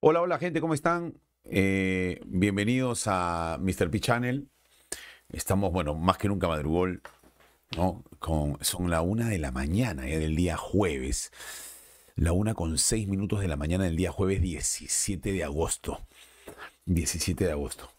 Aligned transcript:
Hola, 0.00 0.20
hola 0.20 0.38
gente, 0.38 0.60
¿cómo 0.60 0.74
están? 0.74 1.14
Eh, 1.42 2.20
bienvenidos 2.24 3.08
a 3.08 3.58
Mr. 3.60 3.90
P 3.90 3.98
Channel. 3.98 4.48
Estamos, 5.28 5.72
bueno, 5.72 5.96
más 5.96 6.18
que 6.18 6.28
nunca 6.28 6.46
madrugol, 6.46 7.02
¿no? 7.76 8.04
Son 8.60 8.90
la 8.90 9.02
una 9.02 9.28
de 9.28 9.38
la 9.38 9.50
mañana 9.50 10.08
ya 10.08 10.20
del 10.20 10.36
día 10.36 10.56
jueves. 10.56 11.32
La 12.14 12.30
una 12.30 12.54
con 12.54 12.78
seis 12.78 13.08
minutos 13.08 13.40
de 13.40 13.48
la 13.48 13.56
mañana 13.56 13.86
del 13.86 13.96
día 13.96 14.12
jueves 14.12 14.40
17 14.40 15.32
de 15.32 15.42
agosto. 15.42 16.06
17 16.84 17.44
de 17.46 17.50
agosto. 17.50 17.90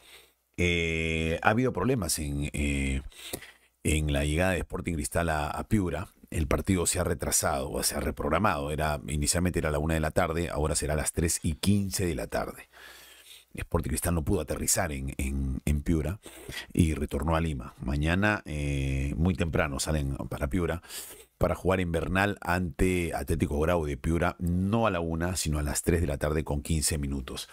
Eh, 0.56 1.38
ha 1.42 1.50
habido 1.50 1.74
problemas 1.74 2.18
en, 2.20 2.50
eh, 2.54 3.02
en 3.84 4.14
la 4.14 4.24
llegada 4.24 4.54
de 4.54 4.60
Sporting 4.60 4.94
Cristal 4.94 5.30
a 5.30 5.66
Piura 5.68 6.08
el 6.32 6.48
partido 6.48 6.86
se 6.86 7.00
ha 7.00 7.04
retrasado, 7.04 7.72
o 7.72 7.84
se 7.84 7.96
ha 7.96 8.00
reprogramado. 8.00 8.72
Era, 8.72 9.00
inicialmente 9.08 9.60
era 9.60 9.72
la 9.72 9.80
una 9.80 9.96
de 9.96 10.00
la 10.00 10.12
tarde, 10.12 10.50
ahora 10.50 10.76
será 10.76 10.94
a 10.94 10.98
las 10.98 11.14
3 11.14 11.40
y 11.44 11.56
15 11.56 12.06
de 12.06 12.16
la 12.16 12.28
tarde. 12.28 12.70
Sporting 13.54 13.90
Cristal 13.90 14.14
no 14.16 14.24
pudo 14.24 14.42
aterrizar 14.42 14.92
en, 14.92 15.16
en, 15.18 15.82
Piura 15.82 16.20
y 16.72 16.94
retornó 16.94 17.36
a 17.36 17.42
Lima. 17.42 17.74
Mañana, 17.80 18.44
eh, 18.46 19.14
muy 19.18 19.34
temprano, 19.34 19.80
salen 19.80 20.16
para 20.30 20.48
Piura 20.48 20.82
para 21.40 21.56
jugar 21.56 21.80
invernal 21.80 22.38
ante 22.42 23.14
Atlético 23.16 23.60
Grau 23.62 23.86
de 23.86 23.96
Piura, 23.96 24.36
no 24.40 24.86
a 24.86 24.92
la 24.92 25.00
una, 25.00 25.38
sino 25.38 25.58
a 25.58 25.64
las 25.64 25.84
3 25.84 26.02
de 26.02 26.08
la 26.08 26.18
tarde 26.18 26.44
con 26.44 26.62
15 26.62 26.98
minutos. 26.98 27.50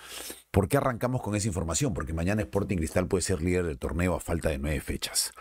¿Por 0.51 0.69
qué 0.69 0.77
arrancamos 0.77 1.23
con 1.23 1.37
esa 1.37 1.47
información? 1.47 1.95
Porque 1.95 2.13
mañana 2.13 2.43
Sporting 2.43 2.79
Cristal 2.79 3.07
puede 3.07 3.23
ser 3.23 3.41
líder 3.41 3.65
del 3.65 3.79
torneo 3.79 4.17
a 4.17 4.21
falta 4.21 4.49
de 4.49 4.59
nueve 4.59 4.81
fechas. 4.81 5.33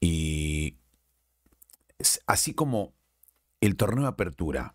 Y 0.00 0.74
así 2.26 2.54
como 2.54 2.94
el 3.60 3.76
torneo 3.76 4.04
de 4.04 4.10
apertura 4.10 4.74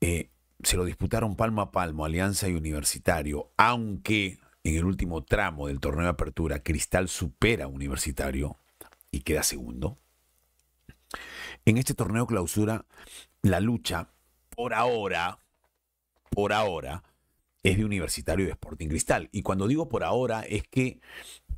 eh, 0.00 0.30
se 0.62 0.76
lo 0.76 0.84
disputaron 0.84 1.36
palmo 1.36 1.62
a 1.62 1.70
palmo 1.70 2.04
Alianza 2.04 2.48
y 2.48 2.54
Universitario, 2.54 3.52
aunque 3.56 4.38
en 4.64 4.76
el 4.76 4.84
último 4.84 5.24
tramo 5.24 5.68
del 5.68 5.80
torneo 5.80 6.04
de 6.04 6.10
apertura 6.10 6.62
Cristal 6.62 7.08
supera 7.08 7.68
Universitario 7.68 8.58
y 9.10 9.20
queda 9.20 9.42
segundo. 9.42 9.98
En 11.64 11.78
este 11.78 11.94
torneo 11.94 12.26
clausura, 12.26 12.84
la 13.42 13.60
lucha, 13.60 14.10
por 14.50 14.74
ahora, 14.74 15.38
por 16.30 16.52
ahora, 16.52 17.04
es 17.62 17.76
de 17.76 17.84
Universitario 17.84 18.44
y 18.44 18.46
de 18.46 18.52
Sporting 18.52 18.88
Cristal. 18.88 19.28
Y 19.32 19.42
cuando 19.42 19.66
digo 19.66 19.88
por 19.88 20.04
ahora 20.04 20.42
es 20.42 20.62
que 20.68 21.00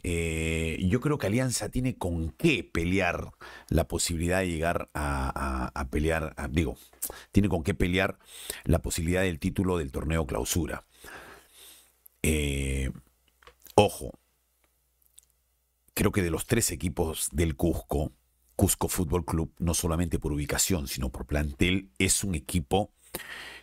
eh, 0.03 0.79
yo 0.89 1.01
creo 1.01 1.19
que 1.19 1.27
Alianza 1.27 1.69
tiene 1.69 1.97
con 1.97 2.31
qué 2.31 2.65
pelear 2.65 3.33
la 3.69 3.89
posibilidad 3.89 4.41
de 4.41 4.49
llegar 4.49 4.91
a, 4.95 5.87
pelear, 5.91 6.35
digo, 6.51 6.77
tiene 7.33 7.49
con 7.49 7.63
qué 7.63 7.75
pelear 7.75 8.19
la 8.65 8.81
posibilidad 8.81 9.23
del 9.23 9.39
título 9.39 9.79
del 9.79 9.93
torneo 9.93 10.27
clausura. 10.27 10.85
Eh, 12.23 12.91
ojo, 13.75 14.19
creo 15.95 16.13
que 16.13 16.23
de 16.23 16.31
los 16.31 16.47
tres 16.47 16.71
equipos 16.71 17.29
del 17.33 17.57
Cusco, 17.57 18.13
Cusco 18.57 18.89
Fútbol 18.89 19.25
Club, 19.25 19.53
no 19.59 19.75
solamente 19.75 20.19
por 20.19 20.33
ubicación, 20.33 20.89
sino 20.89 21.11
por 21.11 21.27
plantel, 21.27 21.91
es 21.99 22.25
un 22.25 22.35
equipo 22.35 22.93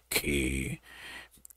que 0.09 0.81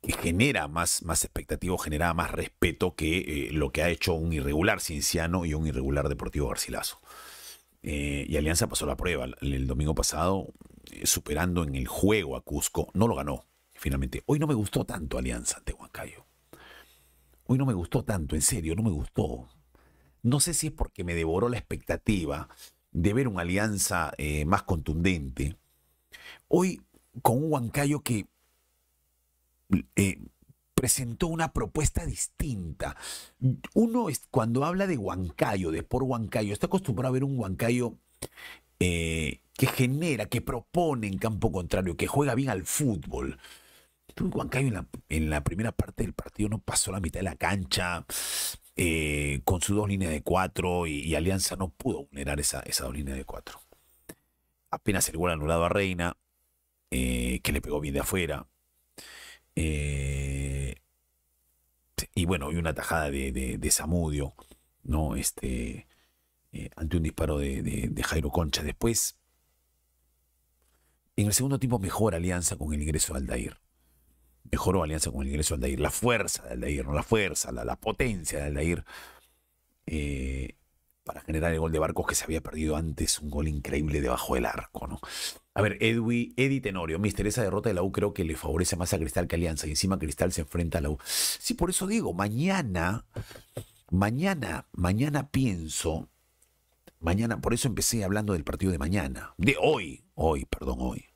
genera 0.03 0.69
más, 0.69 1.03
más 1.03 1.25
expectativa, 1.25 1.77
genera 1.79 2.15
más 2.15 2.31
respeto 2.31 2.95
que 2.95 3.19
eh, 3.19 3.53
lo 3.53 3.73
que 3.73 3.83
ha 3.83 3.89
hecho 3.89 4.15
un 4.15 4.33
irregular 4.33 4.81
Cienciano 4.81 5.45
y 5.45 5.55
un 5.55 5.67
irregular 5.67 6.09
Deportivo 6.09 6.49
Garcilaso. 6.49 7.01
Eh, 7.83 8.27
y 8.29 8.37
Alianza 8.37 8.69
pasó 8.69 8.87
la 8.87 8.97
prueba 8.97 9.27
el, 9.41 9.67
domingo 9.67 9.95
pasado, 9.95 10.53
eh, 10.91 11.07
superando 11.07 11.65
en 11.65 11.75
el 11.75 11.87
juego 11.87 12.37
a 12.37 12.43
Cusco. 12.43 12.89
No 12.95 13.09
lo 13.09 13.17
ganó, 13.17 13.45
finalmente. 13.75 14.23
Hoy 14.27 14.39
no 14.39 14.47
me 14.47 14.55
gustó 14.55 14.85
tanto 14.85 15.19
Alianza 15.19 15.59
ante 15.59 15.73
Huancayo. 15.73 16.27
Hoy 17.45 17.59
no 17.59 17.67
me 17.67 17.75
gustó 17.75 18.05
tanto, 18.05 18.35
en 18.35 18.43
serio, 18.43 18.75
no 18.77 18.83
me 18.83 18.91
gustó. 18.91 19.49
No 20.23 20.39
sé 20.39 20.55
si 20.55 20.69
es 20.69 20.73
porque 20.73 21.03
me 21.03 21.15
devoró 21.15 21.49
la 21.49 21.57
expectativa 21.57 22.49
de 22.91 23.15
ver 23.15 23.27
una 23.27 23.43
alianza 23.43 24.13
más 24.45 24.65
contundente. 24.65 25.57
Hoy, 26.49 26.83
con 27.23 27.39
un 27.39 27.53
Huancayo 27.53 28.01
que 28.01 28.27
eh, 29.97 30.19
presentó 30.75 31.27
una 31.27 31.53
propuesta 31.53 32.07
distinta. 32.07 32.97
Uno 33.75 34.09
es, 34.09 34.23
cuando 34.31 34.65
habla 34.65 34.87
de 34.87 34.97
Huancayo, 34.97 35.71
de 35.71 35.83
por 35.83 36.05
Huancayo, 36.05 36.53
está 36.53 36.67
acostumbrado 36.67 37.09
a 37.11 37.13
ver 37.13 37.25
un 37.25 37.39
Huancayo 37.39 37.95
eh, 38.79 39.41
que 39.55 39.67
genera, 39.67 40.27
que 40.27 40.41
propone 40.41 41.09
en 41.09 41.19
campo 41.19 41.51
contrario, 41.51 41.97
que 41.97 42.07
juega 42.07 42.35
bien 42.35 42.51
al 42.51 42.65
fútbol. 42.65 43.39
Huancayo 44.21 44.85
en 45.09 45.31
la, 45.31 45.45
primera 45.45 45.73
parte 45.73 46.03
del 46.03 46.13
partido 46.13 46.49
no 46.49 46.59
pasó 46.59 46.91
la 46.91 47.01
mitad 47.01 47.21
de 47.21 47.25
la 47.25 47.37
cancha. 47.37 48.05
Eh, 48.81 49.41
con 49.45 49.61
sus 49.61 49.77
dos 49.77 49.89
líneas 49.89 50.13
de 50.13 50.23
cuatro 50.23 50.87
y, 50.87 51.13
Alianza 51.17 51.57
no 51.57 51.69
pudo 51.69 52.05
vulnerar 52.05 52.39
esa, 52.39 52.61
esa 52.61 52.85
dos 52.85 52.95
líneas 52.95 53.17
de 53.17 53.25
cuatro. 53.25 53.61
Apenas 54.71 55.09
el 55.09 55.17
gol 55.17 55.33
anulado 55.33 55.65
a 55.65 55.69
Reina, 55.69 56.17
que 56.91 57.51
le 57.53 57.61
pegó 57.61 57.81
bien 57.81 57.95
de 57.95 58.01
afuera. 58.01 58.47
Eh, 59.61 60.77
y 62.15 62.27
bueno, 62.27 62.53
y 62.53 62.57
una 62.57 62.75
tajada 62.75 63.11
de, 63.11 63.59
de, 63.59 63.71
Zamudio, 63.73 64.35
¿no? 64.85 65.17
Este, 65.17 65.89
eh, 66.53 66.71
ante 66.77 66.97
un 66.97 67.03
disparo 67.03 67.39
de, 67.39 67.93
Jairo 68.05 68.31
Concha. 68.31 68.63
Después, 68.63 69.19
en 71.17 71.27
el 71.27 71.33
segundo 71.33 71.59
tiempo, 71.59 71.81
mejor 71.81 72.15
alianza 72.15 72.55
con 72.57 72.73
el 72.73 72.81
ingreso 72.81 73.15
de 73.15 73.19
Aldair. 73.19 73.59
Mejoró 74.49 74.85
alianza 74.85 75.11
con 75.11 75.23
el 75.23 75.29
ingreso 75.29 75.57
de 75.57 75.67
Aldair. 75.67 75.81
La 75.81 75.91
fuerza 75.91 76.45
de 76.45 76.53
Aldair, 76.53 76.87
no 76.87 76.93
la 76.93 77.03
fuerza, 77.03 77.51
la, 77.51 77.75
potencia 77.75 78.39
de 78.39 78.45
Aldair. 78.45 78.85
Eh, 79.87 80.55
para 81.03 81.21
generar 81.23 81.53
el 81.53 81.59
gol 81.59 81.73
de 81.73 81.81
Barcos 81.81 82.07
que 82.07 82.15
se 82.15 82.25
había 82.25 82.43
perdido 82.43 82.77
antes, 82.77 83.19
un 83.19 83.31
gol 83.31 83.49
increíble 83.49 84.01
debajo 84.01 84.37
del 84.37 84.47
arco, 84.47 84.87
¿no? 84.87 85.01
A 85.59 85.61
ver, 85.61 85.77
Edwi, 85.81 86.35
Eddie 86.37 86.61
Tenorio, 86.61 87.01
mister, 87.01 87.27
esa 87.27 87.43
derrota 87.43 87.69
de 87.69 87.75
la 87.75 87.83
U 87.83 87.91
creo 87.91 88.15
que 88.15 88.23
le 88.23 88.37
favorece 88.37 88.77
más 88.77 88.95
a 88.95 88.99
Cristal 89.01 89.27
que 89.27 89.35
Alianza 89.35 89.67
y 89.67 89.71
encima 89.71 89.99
Cristal 89.99 90.31
se 90.31 90.43
enfrenta 90.43 90.79
a 90.79 90.81
la 90.81 90.91
U. 90.91 91.01
Sí, 91.05 91.55
por 91.55 91.69
eso 91.69 91.89
digo, 91.89 92.13
mañana, 92.13 93.07
mañana, 93.91 94.69
mañana 94.71 95.33
pienso, 95.33 96.09
mañana, 97.01 97.41
por 97.41 97.55
eso 97.55 97.67
empecé 97.67 98.05
hablando 98.05 98.35
del 98.35 98.45
partido 98.45 98.71
de 98.71 98.79
mañana, 98.79 99.35
de 99.37 99.57
hoy, 99.61 100.05
hoy, 100.15 100.45
perdón, 100.45 100.77
hoy. 100.79 101.07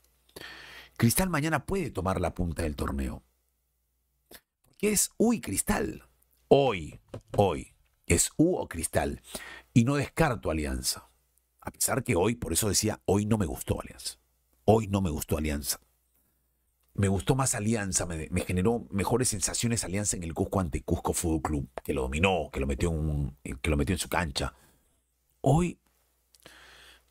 Cristal 0.97 1.31
mañana 1.31 1.65
puede 1.65 1.93
tomar 1.93 2.21
la 2.21 2.35
punta 2.35 2.65
del 2.65 2.75
torneo. 2.75 3.23
Porque 4.65 4.91
es 4.91 5.13
U 5.19 5.35
y 5.35 5.41
Cristal. 5.41 6.09
Hoy, 6.49 6.99
hoy, 7.37 7.77
es 8.09 8.33
U 8.39 8.57
o 8.57 8.69
Cristal 8.69 9.23
y 9.73 9.85
no 9.85 9.95
descarto 9.95 10.51
Alianza. 10.51 11.09
A 11.61 11.71
pesar 11.71 12.03
que 12.03 12.17
hoy, 12.17 12.35
por 12.35 12.53
eso 12.53 12.69
decía, 12.69 13.01
hoy 13.05 13.25
no 13.25 13.39
me 13.39 13.47
gustó 13.47 13.81
Alianza. 13.81 14.21
Hoy 14.65 14.89
no 14.89 15.01
me 15.01 15.11
gustó 15.11 15.39
Alianza. 15.39 15.81
Me 16.95 17.09
gustó 17.09 17.35
más 17.35 17.55
Alianza, 17.55 18.05
me, 18.07 18.29
generó 18.43 18.87
mejores 18.91 19.29
sensaciones 19.29 19.83
Alianza 19.83 20.17
en 20.17 20.25
el 20.25 20.35
Cusco 20.35 20.61
ante 20.61 20.83
Cusco 20.83 21.15
Fútbol 21.15 21.41
Club, 21.43 21.71
que 21.83 21.95
lo 21.95 22.03
dominó, 22.03 22.51
que 22.53 22.61
lo 22.61 22.67
metió 22.67 22.91
en, 22.93 23.37
que 23.63 23.71
lo 23.71 23.77
metió 23.79 23.95
en 23.95 23.99
su 23.99 24.11
cancha. 24.11 24.55
Hoy, 25.41 25.79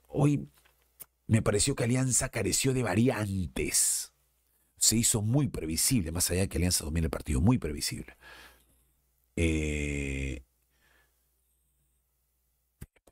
hoy 0.07 0.47
me 1.28 1.41
pareció 1.41 1.75
que 1.75 1.85
Alianza 1.85 2.29
careció 2.29 2.73
de 2.73 2.84
variantes. 2.84 4.13
Se 4.78 4.97
hizo 4.97 5.22
muy 5.22 5.47
previsible, 5.47 6.11
más 6.11 6.29
allá 6.29 6.41
de 6.41 6.50
que 6.50 6.57
Alianza 6.57 6.85
domine 6.85 7.06
el 7.06 7.11
partido, 7.11 7.41
muy 7.41 7.57
previsible. 7.57 8.17
Eh, 9.35 10.44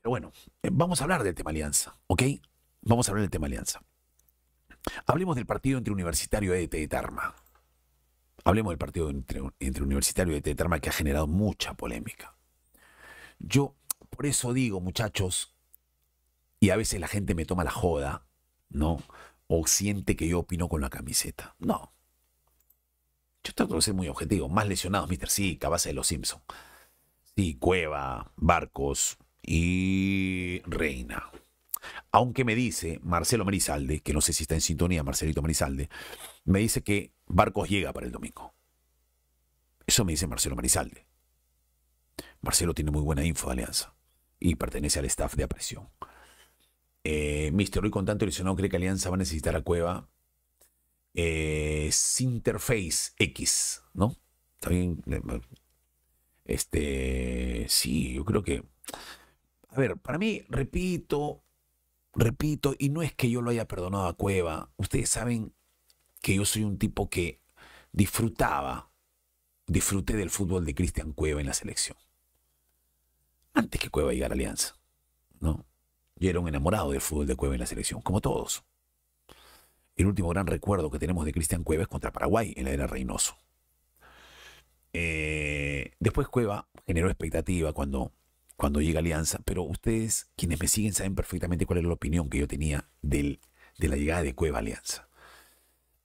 pero 0.00 0.10
bueno, 0.10 0.32
eh, 0.62 0.70
vamos 0.72 1.00
a 1.00 1.04
hablar 1.04 1.22
del 1.24 1.34
tema 1.34 1.50
alianza, 1.50 1.98
¿ok? 2.06 2.22
Vamos 2.82 3.08
a 3.08 3.10
hablar 3.10 3.22
del 3.22 3.30
tema 3.30 3.46
alianza. 3.46 3.82
Hablemos 5.06 5.36
del 5.36 5.46
partido 5.46 5.78
entre 5.78 5.92
Universitario 5.92 6.58
y 6.58 6.64
ET 6.64 6.88
Tarma. 6.88 7.34
Hablemos 8.44 8.70
del 8.70 8.78
partido 8.78 9.10
entre, 9.10 9.40
Universitario 9.82 10.34
y 10.34 10.38
ET 10.38 10.56
Tarma 10.56 10.80
que 10.80 10.88
ha 10.88 10.92
generado 10.92 11.26
mucha 11.26 11.74
polémica. 11.74 12.34
Yo, 13.38 13.74
por 14.10 14.26
eso 14.26 14.52
digo, 14.52 14.80
muchachos, 14.80 15.54
y 16.58 16.70
a 16.70 16.76
veces 16.76 17.00
la 17.00 17.08
gente 17.08 17.34
me 17.34 17.46
toma 17.46 17.64
la 17.64 17.70
joda, 17.70 18.26
¿no? 18.68 19.02
O 19.46 19.66
siente 19.66 20.16
que 20.16 20.28
yo 20.28 20.40
opino 20.40 20.68
con 20.68 20.80
la 20.80 20.90
camiseta. 20.90 21.54
No. 21.58 21.92
Yo 23.42 23.54
trato 23.54 23.74
de 23.74 23.82
ser 23.82 23.94
muy 23.94 24.08
objetivo. 24.08 24.48
Más 24.48 24.68
lesionados, 24.68 25.08
Mr. 25.08 25.28
Sí, 25.28 25.56
cabeza 25.56 25.88
de 25.88 25.94
los 25.94 26.06
Simpson. 26.06 26.42
Sí, 27.34 27.56
Cueva, 27.56 28.32
Barcos, 28.36 29.18
y 29.42 30.62
Reina. 30.66 31.30
Aunque 32.12 32.44
me 32.44 32.54
dice 32.54 32.98
Marcelo 33.02 33.44
Marizalde, 33.44 34.00
que 34.00 34.12
no 34.12 34.20
sé 34.20 34.32
si 34.32 34.44
está 34.44 34.54
en 34.54 34.60
sintonía 34.60 35.02
Marcelito 35.02 35.42
Marizalde, 35.42 35.88
me 36.44 36.58
dice 36.58 36.82
que 36.82 37.12
Barcos 37.26 37.68
llega 37.68 37.92
para 37.92 38.06
el 38.06 38.12
domingo. 38.12 38.54
Eso 39.86 40.04
me 40.04 40.12
dice 40.12 40.26
Marcelo 40.26 40.56
Marizalde. 40.56 41.06
Marcelo 42.40 42.74
tiene 42.74 42.90
muy 42.90 43.02
buena 43.02 43.24
info 43.24 43.46
de 43.48 43.52
Alianza 43.52 43.94
y 44.38 44.56
pertenece 44.56 44.98
al 44.98 45.04
staff 45.04 45.34
de 45.34 45.44
apresión. 45.44 45.88
Eh, 47.04 47.50
Mister, 47.52 47.82
hoy 47.82 47.90
con 47.90 48.04
tanto 48.04 48.26
lesionado, 48.26 48.56
¿cree 48.56 48.68
que 48.68 48.76
Alianza 48.76 49.10
va 49.10 49.14
a 49.14 49.18
necesitar 49.18 49.56
a 49.56 49.62
Cueva? 49.62 50.08
eh, 51.14 51.90
Interface 52.18 53.12
X, 53.18 53.82
¿no? 53.94 54.16
También, 54.60 55.02
este, 56.44 57.66
sí, 57.68 58.14
yo 58.14 58.24
creo 58.24 58.42
que, 58.42 58.62
a 59.68 59.76
ver, 59.76 59.96
para 59.96 60.18
mí, 60.18 60.42
repito, 60.48 61.42
repito, 62.14 62.74
y 62.78 62.88
no 62.90 63.02
es 63.02 63.14
que 63.14 63.30
yo 63.30 63.42
lo 63.42 63.50
haya 63.50 63.68
perdonado 63.68 64.06
a 64.06 64.14
Cueva, 64.14 64.70
ustedes 64.76 65.08
saben 65.10 65.52
que 66.20 66.34
yo 66.34 66.44
soy 66.44 66.64
un 66.64 66.78
tipo 66.78 67.08
que 67.08 67.40
disfrutaba, 67.92 68.90
disfruté 69.66 70.16
del 70.16 70.30
fútbol 70.30 70.64
de 70.64 70.74
Cristian 70.74 71.12
Cueva 71.12 71.40
en 71.40 71.46
la 71.46 71.54
selección. 71.54 71.96
Antes 73.52 73.80
que 73.80 73.90
Cueva 73.90 74.12
llegara 74.12 74.32
a 74.32 74.36
Alianza, 74.36 74.76
¿no? 75.40 75.66
Yo 76.16 76.28
era 76.28 76.40
un 76.40 76.48
enamorado 76.48 76.90
del 76.90 77.00
fútbol 77.00 77.26
de 77.26 77.36
Cueva 77.36 77.54
en 77.54 77.60
la 77.60 77.66
selección, 77.66 78.02
como 78.02 78.20
todos. 78.20 78.62
El 79.96 80.06
último 80.06 80.28
gran 80.28 80.46
recuerdo 80.46 80.90
que 80.90 80.98
tenemos 80.98 81.24
de 81.24 81.32
Cristian 81.32 81.64
Cueva 81.64 81.82
es 81.82 81.88
contra 81.88 82.12
Paraguay 82.12 82.52
en 82.56 82.64
la 82.64 82.70
era 82.70 82.86
Reynoso. 82.86 83.36
Eh, 84.92 85.92
después 85.98 86.28
Cueva 86.28 86.68
generó 86.86 87.08
expectativa 87.08 87.72
cuando, 87.72 88.12
cuando 88.60 88.82
llega 88.82 88.98
Alianza, 88.98 89.38
pero 89.46 89.62
ustedes, 89.62 90.28
quienes 90.36 90.60
me 90.60 90.68
siguen, 90.68 90.92
saben 90.92 91.14
perfectamente 91.14 91.64
cuál 91.64 91.78
es 91.78 91.84
la 91.86 91.94
opinión 91.94 92.28
que 92.28 92.36
yo 92.36 92.46
tenía 92.46 92.90
del, 93.00 93.40
de 93.78 93.88
la 93.88 93.96
llegada 93.96 94.22
de 94.22 94.34
Cueva 94.34 94.58
Alianza. 94.58 95.08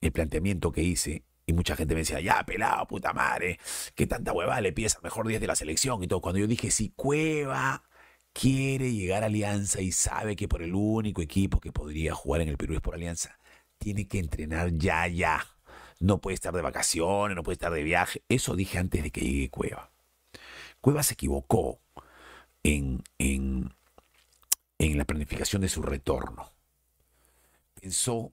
El 0.00 0.10
planteamiento 0.10 0.72
que 0.72 0.82
hice, 0.82 1.22
y 1.44 1.52
mucha 1.52 1.76
gente 1.76 1.92
me 1.92 2.00
decía, 2.00 2.18
ya, 2.20 2.42
pelado, 2.46 2.86
puta 2.86 3.12
madre, 3.12 3.60
que 3.94 4.06
tanta 4.06 4.32
hueva 4.32 4.58
le 4.62 4.72
pides 4.72 4.96
mejor 5.02 5.28
10 5.28 5.38
de 5.38 5.46
la 5.46 5.54
selección 5.54 6.02
y 6.02 6.08
todo. 6.08 6.22
Cuando 6.22 6.38
yo 6.38 6.46
dije, 6.46 6.70
si 6.70 6.88
Cueva 6.96 7.84
quiere 8.32 8.90
llegar 8.90 9.22
a 9.22 9.26
Alianza 9.26 9.82
y 9.82 9.92
sabe 9.92 10.34
que 10.34 10.48
por 10.48 10.62
el 10.62 10.74
único 10.74 11.20
equipo 11.20 11.60
que 11.60 11.72
podría 11.72 12.14
jugar 12.14 12.40
en 12.40 12.48
el 12.48 12.56
Perú 12.56 12.72
es 12.72 12.80
por 12.80 12.94
Alianza, 12.94 13.38
tiene 13.76 14.08
que 14.08 14.18
entrenar 14.18 14.72
ya, 14.72 15.06
ya. 15.08 15.46
No 16.00 16.22
puede 16.22 16.36
estar 16.36 16.54
de 16.54 16.62
vacaciones, 16.62 17.36
no 17.36 17.42
puede 17.42 17.56
estar 17.56 17.70
de 17.70 17.82
viaje. 17.82 18.22
Eso 18.30 18.56
dije 18.56 18.78
antes 18.78 19.02
de 19.02 19.10
que 19.10 19.20
llegue 19.20 19.50
Cueva. 19.50 19.90
Cueva 20.80 21.02
se 21.02 21.12
equivocó 21.12 21.80
en, 22.66 23.04
en, 23.18 23.72
en 24.78 24.98
la 24.98 25.04
planificación 25.04 25.62
de 25.62 25.68
su 25.68 25.82
retorno. 25.82 26.52
Pensó 27.80 28.32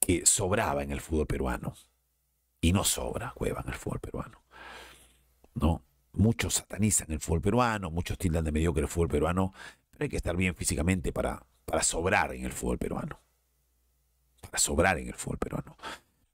que 0.00 0.24
sobraba 0.24 0.82
en 0.82 0.90
el 0.90 1.02
fútbol 1.02 1.26
peruano. 1.26 1.74
Y 2.62 2.72
no 2.72 2.82
sobra 2.84 3.32
Cueva 3.34 3.60
en 3.60 3.68
el 3.68 3.78
fútbol 3.78 4.00
peruano. 4.00 4.42
No, 5.54 5.84
muchos 6.12 6.54
satanizan 6.54 7.12
el 7.12 7.20
fútbol 7.20 7.42
peruano, 7.42 7.90
muchos 7.90 8.16
tildan 8.16 8.44
de 8.44 8.52
mediocre 8.52 8.82
el 8.82 8.88
fútbol 8.88 9.08
peruano, 9.08 9.52
pero 9.90 10.04
hay 10.04 10.08
que 10.08 10.16
estar 10.16 10.34
bien 10.34 10.54
físicamente 10.54 11.12
para, 11.12 11.44
para 11.66 11.82
sobrar 11.82 12.32
en 12.32 12.46
el 12.46 12.52
fútbol 12.52 12.78
peruano. 12.78 13.20
Para 14.40 14.58
sobrar 14.58 14.98
en 14.98 15.08
el 15.08 15.14
fútbol 15.14 15.38
peruano. 15.38 15.76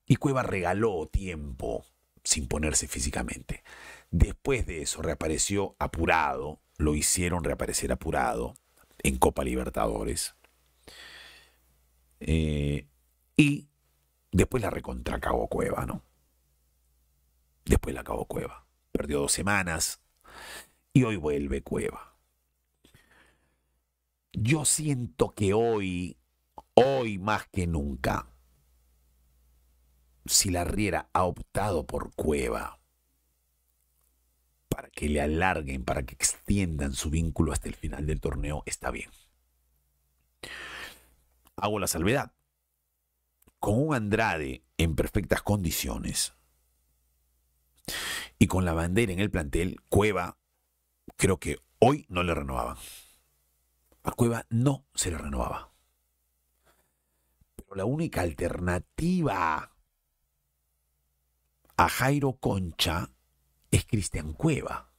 Y 0.06 0.16
Cueva 0.16 0.44
regaló 0.44 1.08
tiempo 1.08 1.84
sin 2.22 2.46
ponerse 2.46 2.86
físicamente. 2.86 3.64
Después 4.10 4.66
de 4.66 4.82
eso 4.82 5.02
reapareció 5.02 5.76
apurado, 5.78 6.60
lo 6.78 6.94
hicieron 6.94 7.44
reaparecer 7.44 7.92
apurado 7.92 8.54
en 9.02 9.18
Copa 9.18 9.44
Libertadores. 9.44 10.34
Eh, 12.20 12.86
y 13.36 13.68
después 14.32 14.62
la 14.62 14.70
recontracabó 14.70 15.48
Cueva, 15.48 15.84
¿no? 15.84 16.02
Después 17.64 17.94
la 17.94 18.00
acabó 18.00 18.24
Cueva. 18.24 18.66
Perdió 18.92 19.20
dos 19.20 19.32
semanas 19.32 20.00
y 20.94 21.04
hoy 21.04 21.16
vuelve 21.16 21.62
Cueva. 21.62 22.16
Yo 24.32 24.64
siento 24.64 25.34
que 25.34 25.52
hoy, 25.52 26.16
hoy 26.74 27.18
más 27.18 27.46
que 27.48 27.66
nunca, 27.66 28.30
si 30.24 30.50
la 30.50 30.64
Riera 30.64 31.10
ha 31.12 31.24
optado 31.24 31.86
por 31.86 32.14
Cueva 32.14 32.77
para 34.78 34.90
que 34.90 35.08
le 35.08 35.20
alarguen, 35.20 35.84
para 35.84 36.04
que 36.04 36.14
extiendan 36.14 36.92
su 36.92 37.10
vínculo 37.10 37.52
hasta 37.52 37.68
el 37.68 37.74
final 37.74 38.06
del 38.06 38.20
torneo, 38.20 38.62
está 38.64 38.92
bien. 38.92 39.10
Hago 41.56 41.80
la 41.80 41.88
salvedad. 41.88 42.32
Con 43.58 43.82
un 43.82 43.92
Andrade 43.92 44.62
en 44.76 44.94
perfectas 44.94 45.42
condiciones 45.42 46.32
y 48.38 48.46
con 48.46 48.64
la 48.64 48.72
bandera 48.72 49.12
en 49.12 49.18
el 49.18 49.32
plantel, 49.32 49.80
Cueva 49.88 50.38
creo 51.16 51.40
que 51.40 51.58
hoy 51.80 52.06
no 52.08 52.22
le 52.22 52.32
renovaban. 52.32 52.76
A 54.04 54.12
Cueva 54.12 54.46
no 54.48 54.86
se 54.94 55.10
le 55.10 55.18
renovaba. 55.18 55.72
Pero 57.56 57.74
la 57.74 57.84
única 57.84 58.20
alternativa 58.20 59.72
a 61.76 61.88
Jairo 61.88 62.34
Concha 62.34 63.10
es 63.70 63.84
Cristian 63.84 64.32
Cueva. 64.32 64.92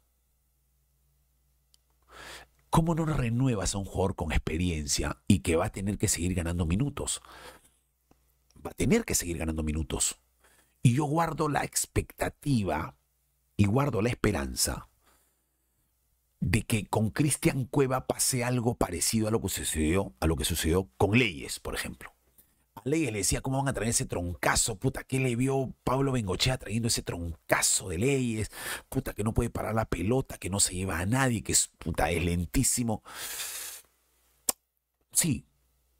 ¿Cómo 2.69 2.93
no 2.93 3.05
renuevas 3.05 3.73
a 3.73 3.79
un 3.79 3.85
jugador 3.85 4.15
con 4.15 4.31
experiencia 4.31 5.21
y 5.27 5.39
que 5.39 5.55
va 5.55 5.65
a 5.65 5.71
tener 5.71 5.97
que 5.97 6.07
seguir 6.07 6.35
ganando 6.35 6.65
minutos? 6.65 7.21
Va 8.65 8.71
a 8.71 8.75
tener 8.75 9.05
que 9.05 9.15
seguir 9.15 9.37
ganando 9.37 9.63
minutos. 9.63 10.19
Y 10.83 10.93
yo 10.93 11.05
guardo 11.05 11.49
la 11.49 11.63
expectativa 11.63 12.95
y 13.57 13.65
guardo 13.65 14.01
la 14.01 14.09
esperanza 14.09 14.87
de 16.39 16.61
que 16.61 16.87
con 16.87 17.09
Cristian 17.09 17.65
Cueva 17.65 18.07
pase 18.07 18.43
algo 18.43 18.75
parecido 18.75 19.27
a 19.27 19.31
lo 19.31 19.41
que 19.41 19.49
sucedió, 19.49 20.13
a 20.19 20.27
lo 20.27 20.35
que 20.35 20.45
sucedió 20.45 20.89
con 20.97 21.17
Leyes, 21.17 21.59
por 21.59 21.75
ejemplo. 21.75 22.13
Leyes 22.85 23.11
le 23.11 23.19
decía, 23.19 23.41
¿cómo 23.41 23.57
van 23.59 23.67
a 23.67 23.73
traer 23.73 23.89
ese 23.89 24.05
troncazo? 24.05 24.77
Puta, 24.77 25.03
¿qué 25.03 25.19
le 25.19 25.35
vio 25.35 25.73
Pablo 25.83 26.11
Bengochea 26.11 26.57
trayendo 26.57 26.87
ese 26.87 27.01
troncazo 27.03 27.89
de 27.89 27.97
Leyes? 27.97 28.51
Puta, 28.89 29.13
que 29.13 29.23
no 29.23 29.33
puede 29.33 29.49
parar 29.49 29.75
la 29.75 29.85
pelota, 29.85 30.37
que 30.37 30.49
no 30.49 30.59
se 30.59 30.75
lleva 30.75 30.99
a 30.99 31.05
nadie, 31.05 31.43
que 31.43 31.51
es, 31.51 31.69
puta, 31.79 32.11
es 32.11 32.23
lentísimo. 32.23 33.03
Sí, 35.11 35.45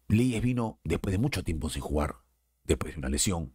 Leyes 0.08 0.42
vino 0.42 0.80
después 0.84 1.12
de 1.12 1.20
mucho 1.20 1.44
tiempo 1.44 1.70
sin 1.70 1.82
jugar, 1.82 2.18
después 2.64 2.94
de 2.94 3.00
una 3.00 3.10
lesión. 3.10 3.54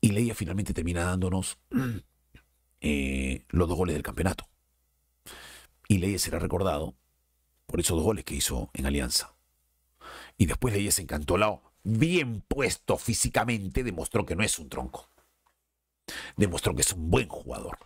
Y 0.00 0.12
Leyes 0.12 0.36
finalmente 0.36 0.74
termina 0.74 1.04
dándonos 1.04 1.58
eh, 2.80 3.44
los 3.48 3.68
dos 3.68 3.76
goles 3.76 3.94
del 3.94 4.02
campeonato. 4.02 4.48
Y 5.88 5.98
Leyes 5.98 6.22
será 6.22 6.38
recordado 6.38 6.94
por 7.66 7.80
esos 7.80 7.96
dos 7.96 8.04
goles 8.04 8.24
que 8.24 8.34
hizo 8.34 8.70
en 8.74 8.86
Alianza. 8.86 9.37
Y 10.38 10.46
después 10.46 10.72
de 10.72 10.86
ese 10.86 11.02
encantolado, 11.02 11.62
bien 11.82 12.40
puesto 12.40 12.96
físicamente, 12.96 13.84
demostró 13.84 14.24
que 14.24 14.36
no 14.36 14.42
es 14.42 14.58
un 14.58 14.70
tronco. 14.70 15.10
Demostró 16.36 16.74
que 16.74 16.82
es 16.82 16.92
un 16.92 17.10
buen 17.10 17.28
jugador. 17.28 17.78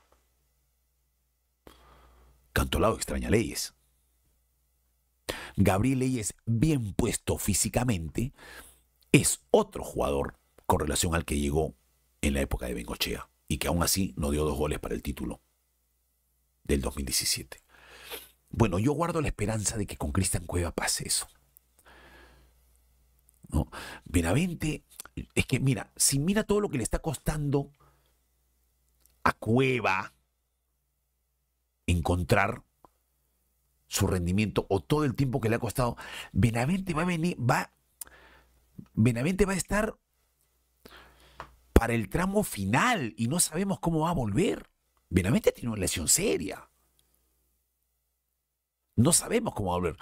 Cantolao 2.53 2.95
extraña 2.95 3.31
leyes. 3.31 3.75
Gabriel 5.57 5.99
Leyes, 5.99 6.35
bien 6.47 6.95
puesto 6.95 7.39
físicamente, 7.39 8.33
es 9.13 9.41
otro 9.51 9.85
jugador 9.85 10.39
con 10.67 10.81
relación 10.81 11.15
al 11.15 11.25
que 11.25 11.39
llegó 11.39 11.75
en 12.21 12.35
la 12.35 12.41
época 12.41 12.67
de 12.67 12.75
Bengochea 12.75 13.29
y 13.49 13.59
que 13.59 13.69
aún 13.69 13.83
así 13.83 14.15
no 14.17 14.31
dio 14.31 14.45
dos 14.45 14.57
goles 14.57 14.79
para 14.79 14.95
el 14.95 15.03
título 15.03 15.43
del 16.65 16.81
2017. 16.81 17.63
Bueno, 18.51 18.79
yo 18.79 18.93
guardo 18.93 19.21
la 19.21 19.29
esperanza 19.29 19.77
de 19.77 19.87
que 19.87 19.97
con 19.97 20.13
Cristian 20.13 20.47
Cueva 20.47 20.73
pase 20.73 21.07
eso. 21.07 21.27
¿No? 23.53 23.69
Benavente, 24.05 24.85
es 25.35 25.47
que 25.47 25.61
mira, 25.61 25.93
si 25.97 26.19
mira 26.19 26.45
todo 26.45 26.61
lo 26.61 26.71
que 26.71 26.79
le 26.79 26.83
está 26.83 26.99
costando 26.99 27.71
a 29.23 29.33
Cueva 29.33 30.13
encontrar 31.87 32.63
su 33.87 34.07
rendimiento 34.07 34.67
o 34.71 34.81
todo 34.81 35.05
el 35.05 35.15
tiempo 35.15 35.41
que 35.41 35.51
le 35.51 35.57
ha 35.57 35.61
costado, 35.61 35.97
Benavente 36.33 36.95
va 36.95 37.03
a 37.03 37.07
venir, 37.07 37.37
va, 37.39 37.73
Benavente 38.95 39.45
va 39.45 39.53
a 39.53 39.57
estar 39.57 39.97
para 41.73 41.95
el 41.95 42.09
tramo 42.09 42.43
final 42.43 43.13
y 43.17 43.29
no 43.29 43.39
sabemos 43.39 43.81
cómo 43.81 44.01
va 44.01 44.11
a 44.11 44.15
volver. 44.15 44.71
Benavente 45.11 45.53
tiene 45.53 45.71
una 45.71 45.81
lesión 45.81 46.09
seria. 46.09 46.71
No 48.97 49.13
sabemos 49.13 49.55
cómo 49.55 49.71
va 49.71 49.77
a 49.77 49.81
volver. 49.81 49.97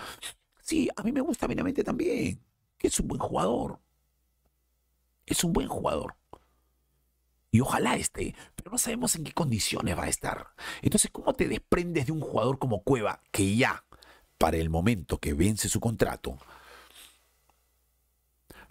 Sí, 0.60 0.88
a 0.94 1.02
mí 1.02 1.10
me 1.10 1.20
gusta 1.20 1.48
Benavente 1.48 1.82
también 1.82 2.40
es 2.80 2.98
un 3.00 3.08
buen 3.08 3.20
jugador. 3.20 3.80
Es 5.26 5.44
un 5.44 5.52
buen 5.52 5.68
jugador. 5.68 6.16
Y 7.52 7.60
ojalá 7.60 7.96
esté, 7.96 8.34
pero 8.54 8.70
no 8.70 8.78
sabemos 8.78 9.16
en 9.16 9.24
qué 9.24 9.32
condiciones 9.32 9.98
va 9.98 10.04
a 10.04 10.08
estar. 10.08 10.54
Entonces, 10.82 11.10
¿cómo 11.10 11.34
te 11.34 11.48
desprendes 11.48 12.06
de 12.06 12.12
un 12.12 12.20
jugador 12.20 12.58
como 12.58 12.82
Cueva 12.82 13.22
que 13.32 13.56
ya, 13.56 13.84
para 14.38 14.56
el 14.56 14.70
momento 14.70 15.18
que 15.18 15.34
vence 15.34 15.68
su 15.68 15.80
contrato, 15.80 16.38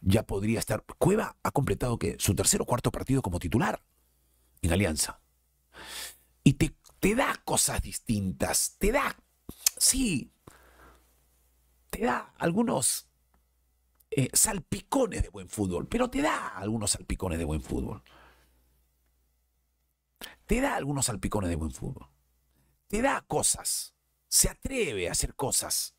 ya 0.02 0.24
podría 0.24 0.60
estar... 0.60 0.84
Cueva 0.98 1.36
ha 1.44 1.52
completado 1.52 2.00
que 2.00 2.16
su 2.20 2.36
tercer 2.36 2.62
o 2.62 2.66
cuarto 2.66 2.92
partido 2.92 3.22
como 3.22 3.40
titular 3.40 3.84
en 4.62 4.72
Alianza. 4.72 5.20
Y 6.46 6.54
te, 6.54 6.74
te 7.02 7.16
da 7.16 7.36
cosas 7.44 7.82
distintas, 7.82 8.76
te 8.78 8.94
da, 8.94 9.18
sí, 9.78 10.32
te 11.90 12.06
da 12.06 12.34
algunos 12.38 13.09
eh, 14.20 14.30
salpicones 14.34 15.24
de 15.24 15.30
buen 15.30 15.48
fútbol, 15.48 15.88
pero 15.88 16.10
te 16.10 16.22
da 16.22 16.50
algunos 16.50 16.92
salpicones 16.92 17.40
de 17.40 17.46
buen 17.46 17.62
fútbol. 17.62 18.04
Te 20.46 20.60
da 20.60 20.76
algunos 20.76 21.06
salpicones 21.06 21.50
de 21.50 21.56
buen 21.56 21.72
fútbol. 21.72 22.10
Te 22.88 23.02
da 23.02 23.22
cosas. 23.22 23.96
Se 24.28 24.50
atreve 24.50 25.08
a 25.08 25.14
hacer 25.14 25.36
cosas 25.36 25.96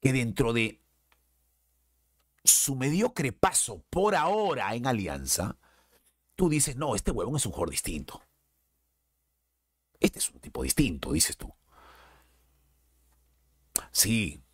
que 0.00 0.12
dentro 0.12 0.52
de 0.52 0.80
su 2.44 2.76
mediocre 2.76 3.32
paso 3.32 3.84
por 3.90 4.14
ahora 4.14 4.72
en 4.76 4.86
Alianza, 4.86 5.58
tú 6.36 6.48
dices, 6.48 6.76
no, 6.76 6.94
este 6.94 7.10
huevón 7.10 7.34
es 7.34 7.46
un 7.46 7.50
jugador 7.50 7.70
distinto. 7.70 8.22
Este 9.98 10.20
es 10.20 10.30
un 10.30 10.38
tipo 10.38 10.62
distinto, 10.62 11.10
dices 11.10 11.36
tú. 11.36 11.52
Sí, 13.90 14.44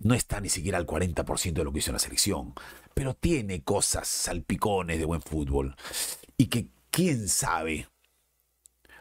no 0.00 0.14
está 0.14 0.40
ni 0.40 0.48
siquiera 0.48 0.78
al 0.78 0.86
40% 0.86 1.52
de 1.52 1.64
lo 1.64 1.72
que 1.72 1.78
hizo 1.78 1.92
la 1.92 1.98
selección, 1.98 2.54
pero 2.94 3.14
tiene 3.14 3.62
cosas, 3.62 4.08
salpicones 4.08 4.98
de 4.98 5.04
buen 5.04 5.22
fútbol. 5.22 5.76
Y 6.36 6.46
que 6.46 6.68
quién 6.90 7.28
sabe 7.28 7.88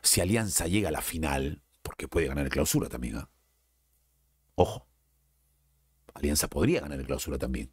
si 0.04 0.22
Alianza 0.22 0.68
llega 0.68 0.90
a 0.90 0.92
la 0.92 1.02
final, 1.02 1.64
porque 1.82 2.08
puede 2.08 2.28
ganar 2.28 2.46
el 2.46 2.52
clausura 2.52 2.90
también. 2.90 3.18
¿ah? 3.18 3.30
Ojo, 4.56 4.88
Alianza 6.14 6.50
podría 6.50 6.82
ganar 6.82 7.00
el 7.00 7.06
clausura 7.06 7.38
también. 7.38 7.72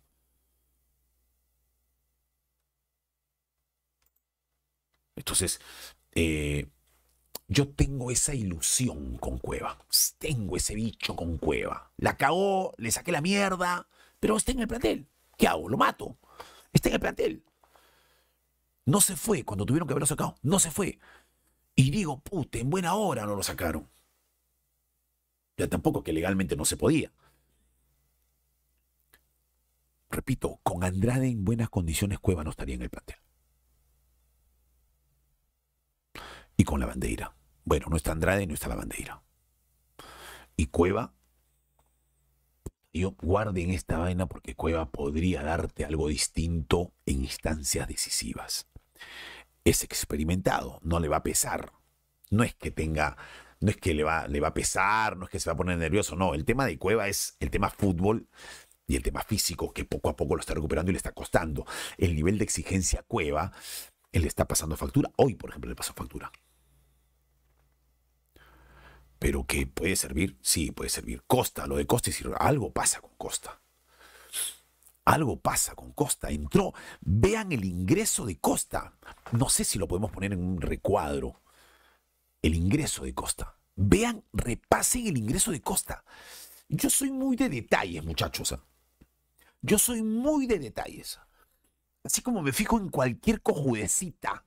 Entonces, 5.16 5.60
eh, 6.14 6.68
yo 7.48 7.68
tengo 7.68 8.10
esa 8.10 8.34
ilusión 8.34 9.18
con 9.18 9.38
Cueva. 9.38 9.78
Tengo 10.18 10.56
ese 10.56 10.74
bicho 10.74 11.14
con 11.14 11.38
Cueva. 11.38 11.92
La 11.96 12.16
cagó, 12.16 12.72
le 12.78 12.90
saqué 12.90 13.12
la 13.12 13.20
mierda, 13.20 13.88
pero 14.20 14.36
está 14.36 14.52
en 14.52 14.60
el 14.60 14.68
plantel. 14.68 15.08
¿Qué 15.38 15.46
hago? 15.46 15.68
Lo 15.68 15.76
mato. 15.76 16.18
Está 16.72 16.88
en 16.88 16.94
el 16.94 17.00
plantel. 17.00 17.44
No 18.84 19.00
se 19.00 19.16
fue 19.16 19.44
cuando 19.44 19.66
tuvieron 19.66 19.86
que 19.86 19.92
haberlo 19.92 20.06
sacado. 20.06 20.36
No 20.42 20.58
se 20.58 20.70
fue. 20.70 20.98
Y 21.74 21.90
digo, 21.90 22.20
puta, 22.20 22.58
en 22.58 22.70
buena 22.70 22.94
hora 22.94 23.26
no 23.26 23.36
lo 23.36 23.42
sacaron. 23.42 23.88
Ya 25.56 25.68
tampoco 25.68 26.02
que 26.02 26.12
legalmente 26.12 26.56
no 26.56 26.64
se 26.64 26.76
podía. 26.76 27.12
Repito, 30.10 30.60
con 30.62 30.84
Andrade 30.84 31.28
en 31.28 31.44
buenas 31.44 31.68
condiciones, 31.70 32.18
Cueva 32.18 32.44
no 32.44 32.50
estaría 32.50 32.74
en 32.74 32.82
el 32.82 32.90
plantel. 32.90 33.16
y 36.56 36.64
con 36.64 36.80
la 36.80 36.86
bandera. 36.86 37.35
Bueno, 37.66 37.88
no 37.90 37.96
está 37.96 38.12
Andrade 38.12 38.44
y 38.44 38.46
no 38.46 38.54
está 38.54 38.68
la 38.68 38.76
bandera. 38.76 39.24
Y 40.56 40.66
Cueva, 40.66 41.12
yo 42.94 43.16
guarden 43.20 43.72
esta 43.72 43.98
vaina 43.98 44.26
porque 44.26 44.54
Cueva 44.54 44.92
podría 44.92 45.42
darte 45.42 45.84
algo 45.84 46.06
distinto 46.06 46.94
en 47.06 47.22
instancias 47.22 47.88
decisivas. 47.88 48.68
Es 49.64 49.82
experimentado, 49.82 50.78
no 50.82 51.00
le 51.00 51.08
va 51.08 51.16
a 51.16 51.22
pesar. 51.24 51.72
No 52.30 52.44
es 52.44 52.54
que 52.54 52.70
tenga, 52.70 53.16
no 53.58 53.70
es 53.70 53.76
que 53.78 53.94
le 53.94 54.04
va, 54.04 54.28
le 54.28 54.38
va 54.38 54.48
a 54.48 54.54
pesar, 54.54 55.16
no 55.16 55.24
es 55.24 55.30
que 55.32 55.40
se 55.40 55.50
va 55.50 55.54
a 55.54 55.56
poner 55.56 55.76
nervioso, 55.76 56.14
no. 56.14 56.34
El 56.34 56.44
tema 56.44 56.66
de 56.66 56.78
Cueva 56.78 57.08
es 57.08 57.36
el 57.40 57.50
tema 57.50 57.68
fútbol 57.68 58.28
y 58.86 58.94
el 58.94 59.02
tema 59.02 59.24
físico 59.24 59.72
que 59.72 59.84
poco 59.84 60.08
a 60.08 60.14
poco 60.14 60.36
lo 60.36 60.40
está 60.40 60.54
recuperando 60.54 60.92
y 60.92 60.94
le 60.94 60.98
está 60.98 61.10
costando. 61.10 61.66
El 61.98 62.14
nivel 62.14 62.38
de 62.38 62.44
exigencia 62.44 63.02
Cueva, 63.02 63.50
él 64.12 64.22
le 64.22 64.28
está 64.28 64.46
pasando 64.46 64.76
factura. 64.76 65.10
Hoy, 65.16 65.34
por 65.34 65.50
ejemplo, 65.50 65.68
le 65.68 65.74
pasó 65.74 65.94
factura. 65.94 66.30
Pero 69.18 69.46
que 69.46 69.66
puede 69.66 69.96
servir, 69.96 70.36
sí, 70.42 70.70
puede 70.70 70.90
servir. 70.90 71.22
Costa, 71.26 71.66
lo 71.66 71.76
de 71.76 71.86
Costa 71.86 72.10
es 72.10 72.22
algo 72.38 72.72
pasa 72.72 73.00
con 73.00 73.12
Costa. 73.16 73.60
Algo 75.04 75.40
pasa 75.40 75.74
con 75.74 75.92
Costa. 75.92 76.30
Entró. 76.30 76.74
Vean 77.00 77.52
el 77.52 77.64
ingreso 77.64 78.26
de 78.26 78.38
Costa. 78.38 78.92
No 79.32 79.48
sé 79.48 79.64
si 79.64 79.78
lo 79.78 79.86
podemos 79.86 80.10
poner 80.10 80.32
en 80.32 80.42
un 80.42 80.60
recuadro. 80.60 81.40
El 82.42 82.54
ingreso 82.54 83.04
de 83.04 83.14
Costa. 83.14 83.56
Vean, 83.76 84.24
repasen 84.32 85.06
el 85.06 85.16
ingreso 85.16 85.52
de 85.52 85.60
Costa. 85.60 86.04
Yo 86.68 86.90
soy 86.90 87.12
muy 87.12 87.36
de 87.36 87.48
detalles, 87.48 88.04
muchachos. 88.04 88.52
¿ah? 88.52 88.64
Yo 89.62 89.78
soy 89.78 90.02
muy 90.02 90.46
de 90.46 90.58
detalles. 90.58 91.20
Así 92.02 92.20
como 92.22 92.42
me 92.42 92.52
fijo 92.52 92.78
en 92.78 92.88
cualquier 92.88 93.42
cojudecita. 93.42 94.44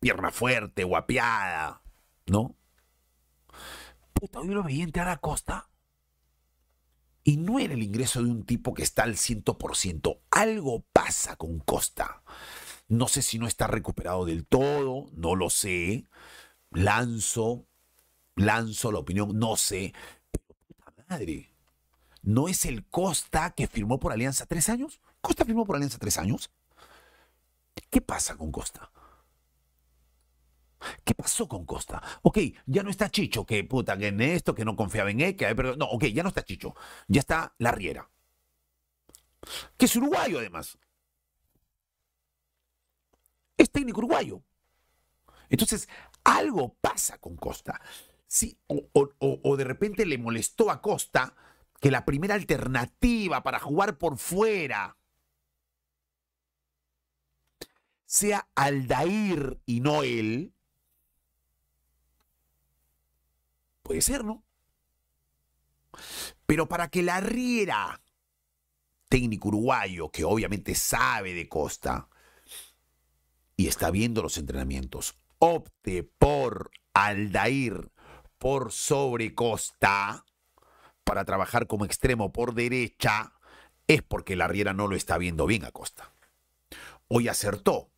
Pierna 0.00 0.30
fuerte, 0.30 0.84
guapiada. 0.84 1.82
¿No? 2.26 2.56
Puta, 4.22 4.38
yo 4.44 4.54
lo 4.54 4.62
veía 4.62 4.84
entrar 4.84 5.08
a 5.08 5.16
Costa 5.16 5.68
y 7.24 7.38
no 7.38 7.58
era 7.58 7.74
el 7.74 7.82
ingreso 7.82 8.22
de 8.22 8.30
un 8.30 8.44
tipo 8.44 8.72
que 8.72 8.84
está 8.84 9.02
al 9.02 9.16
100%. 9.16 10.20
Algo 10.30 10.84
pasa 10.92 11.34
con 11.34 11.58
Costa. 11.58 12.22
No 12.86 13.08
sé 13.08 13.20
si 13.20 13.40
no 13.40 13.48
está 13.48 13.66
recuperado 13.66 14.24
del 14.24 14.46
todo, 14.46 15.08
no 15.12 15.34
lo 15.34 15.50
sé. 15.50 16.06
Lanzo, 16.70 17.66
lanzo 18.36 18.92
la 18.92 19.00
opinión, 19.00 19.36
no 19.36 19.56
sé. 19.56 19.92
Pero 20.30 20.44
puta 20.68 21.04
madre, 21.08 21.52
¿no 22.22 22.46
es 22.46 22.64
el 22.64 22.86
Costa 22.86 23.50
que 23.50 23.66
firmó 23.66 23.98
por 23.98 24.12
Alianza 24.12 24.46
tres 24.46 24.68
años? 24.68 25.00
¿Costa 25.20 25.44
firmó 25.44 25.66
por 25.66 25.74
Alianza 25.74 25.98
tres 25.98 26.16
años? 26.18 26.48
¿Qué 27.90 28.00
pasa 28.00 28.36
con 28.36 28.52
Costa? 28.52 28.91
¿Qué 31.04 31.14
pasó 31.14 31.48
con 31.48 31.64
Costa? 31.64 32.02
Ok, 32.22 32.38
ya 32.66 32.82
no 32.82 32.90
está 32.90 33.10
Chicho, 33.10 33.44
que 33.46 33.64
puta, 33.64 33.96
que 33.96 34.08
en 34.08 34.20
esto, 34.20 34.54
que 34.54 34.64
no 34.64 34.76
confiaba 34.76 35.10
en 35.10 35.20
él, 35.20 35.36
que, 35.36 35.54
pero 35.54 35.76
no, 35.76 35.86
ok, 35.86 36.04
ya 36.06 36.22
no 36.22 36.28
está 36.28 36.44
Chicho, 36.44 36.74
ya 37.08 37.20
está 37.20 37.54
La 37.58 37.72
Riera, 37.72 38.08
que 39.76 39.86
es 39.86 39.96
uruguayo 39.96 40.38
además. 40.38 40.78
Es 43.56 43.70
técnico 43.70 43.98
uruguayo. 43.98 44.42
Entonces, 45.48 45.88
algo 46.24 46.74
pasa 46.80 47.18
con 47.18 47.36
Costa. 47.36 47.80
Sí, 48.26 48.58
o, 48.66 48.88
o 48.92 49.56
de 49.56 49.64
repente 49.64 50.06
le 50.06 50.18
molestó 50.18 50.70
a 50.70 50.80
Costa 50.80 51.34
que 51.80 51.90
la 51.90 52.04
primera 52.04 52.34
alternativa 52.34 53.42
para 53.42 53.58
jugar 53.58 53.98
por 53.98 54.16
fuera 54.16 54.96
sea 58.12 58.46
Aldair 58.54 59.58
y 59.64 59.80
no 59.80 60.02
él, 60.02 60.54
Puede 63.82 64.02
ser, 64.02 64.24
¿no? 64.24 64.44
Pero 66.46 66.68
para 66.68 66.88
que 66.88 67.02
la 67.02 67.20
Riera, 67.20 68.02
técnico 69.08 69.48
uruguayo 69.48 70.10
que 70.10 70.24
obviamente 70.24 70.74
sabe 70.74 71.34
de 71.34 71.48
Costa 71.48 72.08
y 73.56 73.68
está 73.68 73.90
viendo 73.90 74.22
los 74.22 74.38
entrenamientos, 74.38 75.16
opte 75.38 76.02
por 76.02 76.70
Aldair 76.94 77.90
por 78.38 78.72
sobre 78.72 79.34
Costa 79.34 80.24
para 81.04 81.24
trabajar 81.24 81.66
como 81.66 81.84
extremo 81.84 82.32
por 82.32 82.54
derecha, 82.54 83.32
es 83.86 84.02
porque 84.02 84.36
la 84.36 84.48
Riera 84.48 84.72
no 84.72 84.88
lo 84.88 84.96
está 84.96 85.18
viendo 85.18 85.46
bien 85.46 85.64
a 85.64 85.72
Costa. 85.72 86.12
Hoy 87.08 87.28
acertó. 87.28 87.90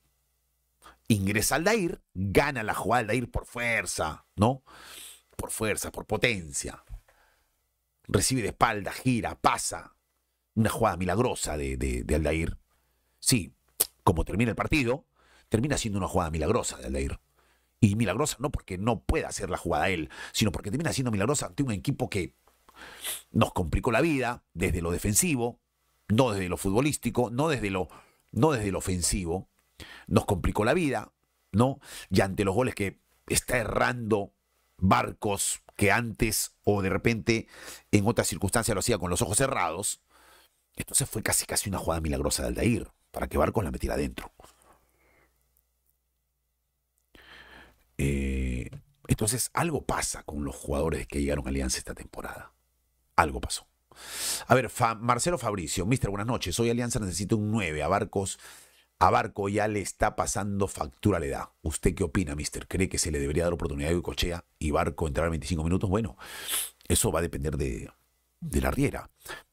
Ingresa 1.06 1.56
Aldair, 1.56 2.02
gana 2.14 2.62
la 2.62 2.74
jugada 2.74 3.00
Aldair 3.00 3.30
por 3.30 3.46
fuerza, 3.46 4.26
¿no? 4.36 4.62
Por 5.34 5.50
fuerza, 5.50 5.90
por 5.92 6.06
potencia. 6.06 6.84
Recibe 8.06 8.42
de 8.42 8.48
espalda, 8.48 8.92
gira, 8.92 9.40
pasa. 9.40 9.94
Una 10.54 10.70
jugada 10.70 10.96
milagrosa 10.96 11.56
de, 11.56 11.76
de, 11.76 12.14
Aldair. 12.14 12.58
Sí, 13.18 13.54
como 14.04 14.24
termina 14.24 14.50
el 14.50 14.56
partido, 14.56 15.06
termina 15.48 15.76
siendo 15.78 15.98
una 15.98 16.08
jugada 16.08 16.30
milagrosa 16.30 16.76
de 16.76 16.86
Aldair. 16.86 17.20
Y 17.80 17.96
milagrosa 17.96 18.36
no 18.38 18.50
porque 18.50 18.78
no 18.78 19.02
pueda 19.02 19.28
hacer 19.28 19.50
la 19.50 19.56
jugada 19.56 19.88
él, 19.88 20.10
sino 20.32 20.52
porque 20.52 20.70
termina 20.70 20.92
siendo 20.92 21.10
milagrosa 21.10 21.46
ante 21.46 21.62
un 21.62 21.72
equipo 21.72 22.08
que 22.08 22.34
nos 23.30 23.52
complicó 23.52 23.92
la 23.92 24.00
vida 24.00 24.44
desde 24.52 24.80
lo 24.82 24.90
defensivo, 24.90 25.60
no 26.08 26.32
desde 26.32 26.48
lo 26.48 26.56
futbolístico, 26.56 27.30
no 27.30 27.48
desde 27.48 27.70
lo, 27.70 27.88
no 28.32 28.52
desde 28.52 28.72
lo 28.72 28.78
ofensivo. 28.78 29.48
Nos 30.06 30.24
complicó 30.24 30.64
la 30.64 30.74
vida, 30.74 31.12
¿no? 31.52 31.80
Y 32.10 32.20
ante 32.20 32.44
los 32.44 32.54
goles 32.54 32.74
que 32.74 33.00
está 33.26 33.58
errando 33.58 34.32
barcos 34.78 35.62
que 35.76 35.90
antes 35.90 36.52
o 36.64 36.82
de 36.82 36.90
repente 36.90 37.48
en 37.90 38.06
otras 38.06 38.28
circunstancias 38.28 38.74
lo 38.74 38.80
hacía 38.80 38.98
con 38.98 39.10
los 39.10 39.22
ojos 39.22 39.36
cerrados. 39.36 40.00
Entonces 40.76 41.08
fue 41.08 41.22
casi 41.22 41.46
casi 41.46 41.68
una 41.68 41.78
jugada 41.78 42.00
milagrosa 42.00 42.42
de 42.42 42.48
Aldair 42.48 42.90
para 43.10 43.28
que 43.28 43.38
Barcos 43.38 43.64
la 43.64 43.70
metiera 43.70 43.94
adentro. 43.94 44.32
Eh, 47.96 48.70
entonces 49.06 49.50
algo 49.54 49.84
pasa 49.84 50.22
con 50.24 50.44
los 50.44 50.56
jugadores 50.56 51.06
que 51.06 51.20
llegaron 51.20 51.46
a 51.46 51.50
Alianza 51.50 51.78
esta 51.78 51.94
temporada. 51.94 52.52
Algo 53.16 53.40
pasó. 53.40 53.66
A 54.48 54.54
ver, 54.56 54.70
Marcelo 54.98 55.38
Fabricio, 55.38 55.86
Mister, 55.86 56.10
buenas 56.10 56.26
noches. 56.26 56.58
Hoy 56.58 56.70
Alianza 56.70 56.98
necesita 56.98 57.36
un 57.36 57.52
9. 57.52 57.82
A 57.82 57.88
Barcos 57.88 58.38
a 58.98 59.10
Barco 59.10 59.48
ya 59.48 59.68
le 59.68 59.80
está 59.80 60.16
pasando 60.16 60.68
factura 60.68 61.18
la 61.18 61.26
edad. 61.26 61.48
¿Usted 61.62 61.94
qué 61.94 62.04
opina, 62.04 62.34
mister? 62.34 62.66
¿Cree 62.66 62.88
que 62.88 62.98
se 62.98 63.10
le 63.10 63.18
debería 63.18 63.44
dar 63.44 63.52
oportunidad 63.52 63.96
a 63.96 64.02
Cochea 64.02 64.44
y 64.58 64.70
Barco 64.70 65.06
entrar 65.06 65.26
a 65.26 65.30
25 65.30 65.64
minutos? 65.64 65.90
Bueno, 65.90 66.16
eso 66.88 67.10
va 67.10 67.18
a 67.18 67.22
depender 67.22 67.56
de, 67.56 67.90
la 68.40 68.70
Riera. 68.70 69.10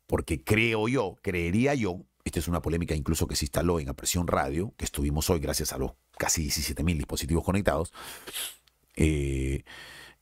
porque 0.08 0.44
creo 0.44 0.88
yo, 0.88 1.18
creería 1.22 1.74
yo, 1.74 2.06
esta 2.24 2.40
es 2.40 2.48
una 2.48 2.62
polémica 2.62 2.96
incluso 2.96 3.28
que 3.28 3.36
se 3.36 3.46
instaló 3.46 3.80
en 3.80 3.90
Apresión 3.90 4.28
Radio, 4.28 4.74
que 4.78 4.86
estuvimos 4.86 5.30
hoy 5.30 5.40
gracias 5.40 5.74
a 5.74 5.78
los 5.78 5.94
casi 6.18 6.48
17.000 6.48 6.98
dispositivos 6.98 7.44
conectados, 7.44 7.94
eh, 8.96 9.64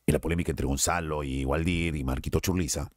en 0.06 0.14
la 0.14 0.20
polémica 0.20 0.52
entre 0.52 0.66
Gonzalo 0.66 1.24
y 1.24 1.46
Waldir 1.46 1.96
y 1.96 2.04
Marquito 2.04 2.40
Churliza, 2.40 2.92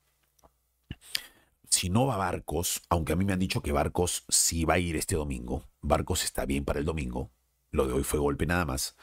si 1.73 1.89
no 1.89 2.05
va 2.07 2.19
Barcos, 2.19 2.83
aunque 2.91 3.15
a 3.15 3.17
mí 3.17 3.25
me 3.25 3.33
han 3.33 3.39
dicho 3.39 3.63
que 3.63 3.73
Barcos 3.73 4.27
sí 4.29 4.67
va 4.67 4.75
a 4.75 4.79
ir 4.79 4.95
este 4.95 5.17
domingo, 5.17 5.65
Barcos 5.81 6.23
está 6.23 6.45
bien 6.45 6.67
para 6.67 6.79
el 6.79 6.85
domingo, 6.85 7.33
lo 7.71 7.87
de 7.87 7.95
hoy 7.95 8.05
fue 8.05 8.19
golpe 8.19 8.45
nada 8.45 8.67
más, 8.67 8.95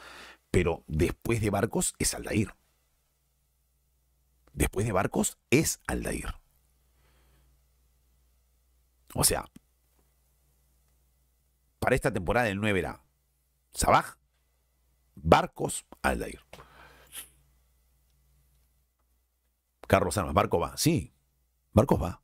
pero 0.52 0.84
después 0.86 1.40
de 1.40 1.50
Barcos 1.50 1.94
es 1.98 2.14
Aldair. 2.14 2.54
Después 4.52 4.86
de 4.86 4.92
Barcos 4.92 5.36
es 5.50 5.80
Aldair. 5.88 6.36
O 9.14 9.24
sea, 9.24 9.50
para 11.80 11.96
esta 11.96 12.12
temporada 12.12 12.48
el 12.48 12.60
9 12.60 12.78
era 12.78 13.02
Sabaj, 13.72 14.16
Barcos, 15.16 15.86
Aldair. 16.02 16.40
Carlos 19.88 20.16
Armas, 20.16 20.34
Barco 20.34 20.60
va. 20.60 20.76
Sí, 20.76 21.12
Barcos 21.72 22.00
va. 22.00 22.22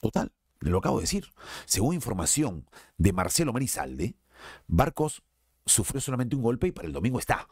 Total, 0.00 0.32
lo 0.60 0.78
acabo 0.78 0.98
de 0.98 1.02
decir. 1.02 1.32
Según 1.66 1.94
información 1.94 2.68
de 2.98 3.12
Marcelo 3.12 3.52
Marizalde, 3.52 4.16
Barcos 4.66 5.22
sufrió 5.66 6.00
solamente 6.00 6.36
un 6.36 6.42
golpe 6.42 6.68
y 6.68 6.72
para 6.72 6.86
el 6.86 6.92
domingo 6.92 7.18
está. 7.18 7.46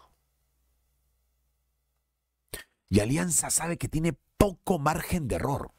Y 2.88 3.00
Alianza 3.00 3.50
sabe 3.50 3.76
que 3.76 3.88
tiene 3.88 4.18
poco 4.38 4.78
margen 4.78 5.28
de 5.28 5.36
error. 5.36 5.72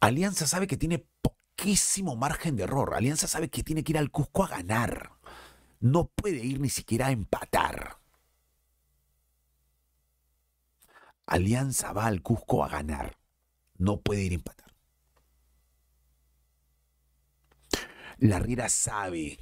Alianza 0.00 0.46
sabe 0.46 0.66
que 0.66 0.76
tiene 0.76 1.06
poquísimo 1.22 2.16
margen 2.16 2.56
de 2.56 2.64
error. 2.64 2.94
Alianza 2.94 3.28
sabe 3.28 3.48
que 3.48 3.62
tiene 3.62 3.82
que 3.82 3.92
ir 3.92 3.98
al 3.98 4.10
Cusco 4.10 4.44
a 4.44 4.48
ganar. 4.48 5.12
No 5.80 6.08
puede 6.08 6.44
ir 6.44 6.60
ni 6.60 6.68
siquiera 6.68 7.06
a 7.06 7.12
empatar. 7.12 7.98
Alianza 11.26 11.92
va 11.92 12.06
al 12.06 12.22
Cusco 12.22 12.62
a 12.62 12.68
ganar. 12.68 13.16
No 13.78 14.00
puede 14.00 14.22
ir 14.22 14.32
a 14.32 14.36
empatar. 14.36 14.75
La 18.18 18.38
Riera 18.38 18.68
sabe 18.68 19.38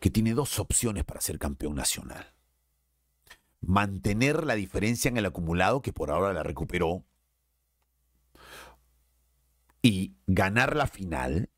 que 0.00 0.10
tiene 0.10 0.32
dos 0.32 0.58
opciones 0.58 1.04
para 1.04 1.20
ser 1.20 1.38
campeón 1.38 1.74
nacional. 1.74 2.34
Mantener 3.60 4.44
la 4.44 4.54
diferencia 4.54 5.08
en 5.08 5.18
el 5.18 5.26
acumulado, 5.26 5.82
que 5.82 5.92
por 5.92 6.10
ahora 6.10 6.32
la 6.32 6.42
recuperó, 6.42 7.04
y 9.82 10.14
ganar 10.26 10.74
la 10.74 10.86
final, 10.86 11.50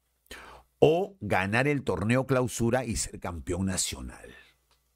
o 0.80 1.16
ganar 1.20 1.68
el 1.68 1.84
torneo 1.84 2.26
clausura 2.26 2.84
y 2.84 2.96
ser 2.96 3.20
campeón 3.20 3.66
nacional. 3.66 4.34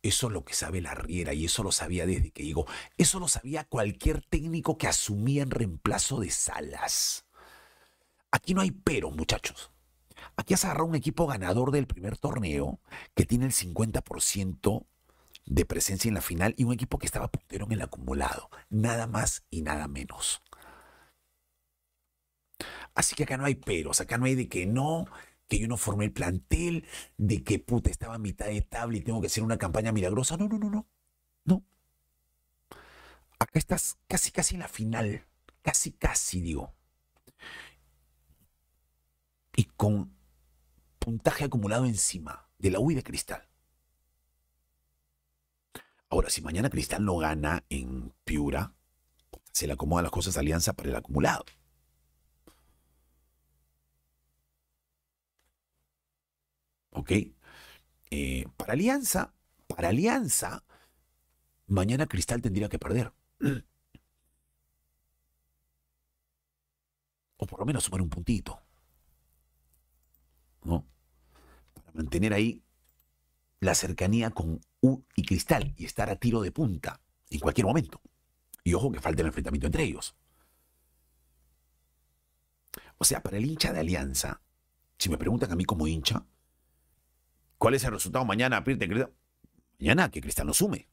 Eso 0.03 0.27
es 0.27 0.33
lo 0.33 0.45
que 0.45 0.55
sabe 0.55 0.81
la 0.81 0.95
Riera 0.95 1.35
y 1.35 1.45
eso 1.45 1.63
lo 1.63 1.73
sabía 1.73 2.05
desde 2.05 2.31
que 2.31 2.45
llegó. 2.45 2.67
Eso 2.97 3.21
lo 3.21 3.29
sabía 3.29 3.65
cualquier 3.65 4.23
técnico 4.23 4.77
que 4.77 4.89
asumía 4.89 5.43
en 5.43 5.51
reemplazo 5.51 6.21
de 6.21 6.31
Salas. 6.31 7.27
Aquí 8.31 8.55
no 8.55 8.61
hay 8.61 8.71
pero, 8.71 9.11
muchachos. 9.11 9.74
Aquí 10.37 10.55
has 10.55 10.65
agarrado 10.65 10.87
un 10.87 10.95
equipo 10.95 11.27
ganador 11.27 11.71
del 11.71 11.87
primer 11.87 12.19
torneo 12.19 12.81
que 13.15 13.25
tiene 13.25 13.47
el 13.47 13.53
50% 13.53 14.87
de 15.47 15.65
presencia 15.65 16.09
en 16.09 16.15
la 16.15 16.21
final 16.21 16.55
y 16.57 16.65
un 16.65 16.73
equipo 16.73 16.99
que 16.99 17.07
estaba 17.07 17.29
puntero 17.29 17.67
en 17.67 17.73
el 17.73 17.83
acumulado. 17.83 18.51
Nada 18.71 19.07
más 19.07 19.45
y 19.51 19.63
nada 19.63 19.87
menos. 19.89 20.43
Así 22.95 23.15
que 23.15 23.25
acá 23.25 23.37
no 23.37 23.45
hay 23.45 23.57
peros, 23.57 24.01
acá 24.01 24.19
no 24.19 24.27
hay 24.27 24.35
de 24.35 24.49
que 24.49 24.67
no, 24.67 25.07
que 25.49 25.59
yo 25.59 25.69
no 25.69 25.77
formé 25.77 26.07
el 26.07 26.13
plantel, 26.13 26.87
de 27.17 27.43
que 27.43 27.59
puta 27.59 27.91
estaba 27.91 28.15
a 28.15 28.19
mitad 28.19 28.47
de 28.47 28.63
tabla 28.63 28.97
y 28.99 29.01
tengo 29.03 29.21
que 29.21 29.27
hacer 29.27 29.43
una 29.43 29.59
campaña 29.59 29.93
milagrosa. 29.93 30.37
No, 30.37 30.49
no, 30.49 30.59
no, 30.59 30.71
no. 30.71 30.87
No. 31.45 31.65
Acá 33.39 33.59
estás 33.59 33.99
casi, 34.09 34.31
casi 34.31 34.55
en 34.55 34.61
la 34.61 34.69
final. 34.69 35.27
Casi, 35.63 35.93
casi, 35.93 36.41
digo. 36.41 36.73
Y 39.57 39.65
con 39.65 40.15
puntaje 41.05 41.45
acumulado 41.45 41.85
encima 41.85 42.49
de 42.59 42.71
la 42.71 42.81
U 42.81 42.91
de 42.95 43.03
Cristal. 43.03 43.47
Ahora, 46.09 46.31
si 46.31 46.41
mañana 46.41 46.71
Cristal 46.71 47.05
no 47.05 47.19
gana 47.19 47.63
en 47.69 48.15
Piura, 48.25 48.73
se 49.53 49.67
le 49.67 49.75
acomodan 49.75 50.05
las 50.05 50.13
cosas 50.13 50.37
a 50.37 50.41
Alianza 50.41 50.73
para 50.73 50.89
el 50.89 50.97
acumulado. 50.97 51.45
¿Ok? 56.93 57.11
Eh, 58.11 58.47
para 58.57 58.73
Alianza, 58.73 59.35
para 59.67 59.89
Alianza, 59.91 60.65
mañana 61.67 62.07
Cristal 62.07 62.41
tendría 62.41 62.71
que 62.71 62.79
perder. 62.79 63.13
O 67.37 67.47
por 67.47 67.59
lo 67.61 67.67
menos 67.67 67.85
sumar 67.85 68.01
un 68.01 68.09
puntito. 68.09 68.59
¿No? 70.63 70.94
Mantener 71.95 72.35
ahí 72.35 72.63
la 73.61 73.75
cercanía 73.75 74.31
con 74.31 74.61
U 74.83 75.03
y 75.17 75.23
Cristal 75.23 75.75
y 75.79 75.87
estar 75.87 76.11
a 76.11 76.17
tiro 76.17 76.43
de 76.43 76.53
punta 76.53 77.01
en 77.31 77.41
cualquier 77.41 77.67
momento. 77.67 78.03
Y 78.63 78.75
ojo 78.75 78.93
que 78.93 79.01
falte 79.01 79.23
el 79.23 79.29
enfrentamiento 79.29 79.67
entre 79.67 79.85
ellos. 79.85 80.15
O 82.99 83.05
sea, 83.05 83.23
para 83.23 83.39
el 83.39 83.47
hincha 83.47 83.73
de 83.73 83.81
Alianza, 83.81 84.43
si 84.99 85.09
me 85.09 85.17
preguntan 85.17 85.51
a 85.51 85.57
mí 85.57 85.65
como 85.65 85.87
hincha, 85.87 86.27
¿Cuál 87.65 87.73
es 87.73 87.85
el 87.85 87.93
resultado 87.93 88.27
mañana? 88.27 88.63
Mañana 89.81 90.11
que 90.11 90.21
Cristal 90.21 90.47
no 90.47 90.53
sume. 90.53 90.89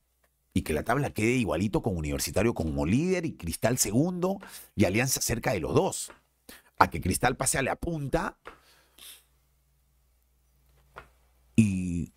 Y 0.54 0.62
que 0.62 0.72
la 0.72 0.84
tabla 0.84 1.10
quede 1.10 1.32
igualito 1.32 1.82
con 1.82 1.98
Universitario 1.98 2.54
como 2.54 2.86
líder 2.86 3.26
y 3.26 3.36
Cristal 3.36 3.78
segundo 3.78 4.38
y 4.74 4.86
Alianza 4.86 5.20
cerca 5.20 5.52
de 5.52 5.60
los 5.60 5.74
dos. 5.74 6.14
A 6.78 6.90
que 6.90 7.02
Cristal 7.02 7.36
pase 7.36 7.58
a 7.58 7.62
la 7.62 7.76
punta 7.76 8.38
y, 11.56 12.14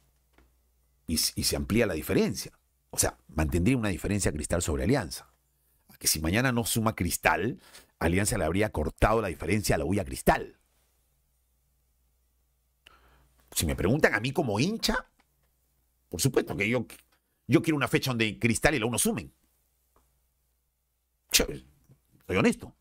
y, 1.06 1.16
se 1.16 1.56
amplía 1.56 1.86
la 1.86 1.94
diferencia. 1.94 2.52
O 2.90 2.98
sea, 2.98 3.18
mantendría 3.28 3.76
una 3.76 3.88
diferencia 3.88 4.32
Cristal 4.32 4.62
sobre 4.62 4.84
Alianza. 4.84 5.30
Que 5.98 6.06
si 6.06 6.20
mañana 6.20 6.52
no 6.52 6.64
suma 6.64 6.94
Cristal, 6.94 7.60
Alianza 7.98 8.38
le 8.38 8.44
habría 8.44 8.70
cortado 8.70 9.20
la 9.20 9.28
diferencia 9.28 9.74
a 9.74 9.78
la 9.78 9.84
huya 9.84 10.04
Cristal. 10.04 10.58
Si 13.52 13.66
me 13.66 13.76
preguntan 13.76 14.14
a 14.14 14.20
mí 14.20 14.32
como 14.32 14.58
hincha, 14.58 15.08
por 16.08 16.20
supuesto 16.20 16.56
que 16.56 16.68
yo, 16.68 16.86
yo 17.46 17.62
quiero 17.62 17.76
una 17.76 17.88
fecha 17.88 18.10
donde 18.10 18.38
Cristal 18.38 18.74
y 18.74 18.78
la 18.78 18.86
uno 18.86 18.98
sumen. 18.98 19.32
soy 21.30 21.66
honesto. 22.28 22.76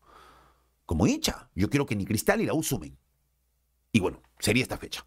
Como 0.86 1.06
hincha, 1.06 1.50
yo 1.54 1.70
quiero 1.70 1.86
que 1.86 1.96
ni 1.96 2.04
Cristal 2.04 2.40
y 2.40 2.46
la 2.46 2.54
U 2.54 2.62
sumen. 2.62 2.98
Y 3.92 4.00
bueno, 4.00 4.22
sería 4.38 4.62
esta 4.62 4.76
fecha. 4.76 5.06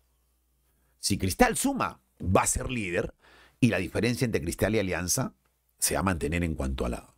Si 0.99 1.17
Cristal 1.17 1.57
suma, 1.57 2.01
va 2.21 2.41
a 2.41 2.47
ser 2.47 2.69
líder 2.69 3.13
y 3.59 3.67
la 3.69 3.77
diferencia 3.77 4.25
entre 4.25 4.41
Cristal 4.41 4.75
y 4.75 4.79
Alianza 4.79 5.33
se 5.79 5.93
va 5.93 6.01
a 6.01 6.03
mantener 6.03 6.43
en 6.43 6.55
cuanto 6.55 6.85
a 6.85 6.89
la, 6.89 7.15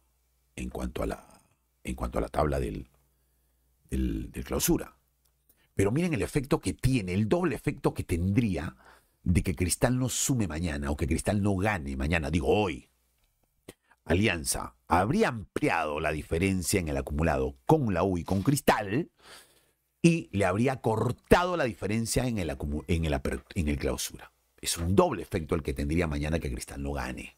en 0.56 0.70
cuanto 0.70 1.04
a 1.04 1.08
la, 1.08 1.42
en 1.84 1.96
cuanto 1.96 2.18
a 2.18 2.22
la 2.22 2.30
tabla 2.30 2.60
del, 2.60 2.88
del, 3.90 4.32
del 4.32 4.44
clausura. 4.44 4.98
Pero 5.76 5.92
miren 5.92 6.14
el 6.14 6.22
efecto 6.22 6.60
que 6.60 6.74
tiene, 6.74 7.14
el 7.14 7.30
doble 7.30 7.56
efecto 7.56 7.94
que 7.94 8.04
tendría 8.04 8.76
de 9.24 9.44
que 9.44 9.56
Cristal 9.56 9.98
no 9.98 10.10
sume 10.10 10.48
mañana 10.48 10.92
o 10.92 10.98
que 10.98 11.08
Cristal 11.08 11.42
no 11.42 11.56
gane 11.56 11.96
mañana, 11.96 12.30
digo 12.30 12.48
hoy. 12.48 12.90
Alianza 14.06 14.76
habría 14.88 15.28
ampliado 15.28 16.00
la 16.00 16.12
diferencia 16.12 16.80
en 16.80 16.88
el 16.88 16.98
acumulado 16.98 17.56
con 17.66 17.94
la 17.94 18.04
U 18.04 18.18
y 18.18 18.24
con 18.24 18.42
Cristal 18.42 19.10
y 20.02 20.30
le 20.32 20.46
habría 20.46 20.82
cortado 20.82 21.58
la 21.58 21.66
diferencia 21.66 22.26
en 22.26 22.38
el, 22.38 22.50
en 22.88 23.06
el, 23.06 23.22
en 23.56 23.68
el 23.68 23.78
clausura. 23.78 24.32
Es 24.62 24.78
un 24.78 24.96
doble 24.96 25.22
efecto 25.22 25.56
el 25.56 25.64
que 25.64 25.74
tendría 25.74 26.08
mañana 26.08 26.40
que 26.40 26.52
Cristal 26.52 26.82
no 26.82 26.94
gane. 26.94 27.38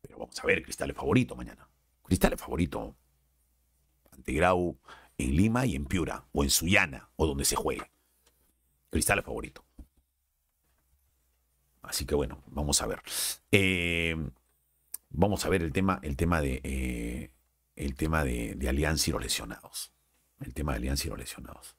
Pero 0.00 0.18
vamos 0.18 0.38
a 0.38 0.46
ver, 0.46 0.62
Cristal 0.62 0.90
es 0.90 0.96
favorito 0.96 1.36
mañana. 1.36 1.68
Cristal 2.02 2.32
es 2.34 2.40
favorito 2.40 2.96
ante 4.12 4.32
Grau 4.32 4.78
en 5.18 5.36
Lima 5.36 5.66
y 5.66 5.76
en 5.76 5.86
Piura, 5.86 6.26
o 6.32 6.44
en 6.44 6.50
Sullana, 6.50 7.08
o 7.16 7.26
donde 7.26 7.44
se 7.44 7.56
juegue. 7.56 7.90
Cristal 8.90 9.20
es 9.20 9.24
favorito. 9.24 9.64
Así 11.82 12.06
que 12.06 12.14
bueno, 12.14 12.42
vamos 12.46 12.80
a 12.82 12.86
ver. 12.86 13.02
Eh, 13.50 14.16
vamos 15.10 15.44
a 15.44 15.48
ver 15.48 15.62
el 15.62 15.72
tema, 15.72 16.00
el 16.02 16.16
tema 16.16 16.40
de 16.40 16.60
eh, 16.64 17.30
el 17.76 17.94
tema 17.94 18.24
de, 18.24 18.56
Alianza 18.68 19.10
y 19.10 19.12
los 19.12 19.22
lesionados. 19.22 19.92
El 20.44 20.52
tema 20.54 20.72
de 20.72 20.78
Alianza 20.78 21.06
y 21.06 21.10
los 21.10 21.18
lesionados. 21.18 21.76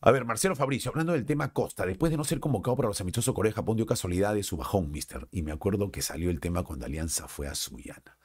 A 0.00 0.10
ver, 0.10 0.24
Marcelo 0.24 0.54
Fabricio, 0.54 0.90
hablando 0.90 1.14
del 1.14 1.24
tema 1.24 1.52
Costa, 1.52 1.86
después 1.86 2.10
de 2.10 2.16
no 2.16 2.24
ser 2.24 2.38
convocado 2.38 2.76
para 2.76 2.88
los 2.88 3.00
amistosos 3.00 3.34
Corea-Japón, 3.34 3.76
dio 3.76 3.86
casualidad 3.86 4.34
de 4.34 4.42
su 4.42 4.56
bajón, 4.56 4.90
mister. 4.90 5.26
Y 5.30 5.42
me 5.42 5.50
acuerdo 5.50 5.90
que 5.90 6.02
salió 6.02 6.30
el 6.30 6.40
tema 6.40 6.62
cuando 6.62 6.86
Alianza 6.86 7.26
fue 7.26 7.48
a 7.48 7.54
Sullana. 7.54 8.18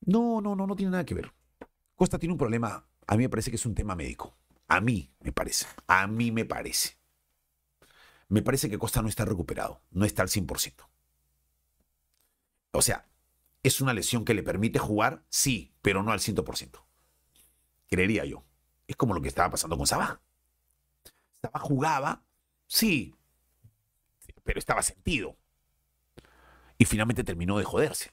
No, 0.00 0.40
no, 0.40 0.56
no, 0.56 0.66
no 0.66 0.74
tiene 0.74 0.92
nada 0.92 1.04
que 1.04 1.14
ver. 1.14 1.32
Costa 1.94 2.18
tiene 2.18 2.32
un 2.32 2.38
problema 2.38 2.86
A 3.06 3.16
mí 3.16 3.24
me 3.24 3.28
parece 3.28 3.50
que 3.50 3.56
es 3.56 3.66
un 3.66 3.74
tema 3.74 3.94
médico. 3.94 4.34
A 4.66 4.80
mí 4.80 5.12
me 5.20 5.30
parece. 5.30 5.66
A 5.86 6.06
mí 6.06 6.32
me 6.32 6.44
parece. 6.44 6.96
Me 8.28 8.42
parece 8.42 8.70
que 8.70 8.78
Costa 8.78 9.02
no 9.02 9.08
está 9.08 9.26
recuperado, 9.26 9.82
no 9.90 10.06
está 10.06 10.22
al 10.22 10.28
100%. 10.28 10.88
O 12.70 12.80
sea, 12.80 13.06
¿es 13.62 13.82
una 13.82 13.92
lesión 13.92 14.24
que 14.24 14.32
le 14.32 14.42
permite 14.42 14.78
jugar? 14.78 15.22
Sí, 15.28 15.74
pero 15.82 16.02
no 16.02 16.12
al 16.12 16.20
100%. 16.20 16.82
Creería 17.92 18.24
yo. 18.24 18.42
Es 18.86 18.96
como 18.96 19.12
lo 19.12 19.20
que 19.20 19.28
estaba 19.28 19.50
pasando 19.50 19.76
con 19.76 19.86
Sabah. 19.86 20.22
Sabah 21.42 21.60
jugaba, 21.60 22.24
sí, 22.66 23.14
pero 24.44 24.58
estaba 24.58 24.82
sentido. 24.82 25.36
Y 26.78 26.86
finalmente 26.86 27.22
terminó 27.22 27.58
de 27.58 27.64
joderse. 27.64 28.12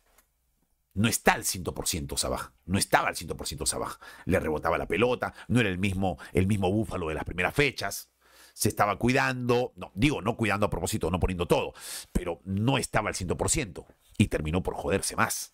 No 0.95 1.07
está 1.07 1.31
al 1.31 1.45
100% 1.45 2.17
Sabaj. 2.17 2.51
No 2.65 2.77
estaba 2.77 3.07
al 3.07 3.15
100% 3.15 3.65
Sabaj. 3.65 3.99
Le 4.25 4.41
rebotaba 4.41 4.77
la 4.77 4.85
pelota. 4.85 5.33
No 5.47 5.61
era 5.61 5.69
el 5.69 5.77
mismo, 5.77 6.17
el 6.33 6.45
mismo 6.45 6.69
búfalo 6.69 7.07
de 7.07 7.15
las 7.15 7.23
primeras 7.23 7.53
fechas. 7.53 8.11
Se 8.53 8.67
estaba 8.67 8.99
cuidando. 8.99 9.71
No, 9.77 9.93
digo, 9.95 10.21
no 10.21 10.35
cuidando 10.35 10.65
a 10.65 10.69
propósito, 10.69 11.09
no 11.09 11.21
poniendo 11.21 11.45
todo. 11.45 11.73
Pero 12.11 12.41
no 12.43 12.77
estaba 12.77 13.07
al 13.07 13.15
100%. 13.15 13.85
Y 14.17 14.27
terminó 14.27 14.61
por 14.61 14.75
joderse 14.75 15.15
más. 15.15 15.53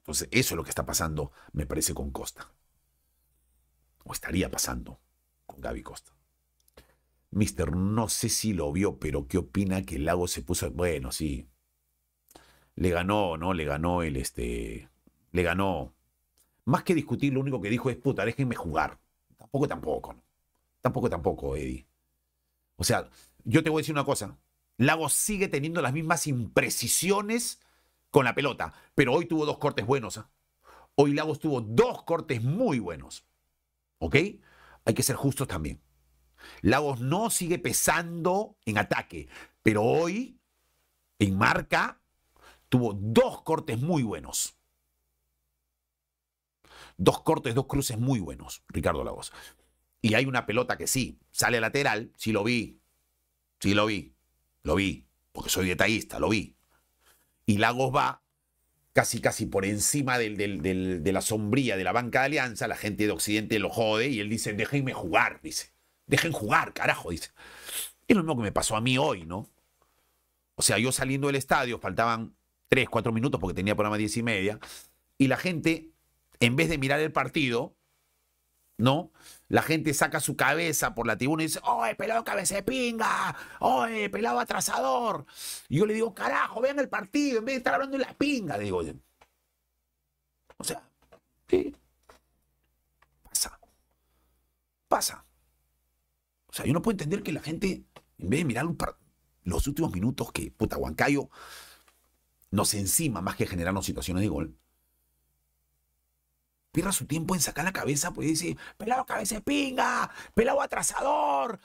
Entonces, 0.00 0.28
eso 0.30 0.54
es 0.54 0.56
lo 0.56 0.64
que 0.64 0.70
está 0.70 0.86
pasando, 0.86 1.32
me 1.52 1.66
parece, 1.66 1.94
con 1.94 2.10
Costa. 2.10 2.52
O 4.04 4.12
estaría 4.12 4.50
pasando 4.50 5.00
con 5.46 5.60
Gaby 5.60 5.82
Costa. 5.82 6.12
Mister, 7.30 7.76
no 7.76 8.08
sé 8.08 8.28
si 8.28 8.52
lo 8.52 8.72
vio, 8.72 8.98
pero 8.98 9.28
¿qué 9.28 9.38
opina 9.38 9.82
que 9.82 9.96
el 9.96 10.04
lago 10.04 10.26
se 10.26 10.42
puso? 10.42 10.70
Bueno, 10.70 11.12
sí. 11.12 11.48
Le 12.74 12.90
ganó, 12.90 13.36
¿no? 13.36 13.54
Le 13.54 13.64
ganó 13.64 14.02
el 14.02 14.16
este. 14.16 14.88
Le 15.32 15.42
ganó. 15.42 15.94
Más 16.64 16.82
que 16.82 16.94
discutir, 16.94 17.32
lo 17.32 17.40
único 17.40 17.60
que 17.60 17.70
dijo 17.70 17.90
es, 17.90 17.96
puta, 17.96 18.24
déjenme 18.24 18.56
jugar. 18.56 18.98
Tampoco, 19.36 19.68
tampoco. 19.68 20.16
Tampoco, 20.80 21.10
tampoco, 21.10 21.56
Eddie. 21.56 21.86
O 22.76 22.84
sea, 22.84 23.08
yo 23.44 23.62
te 23.62 23.70
voy 23.70 23.80
a 23.80 23.82
decir 23.82 23.94
una 23.94 24.04
cosa. 24.04 24.38
Lagos 24.76 25.12
sigue 25.12 25.48
teniendo 25.48 25.82
las 25.82 25.92
mismas 25.92 26.26
imprecisiones 26.26 27.60
con 28.10 28.24
la 28.24 28.34
pelota, 28.34 28.72
pero 28.94 29.12
hoy 29.12 29.26
tuvo 29.26 29.46
dos 29.46 29.58
cortes 29.58 29.86
buenos. 29.86 30.18
¿ah? 30.18 30.30
Hoy 30.94 31.14
Lagos 31.14 31.40
tuvo 31.40 31.60
dos 31.60 32.02
cortes 32.02 32.42
muy 32.42 32.78
buenos. 32.78 33.24
¿Ok? 33.98 34.16
Hay 34.84 34.94
que 34.94 35.02
ser 35.02 35.16
justos 35.16 35.48
también. 35.48 35.80
Lagos 36.62 37.00
no 37.00 37.30
sigue 37.30 37.58
pesando 37.58 38.56
en 38.64 38.78
ataque, 38.78 39.28
pero 39.62 39.82
hoy, 39.82 40.38
en 41.18 41.36
marca, 41.36 42.00
tuvo 42.68 42.94
dos 42.94 43.42
cortes 43.42 43.78
muy 43.78 44.02
buenos. 44.02 44.56
Dos 46.96 47.22
cortes, 47.22 47.54
dos 47.54 47.66
cruces 47.66 47.98
muy 47.98 48.20
buenos, 48.20 48.62
Ricardo 48.68 49.04
Lagos. 49.04 49.32
Y 50.02 50.14
hay 50.14 50.24
una 50.24 50.46
pelota 50.46 50.76
que 50.76 50.86
sí, 50.86 51.18
sale 51.30 51.60
lateral, 51.60 52.12
sí 52.16 52.32
lo 52.32 52.42
vi, 52.42 52.80
sí 53.58 53.74
lo 53.74 53.86
vi, 53.86 54.14
lo 54.62 54.74
vi, 54.74 55.06
porque 55.32 55.50
soy 55.50 55.68
detallista, 55.68 56.18
lo 56.18 56.30
vi. 56.30 56.56
Y 57.50 57.58
Lagos 57.58 57.92
va 57.92 58.22
casi 58.92 59.20
casi 59.20 59.44
por 59.44 59.64
encima 59.64 60.18
del, 60.18 60.36
de 60.36 61.12
la 61.12 61.20
sombría 61.20 61.76
de 61.76 61.82
la 61.82 61.90
banca 61.90 62.20
de 62.20 62.26
Alianza, 62.26 62.68
la 62.68 62.76
gente 62.76 63.06
de 63.06 63.10
Occidente 63.10 63.58
lo 63.58 63.70
jode 63.70 64.06
y 64.06 64.20
él 64.20 64.30
dice, 64.30 64.52
déjenme 64.52 64.92
jugar, 64.92 65.40
dice. 65.42 65.72
Dejen 66.06 66.30
jugar, 66.30 66.72
carajo, 66.72 67.10
dice. 67.10 67.30
Es 68.06 68.16
lo 68.16 68.22
mismo 68.22 68.36
que 68.36 68.44
me 68.44 68.52
pasó 68.52 68.76
a 68.76 68.80
mí 68.80 68.98
hoy, 68.98 69.24
¿no? 69.24 69.48
O 70.54 70.62
sea, 70.62 70.78
yo 70.78 70.92
saliendo 70.92 71.26
del 71.26 71.34
estadio, 71.34 71.80
faltaban 71.80 72.36
3, 72.68 72.88
4 72.88 73.12
minutos 73.12 73.40
porque 73.40 73.54
tenía 73.54 73.74
programa 73.74 73.96
10 73.96 74.18
y 74.18 74.22
media, 74.22 74.60
y 75.18 75.26
la 75.26 75.36
gente, 75.36 75.88
en 76.38 76.54
vez 76.54 76.68
de 76.68 76.78
mirar 76.78 77.00
el 77.00 77.10
partido, 77.10 77.74
¿no? 78.80 79.12
La 79.48 79.62
gente 79.62 79.92
saca 79.94 80.20
su 80.20 80.36
cabeza 80.36 80.94
por 80.94 81.06
la 81.06 81.16
tribuna 81.16 81.42
y 81.42 81.46
dice, 81.46 81.60
¡Oye, 81.64 81.94
pelado 81.94 82.24
cabeza 82.24 82.56
de 82.56 82.62
pinga! 82.62 83.36
¡Oye, 83.60 84.08
pelado 84.10 84.40
atrasador! 84.40 85.26
Y 85.68 85.78
yo 85.78 85.86
le 85.86 85.94
digo, 85.94 86.14
carajo, 86.14 86.60
vean 86.60 86.78
el 86.78 86.88
partido, 86.88 87.38
en 87.38 87.44
vez 87.44 87.54
de 87.54 87.58
estar 87.58 87.74
hablando 87.74 87.98
de 87.98 88.04
la 88.04 88.14
pinga, 88.14 88.58
digo. 88.58 88.82
O 90.56 90.64
sea, 90.64 90.82
¿qué? 91.46 91.74
Pasa. 93.22 93.58
Pasa. 94.88 95.24
O 96.46 96.52
sea, 96.52 96.64
yo 96.64 96.72
no 96.72 96.82
puedo 96.82 96.94
entender 96.94 97.22
que 97.22 97.32
la 97.32 97.40
gente, 97.40 97.84
en 98.18 98.30
vez 98.30 98.40
de 98.40 98.44
mirar 98.44 98.66
los 99.44 99.66
últimos 99.66 99.92
minutos 99.92 100.32
que, 100.32 100.50
puta, 100.50 100.76
Huancayo 100.76 101.30
nos 102.50 102.74
encima 102.74 103.20
más 103.20 103.36
que 103.36 103.46
generarnos 103.46 103.86
situaciones 103.86 104.22
de 104.22 104.28
gol, 104.28 104.59
pierda 106.72 106.92
su 106.92 107.06
tiempo 107.06 107.34
en 107.34 107.40
sacar 107.40 107.64
la 107.64 107.72
cabeza, 107.72 108.12
pues 108.12 108.28
dice, 108.28 108.56
pelado 108.76 109.04
cabeza 109.06 109.36
de 109.36 109.40
pinga, 109.40 110.10
pelado 110.34 110.62
atrasador. 110.62 111.60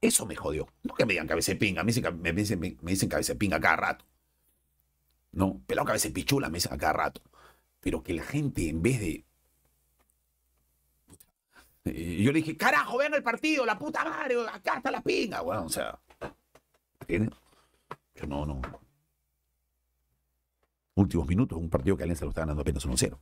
Eso 0.00 0.26
me 0.26 0.36
jodió. 0.36 0.68
No 0.82 0.94
que 0.94 1.06
me 1.06 1.12
digan 1.14 1.26
cabeza 1.26 1.52
de 1.52 1.56
pinga, 1.56 1.82
me 1.82 1.92
dicen, 1.92 2.60
me 2.60 2.90
dicen, 2.92 3.08
cabeza 3.08 3.32
de 3.32 3.38
pinga 3.38 3.60
cada 3.60 3.76
rato. 3.76 4.04
No, 5.32 5.60
pelado 5.66 5.86
cabeza 5.86 6.08
de 6.08 6.14
pichula 6.14 6.48
me 6.48 6.58
dicen 6.58 6.72
a 6.72 6.78
cada 6.78 6.92
rato. 6.92 7.22
Pero 7.80 8.02
que 8.02 8.14
la 8.14 8.22
gente, 8.22 8.68
en 8.68 8.82
vez 8.82 9.00
de 9.00 9.24
y 11.84 12.22
yo 12.22 12.32
le 12.32 12.38
dije, 12.38 12.56
carajo, 12.56 12.98
vean 12.98 13.14
el 13.14 13.22
partido, 13.22 13.66
la 13.66 13.78
puta 13.78 14.04
madre, 14.04 14.36
acá 14.48 14.76
está 14.76 14.90
la 14.90 15.00
pinga. 15.00 15.42
O 15.42 15.68
sea, 15.68 15.98
¿tiene? 17.06 17.30
Yo 18.14 18.26
no, 18.26 18.46
no. 18.46 18.60
Últimos 20.94 21.26
minutos, 21.26 21.58
un 21.58 21.70
partido 21.70 21.96
que 21.96 22.02
Alianza 22.02 22.24
lo 22.24 22.30
está 22.30 22.42
ganando 22.42 22.62
apenas 22.62 22.86
1-0. 22.86 23.18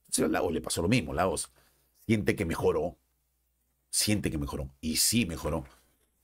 Entonces 0.00 0.24
a 0.24 0.28
Lagos 0.28 0.52
le 0.52 0.60
pasó 0.60 0.82
lo 0.82 0.88
mismo. 0.88 1.14
Lagos 1.14 1.52
siente 2.06 2.34
que 2.34 2.44
mejoró. 2.44 2.96
Siente 3.90 4.30
que 4.30 4.38
mejoró. 4.38 4.70
Y 4.80 4.96
sí 4.96 5.26
mejoró. 5.26 5.64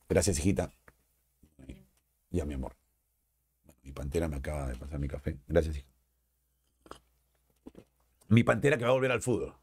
Gracias, 0.09 0.39
hijita. 0.39 0.73
Ya, 2.31 2.45
mi 2.45 2.55
amor. 2.55 2.77
Mi 3.83 3.93
pantera 3.93 4.29
me 4.29 4.37
acaba 4.37 4.69
de 4.69 4.77
pasar 4.77 4.99
mi 4.99 5.09
café. 5.09 5.39
Gracias, 5.47 5.77
hija. 5.77 5.87
Mi 8.29 8.43
pantera 8.43 8.77
que 8.77 8.85
va 8.85 8.91
a 8.91 8.95
volver 8.95 9.13
al 9.13 9.23
fútbol. 9.23 9.55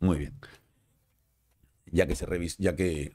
Muy 0.00 0.18
bien. 0.18 0.38
Ya 1.86 2.06
que 2.06 2.14
se 2.16 2.24
revis, 2.24 2.56
ya 2.58 2.74
que 2.76 3.14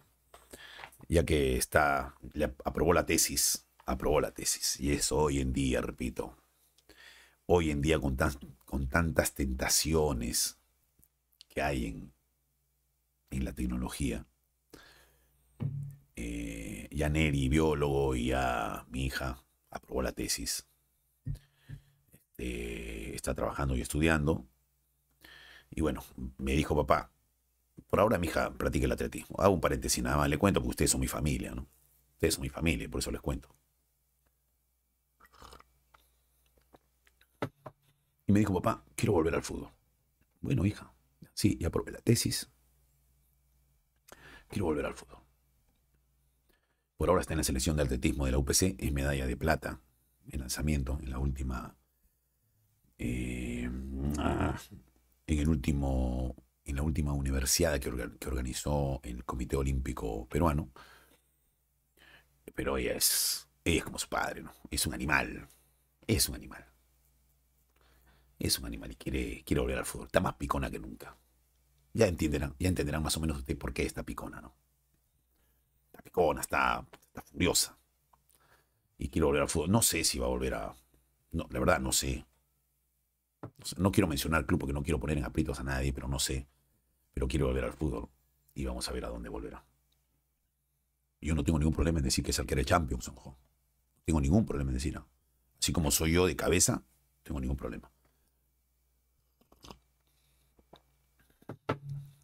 ya 1.08 1.26
que 1.26 1.58
está 1.58 2.16
le 2.34 2.46
aprobó 2.64 2.94
la 2.94 3.06
tesis, 3.06 3.68
aprobó 3.86 4.22
la 4.22 4.32
tesis 4.32 4.80
y 4.80 4.92
eso 4.92 5.18
hoy 5.18 5.40
en 5.40 5.54
día, 5.54 5.82
repito, 5.82 6.38
hoy 7.46 7.72
en 7.72 7.82
día 7.82 8.00
con, 8.00 8.18
con 8.66 8.88
tantas 8.88 9.34
tentaciones 9.34 10.58
que 11.50 11.62
hay 11.62 11.86
en, 11.86 12.14
en 13.32 13.46
la 13.46 13.54
tecnología. 13.54 14.26
Eh, 16.16 16.88
ya 16.92 17.10
Neri, 17.10 17.50
biólogo, 17.50 18.16
y 18.16 18.28
ya 18.28 18.86
mi 18.90 19.06
hija 19.06 19.44
aprobó 19.70 20.02
la 20.02 20.12
tesis. 20.12 20.66
Este, 22.34 23.16
está 23.16 23.34
trabajando 23.34 23.76
y 23.76 23.82
estudiando. 23.82 24.46
Y 25.70 25.82
bueno, 25.82 26.04
me 26.38 26.54
dijo 26.54 26.76
papá, 26.76 27.12
por 27.90 28.00
ahora 28.00 28.18
mi 28.18 28.28
hija 28.28 28.54
practica 28.54 28.86
el 28.86 28.92
atletismo. 28.92 29.36
Hago 29.40 29.54
un 29.54 29.62
paréntesis 29.62 30.04
nada 30.04 30.18
más, 30.18 30.30
le 30.30 30.38
cuento 30.38 30.60
porque 30.60 30.72
ustedes 30.72 30.92
son 30.92 31.02
mi 31.02 31.08
familia, 31.08 31.54
¿no? 31.54 31.68
Ustedes 32.14 32.36
son 32.36 32.44
mi 32.44 32.50
familia, 32.50 32.90
por 32.90 33.00
eso 33.00 33.12
les 33.12 33.22
cuento. 33.22 33.50
Y 38.28 38.32
me 38.32 38.40
dijo, 38.40 38.54
papá, 38.54 38.84
quiero 38.96 39.14
volver 39.14 39.36
al 39.36 39.44
fútbol. 39.44 39.72
Bueno, 40.42 40.66
hija, 40.66 40.94
sí, 41.34 41.58
ya 41.60 41.70
probé 41.70 41.92
la 41.92 42.00
tesis. 42.00 42.50
Quiero 44.48 44.66
volver 44.66 44.86
al 44.86 44.94
fútbol. 44.94 45.20
Por 46.98 47.10
ahora 47.10 47.22
está 47.22 47.34
en 47.34 47.40
la 47.40 47.44
selección 47.44 47.76
de 47.76 47.84
atletismo 47.84 48.26
de 48.26 48.32
la 48.32 48.38
UPC, 48.38 48.76
es 48.78 48.94
medalla 48.94 49.26
de 49.26 49.36
plata 49.36 49.82
en 50.30 50.40
lanzamiento, 50.40 51.00
en 51.02 51.10
la 51.10 51.20
última 51.20 51.76
eh, 52.98 53.70
ah, 54.20 54.58
en, 55.28 55.40
el 55.40 55.50
último, 55.50 56.36
en 56.64 56.76
la 56.76 56.84
última 56.84 57.14
universidad 57.14 57.80
que, 57.80 57.90
organizó 58.28 59.02
el 59.04 59.26
Comité 59.26 59.56
Olímpico 59.56 60.28
Peruano. 60.30 60.72
Pero 62.56 62.78
ella 62.78 62.94
es, 62.94 63.48
es 63.66 63.84
como 63.84 63.98
su 63.98 64.08
padre, 64.08 64.42
¿no? 64.42 64.54
Es 64.70 64.86
un 64.86 64.94
animal. 64.94 65.48
Es 66.08 66.30
un 66.30 66.36
animal. 66.36 66.66
Es 68.44 68.60
un 68.60 68.66
animal 68.66 68.92
y 68.92 68.96
quiere, 68.98 69.42
quiere 69.46 69.62
volver 69.62 69.78
al 69.78 69.86
fútbol. 69.86 70.08
Está 70.08 70.20
más 70.20 70.34
picona 70.34 70.70
que 70.70 70.78
nunca. 70.78 71.16
Ya 71.94 72.08
entenderán, 72.08 72.54
ya 72.60 72.68
entenderán 72.68 73.02
más 73.02 73.16
o 73.16 73.22
menos 73.22 73.38
usted 73.38 73.58
por 73.58 73.74
qué 73.74 73.84
está 73.84 74.04
picona, 74.04 74.42
¿no? 74.42 74.54
Está 75.86 76.02
picona, 76.02 76.42
está, 76.42 76.86
furiosa. 77.24 77.78
Y 78.98 79.08
quiere 79.08 79.28
volver 79.28 79.44
al 79.44 79.50
fútbol. 79.50 79.72
No 79.72 79.82
sé 79.82 80.04
si 80.04 80.20
va 80.20 80.26
a 80.26 80.30
volver 80.30 80.56
a. 80.56 80.76
No, 81.32 81.48
la 81.52 81.60
verdad, 81.62 81.80
no 81.80 81.94
sé. 81.94 82.26
No 83.78 83.94
quiero 83.94 84.10
mencionar 84.10 84.42
el 84.42 84.46
club 84.46 84.60
porque 84.60 84.74
no 84.74 84.84
quiero 84.84 85.00
poner 85.00 85.18
en 85.18 85.24
aprietos 85.24 85.62
a 85.62 85.64
nadie, 85.64 85.94
pero 85.94 86.10
no 86.10 86.20
sé. 86.20 86.46
Pero 87.14 87.30
quiero 87.30 87.48
volver 87.48 87.64
al 87.64 87.72
fútbol 87.72 88.10
y 88.56 88.66
vamos 88.66 88.90
a 88.90 88.92
ver 88.92 89.06
a 89.06 89.08
dónde 89.08 89.30
volverá. 89.30 89.64
Yo 91.22 91.34
no 91.34 91.46
tengo 91.46 91.60
ningún 91.60 91.74
problema 91.74 92.00
en 92.00 92.04
decir 92.04 92.26
que 92.26 92.32
es 92.32 92.40
el 92.40 92.46
que 92.46 92.56
era 92.56 92.66
Champions, 92.66 93.08
ojo. 93.08 93.38
No 93.96 94.04
tengo 94.04 94.20
ningún 94.20 94.46
problema 94.46 94.72
en 94.72 94.74
decir. 94.74 95.02
Así 95.58 95.72
como 95.72 95.92
soy 95.92 96.12
yo 96.12 96.28
de 96.28 96.36
cabeza, 96.36 96.84
tengo 97.24 97.40
ningún 97.40 97.56
problema. 97.56 97.90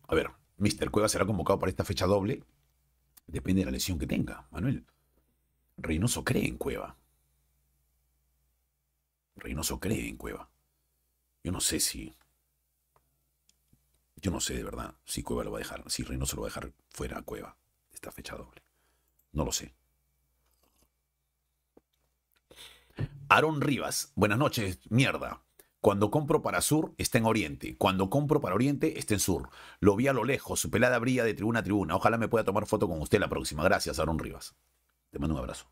A 0.07 0.15
ver, 0.15 0.31
Mr. 0.57 0.89
Cueva 0.91 1.09
será 1.09 1.25
convocado 1.25 1.59
para 1.59 1.69
esta 1.69 1.83
fecha 1.85 2.05
doble. 2.05 2.43
Depende 3.27 3.61
de 3.61 3.65
la 3.65 3.71
lesión 3.71 3.99
que 3.99 4.07
tenga, 4.07 4.47
Manuel. 4.51 4.85
Reynoso 5.77 6.23
cree 6.23 6.47
en 6.47 6.57
Cueva. 6.57 6.95
Reynoso 9.35 9.79
cree 9.79 10.09
en 10.09 10.17
Cueva. 10.17 10.49
Yo 11.43 11.51
no 11.51 11.61
sé 11.61 11.79
si. 11.79 12.15
Yo 14.17 14.31
no 14.31 14.41
sé 14.41 14.55
de 14.55 14.63
verdad 14.63 14.95
si 15.05 15.23
Cueva 15.23 15.43
lo 15.43 15.51
va 15.51 15.59
a 15.59 15.59
dejar, 15.59 15.89
si 15.89 16.03
Reynoso 16.03 16.35
lo 16.35 16.41
va 16.41 16.47
a 16.47 16.51
dejar 16.51 16.73
fuera 16.89 17.19
a 17.19 17.21
Cueva 17.21 17.55
esta 17.93 18.11
fecha 18.11 18.35
doble. 18.35 18.61
No 19.31 19.45
lo 19.45 19.51
sé. 19.51 19.73
Aaron 23.29 23.61
Rivas, 23.61 24.11
buenas 24.15 24.39
noches, 24.39 24.79
mierda. 24.89 25.41
Cuando 25.81 26.11
compro 26.11 26.41
para 26.41 26.61
sur, 26.61 26.93
está 26.97 27.19
en 27.19 27.25
oriente. 27.25 27.77
Cuando 27.77 28.09
compro 28.09 28.41
para 28.41 28.55
oriente, 28.55 28.99
está 28.99 29.13
en 29.13 29.21
sur. 29.21 29.49
Lo 29.79 29.95
vi 29.95 30.07
a 30.07 30.13
lo 30.13 30.25
lejos, 30.25 30.59
su 30.59 30.69
pelada 30.69 30.99
brilla 30.99 31.23
de 31.23 31.33
tribuna 31.33 31.59
a 31.59 31.63
tribuna. 31.63 31.95
Ojalá 31.95 32.17
me 32.17 32.27
pueda 32.27 32.43
tomar 32.43 32.65
foto 32.65 32.87
con 32.89 33.01
usted 33.01 33.19
la 33.19 33.29
próxima. 33.29 33.63
Gracias, 33.63 33.97
Aaron 33.99 34.19
Rivas. 34.19 34.55
Te 35.09 35.19
mando 35.19 35.35
un 35.35 35.39
abrazo. 35.39 35.71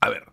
A 0.00 0.08
ver, 0.08 0.32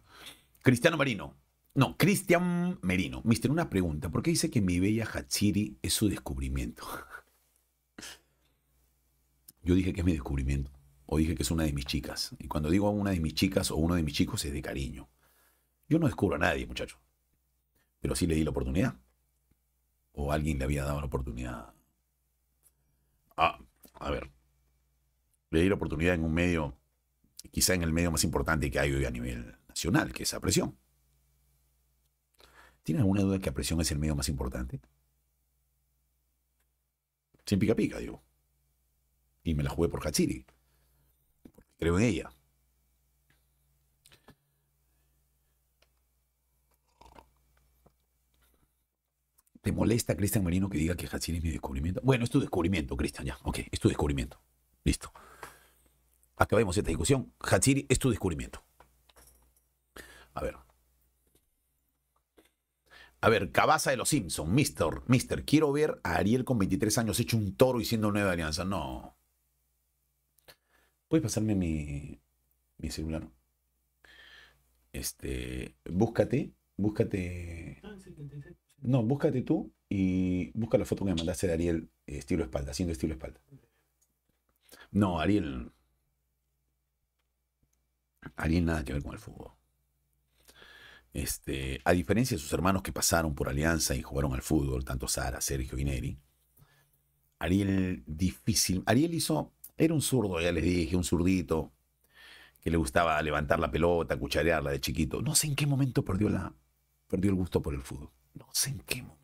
Cristiano 0.61 0.97
Merino. 0.97 1.35
No, 1.73 1.97
Cristian 1.97 2.77
Merino. 2.83 3.21
Mister, 3.23 3.49
una 3.49 3.71
pregunta. 3.71 4.11
¿Por 4.11 4.21
qué 4.21 4.29
dice 4.29 4.51
que 4.51 4.61
mi 4.61 4.79
bella 4.79 5.07
Hachiri 5.11 5.79
es 5.81 5.93
su 5.93 6.07
descubrimiento? 6.09 6.85
Yo 9.63 9.73
dije 9.73 9.93
que 9.93 10.01
es 10.01 10.05
mi 10.05 10.13
descubrimiento. 10.13 10.71
O 11.07 11.17
dije 11.17 11.33
que 11.33 11.41
es 11.41 11.49
una 11.49 11.63
de 11.63 11.73
mis 11.73 11.85
chicas. 11.85 12.35
Y 12.37 12.47
cuando 12.47 12.69
digo 12.69 12.91
una 12.91 13.09
de 13.09 13.19
mis 13.19 13.33
chicas 13.33 13.71
o 13.71 13.77
uno 13.77 13.95
de 13.95 14.03
mis 14.03 14.13
chicos 14.13 14.45
es 14.45 14.53
de 14.53 14.61
cariño. 14.61 15.09
Yo 15.87 15.99
no 15.99 16.07
descubro 16.07 16.35
a 16.35 16.39
nadie, 16.39 16.65
muchacho. 16.65 16.99
Pero 17.99 18.15
sí 18.15 18.27
le 18.27 18.35
di 18.35 18.43
la 18.43 18.49
oportunidad. 18.51 18.95
O 20.13 20.31
alguien 20.31 20.57
le 20.59 20.65
había 20.65 20.83
dado 20.83 20.99
la 20.99 21.07
oportunidad. 21.07 21.73
Ah, 23.37 23.59
a 23.93 24.11
ver. 24.11 24.31
Le 25.49 25.61
di 25.61 25.69
la 25.69 25.75
oportunidad 25.75 26.15
en 26.15 26.23
un 26.23 26.33
medio, 26.33 26.77
quizá 27.51 27.73
en 27.73 27.83
el 27.83 27.93
medio 27.93 28.11
más 28.11 28.23
importante 28.23 28.69
que 28.69 28.79
hay 28.79 28.91
hoy 28.91 29.05
a 29.05 29.11
nivel 29.11 29.57
nacional, 29.67 30.13
que 30.13 30.23
es 30.23 30.33
a 30.33 30.39
presión. 30.39 30.77
¿Tiene 32.83 33.01
alguna 33.01 33.21
duda 33.21 33.33
de 33.33 33.39
que 33.39 33.49
a 33.49 33.53
presión 33.53 33.79
es 33.81 33.91
el 33.91 33.99
medio 33.99 34.15
más 34.15 34.29
importante? 34.29 34.81
Sin 37.45 37.59
pica 37.59 37.75
pica, 37.75 37.99
digo. 37.99 38.23
Y 39.43 39.55
me 39.55 39.63
la 39.63 39.69
jugué 39.69 39.89
por 39.89 40.05
Hachiri. 40.05 40.45
Creo 41.77 41.97
en 41.99 42.05
ella. 42.05 42.31
¿Te 49.63 49.71
molesta, 49.71 50.17
Cristian 50.17 50.43
Marino, 50.43 50.69
que 50.69 50.77
diga 50.77 50.93
que 50.93 51.07
Hachiri 51.07 51.37
es 51.37 51.43
mi 51.43 51.49
descubrimiento? 51.49 52.01
Bueno, 52.03 52.25
es 52.25 52.29
tu 52.29 52.41
descubrimiento, 52.41 52.97
Cristian, 52.97 53.25
ya. 53.25 53.37
Ok, 53.43 53.59
es 53.71 53.79
tu 53.79 53.87
descubrimiento. 53.87 54.37
Listo. 54.83 55.09
Acabemos 56.35 56.75
esta 56.75 56.89
discusión. 56.89 57.31
Hachiri 57.39 57.85
es 57.87 57.97
tu 57.97 58.09
descubrimiento. 58.09 58.61
A 60.33 60.43
ver. 60.43 60.57
A 63.21 63.29
ver, 63.29 63.53
Cabaza 63.53 63.91
de 63.91 63.95
los 63.95 64.09
Simpsons, 64.09 64.49
Mister, 64.49 65.01
Mister, 65.07 65.45
quiero 65.45 65.71
ver 65.71 65.97
a 66.03 66.15
Ariel 66.15 66.43
con 66.43 66.59
23 66.59 66.97
años 66.97 67.17
hecho 67.21 67.37
un 67.37 67.55
toro 67.55 67.79
y 67.79 67.85
siendo 67.85 68.11
nueva 68.11 68.33
alianza. 68.33 68.65
No. 68.65 69.15
¿Puedes 71.07 71.23
pasarme 71.23 71.55
mi, 71.55 72.19
mi 72.79 72.91
celular? 72.91 73.29
Este, 74.91 75.77
búscate, 75.85 76.51
búscate. 76.75 77.81
No, 78.83 79.01
búscate 79.01 79.41
tú 79.41 79.73
y 79.89 80.51
busca 80.57 80.77
la 80.77 80.85
foto 80.85 81.05
que 81.05 81.11
me 81.11 81.15
mandaste 81.15 81.47
de 81.47 81.53
Ariel 81.53 81.89
eh, 82.05 82.17
estilo 82.17 82.43
espalda, 82.43 82.71
haciendo 82.71 82.91
estilo 82.91 83.13
espalda. 83.13 83.39
No, 84.91 85.19
Ariel. 85.19 85.71
Ariel 88.35 88.65
nada 88.65 88.83
que 88.83 88.93
ver 88.93 89.01
con 89.01 89.13
el 89.13 89.19
fútbol. 89.19 89.51
Este, 91.13 91.79
a 91.85 91.93
diferencia 91.93 92.35
de 92.35 92.41
sus 92.41 92.51
hermanos 92.53 92.81
que 92.81 92.91
pasaron 92.91 93.35
por 93.35 93.47
Alianza 93.47 93.95
y 93.95 94.01
jugaron 94.01 94.33
al 94.33 94.41
fútbol, 94.41 94.83
tanto 94.83 95.07
Sara, 95.07 95.39
Sergio 95.41 95.77
y 95.77 95.85
Neri, 95.85 96.19
Ariel 97.39 98.03
difícil. 98.05 98.83
Ariel 98.85 99.13
hizo, 99.13 99.53
era 99.77 99.93
un 99.93 100.01
zurdo, 100.01 100.41
ya 100.41 100.51
les 100.51 100.63
dije, 100.63 100.95
un 100.97 101.03
zurdito, 101.03 101.71
que 102.61 102.71
le 102.71 102.77
gustaba 102.77 103.21
levantar 103.21 103.59
la 103.59 103.71
pelota, 103.71 104.17
cucharearla 104.17 104.71
de 104.71 104.81
chiquito. 104.81 105.21
No 105.21 105.35
sé 105.35 105.47
en 105.47 105.55
qué 105.55 105.67
momento 105.67 106.03
perdió, 106.03 106.29
la, 106.29 106.53
perdió 107.07 107.31
el 107.31 107.37
gusto 107.37 107.61
por 107.61 107.73
el 107.73 107.81
fútbol. 107.81 108.09
No 108.33 108.47
sé 108.51 108.71
en 108.71 108.79
qué 108.79 109.01
momento. 109.01 109.23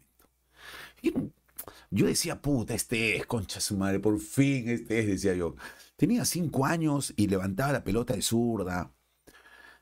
Yo 1.92 2.06
decía, 2.06 2.42
puta, 2.42 2.76
este 2.76 3.18
es, 3.18 3.26
concha 3.26 3.60
su 3.60 3.76
madre, 3.76 4.00
por 4.00 4.20
fin 4.20 4.70
este 4.70 5.00
es, 5.00 5.08
decía 5.08 5.34
yo. 5.34 5.56
Tenía 5.96 6.24
cinco 6.24 6.66
años 6.66 7.14
y 7.16 7.28
levantaba 7.28 7.74
la 7.74 7.84
pelota 7.84 8.14
de 8.14 8.22
zurda. 8.22 8.94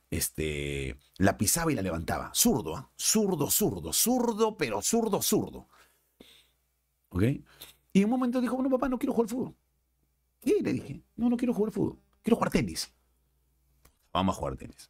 Este, 0.10 0.98
la 1.18 1.38
pisaba 1.38 1.72
y 1.72 1.76
la 1.76 1.82
levantaba. 1.82 2.32
Zurdo, 2.34 2.78
¿ah? 2.78 2.90
zurdo, 2.96 3.52
zurdo, 3.52 3.92
zurdo, 3.92 4.56
pero 4.56 4.82
zurdo, 4.82 5.22
zurdo. 5.22 5.68
¿Ok? 7.10 7.24
Y 7.94 8.00
en 8.00 8.06
un 8.06 8.12
momento 8.12 8.40
dijo, 8.40 8.56
bueno, 8.56 8.70
papá, 8.70 8.88
no 8.88 8.98
quiero 8.98 9.14
jugar 9.14 9.30
fútbol. 9.30 9.56
¿Qué? 10.40 10.62
Le 10.62 10.74
dije, 10.74 11.02
no, 11.18 11.30
no 11.30 11.36
quiero 11.36 11.54
jugar 11.54 11.74
fútbol. 11.74 12.00
Quiero 12.22 12.38
jugar 12.38 12.52
tenis. 12.52 12.94
Vamos 14.14 14.36
a 14.36 14.40
jugar 14.40 14.56
tenis. 14.56 14.90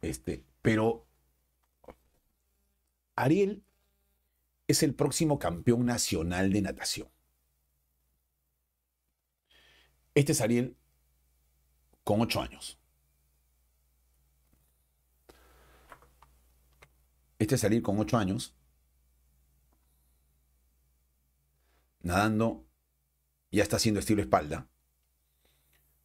Este, 0.00 0.44
pero 0.62 1.07
Ariel 3.18 3.64
es 4.68 4.82
el 4.82 4.94
próximo 4.94 5.38
campeón 5.38 5.84
nacional 5.86 6.52
de 6.52 6.62
natación. 6.62 7.08
Este 10.14 10.32
es 10.32 10.40
Ariel 10.40 10.76
con 12.04 12.20
ocho 12.20 12.40
años. 12.40 12.78
Este 17.38 17.56
es 17.56 17.64
Ariel 17.64 17.82
con 17.82 17.98
ocho 17.98 18.16
años. 18.16 18.54
Nadando, 22.02 22.64
ya 23.50 23.62
está 23.62 23.76
haciendo 23.76 24.00
estilo 24.00 24.22
espalda. 24.22 24.68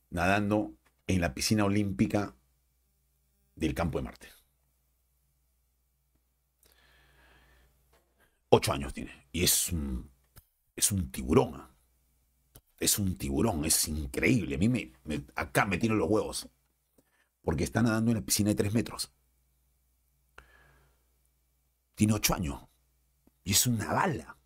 Nadando 0.10 0.74
en 1.08 1.22
la 1.22 1.34
piscina 1.34 1.66
olímpica 1.66 2.36
del 3.56 3.74
campo 3.76 4.00
de 4.00 4.04
Marte. 4.04 4.43
Ocho 8.56 8.72
años 8.72 8.94
tiene. 8.94 9.30
Y 9.32 9.44
es 9.44 9.72
un, 9.72 10.12
es 10.76 10.92
un 10.92 11.12
tiburón. 11.12 11.56
¿ah? 11.56 11.72
Es 12.78 13.00
un 13.00 13.18
tiburón, 13.18 13.66
es 13.66 13.88
increíble. 13.88 14.54
A 14.54 14.58
mí 14.60 14.70
me, 14.70 14.92
acá 15.36 15.66
me 15.66 15.80
tiro 15.80 15.96
los 15.96 16.08
huevos. 16.08 16.48
Porque 17.42 17.64
está 17.64 17.82
nadando 17.82 18.12
en 18.12 18.18
la 18.18 18.22
piscina 18.22 18.50
de 18.50 18.56
tres 18.56 18.72
metros. 18.76 19.12
Tiene 21.96 22.14
ocho 22.14 22.36
años. 22.36 22.62
Y 23.44 23.54
es 23.54 23.66
una 23.66 23.92
bala. 23.92 24.38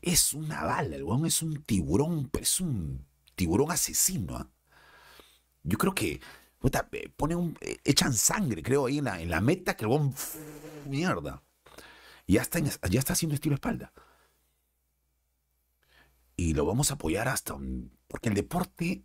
Es 0.00 0.32
una 0.32 0.62
bala. 0.62 0.94
El 0.94 1.02
huevón 1.02 1.26
es 1.26 1.42
un 1.42 1.64
tiburón, 1.64 2.28
pero 2.30 2.44
es 2.44 2.60
un 2.60 3.04
tiburón 3.34 3.72
asesino. 3.72 4.36
¿ah? 4.36 4.48
Yo 5.64 5.76
creo 5.76 5.92
que 5.92 6.20
eh, 6.62 7.08
pone 7.16 7.56
eh, 7.62 7.78
echan 7.82 8.12
sangre, 8.12 8.62
creo, 8.62 8.86
ahí 8.86 8.98
en 8.98 9.06
la, 9.06 9.20
en 9.20 9.28
la 9.28 9.40
meta 9.40 9.76
que 9.76 9.86
el 9.86 9.90
huevón. 9.90 10.14
Mierda. 10.86 11.42
Ya 12.30 12.42
está, 12.42 12.60
ya 12.60 13.00
está 13.00 13.14
haciendo 13.14 13.34
estilo 13.34 13.56
espalda. 13.56 13.92
Y 16.36 16.54
lo 16.54 16.64
vamos 16.64 16.92
a 16.92 16.94
apoyar 16.94 17.26
hasta... 17.26 17.56
porque 18.06 18.28
el 18.28 18.36
deporte, 18.36 19.04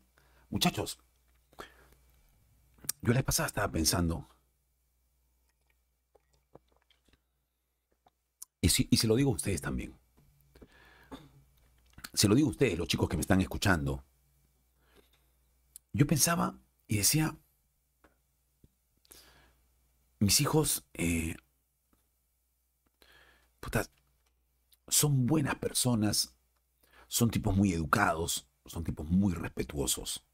muchachos, 0.50 1.00
yo 3.02 3.14
la 3.14 3.24
pasada 3.24 3.48
estaba 3.48 3.72
pensando, 3.72 4.30
y, 8.62 8.68
y 8.68 8.98
se 8.98 9.08
lo 9.08 9.16
digo 9.16 9.32
a 9.32 9.36
ustedes 9.36 9.60
también, 9.60 9.98
se 12.14 12.28
lo 12.28 12.36
digo 12.36 12.50
a 12.50 12.52
ustedes, 12.52 12.78
los 12.78 12.88
chicos 12.88 13.10
que 13.10 13.18
me 13.18 13.22
están 13.22 13.42
escuchando, 13.42 14.04
yo 15.94 16.06
pensaba 16.06 16.60
y 16.88 16.98
decía, 16.98 17.36
mis 20.20 20.42
hijos 20.42 20.86
eh, 20.94 21.38
son 24.88 25.26
buenas 25.26 25.56
personas, 25.56 26.36
son 27.08 27.30
tipos 27.30 27.56
muy 27.56 27.74
educados, 27.74 28.48
son 28.66 28.84
tipos 28.84 29.08
muy 29.10 29.34
respetuosos. 29.34 30.26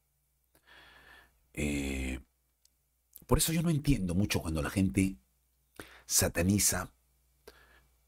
Eh, 1.53 2.19
por 3.27 3.37
eso 3.37 3.53
yo 3.53 3.61
no 3.61 3.69
entiendo 3.69 4.15
mucho 4.15 4.41
cuando 4.41 4.61
la 4.61 4.69
gente 4.69 5.17
sataniza 6.05 6.91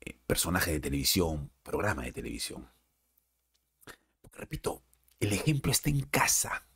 eh, 0.01 0.17
personajes 0.27 0.73
de 0.73 0.79
televisión, 0.79 1.51
programas 1.63 2.05
de 2.05 2.13
televisión. 2.13 2.69
Porque 4.21 4.39
repito, 4.39 4.83
el 5.19 5.33
ejemplo 5.33 5.71
está 5.71 5.89
en 5.89 6.01
casa. 6.01 6.67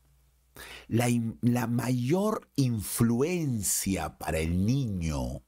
La, 0.87 1.07
la 1.41 1.67
mayor 1.67 2.49
influencia 2.55 4.17
para 4.17 4.39
el 4.39 4.65
niño, 4.65 5.43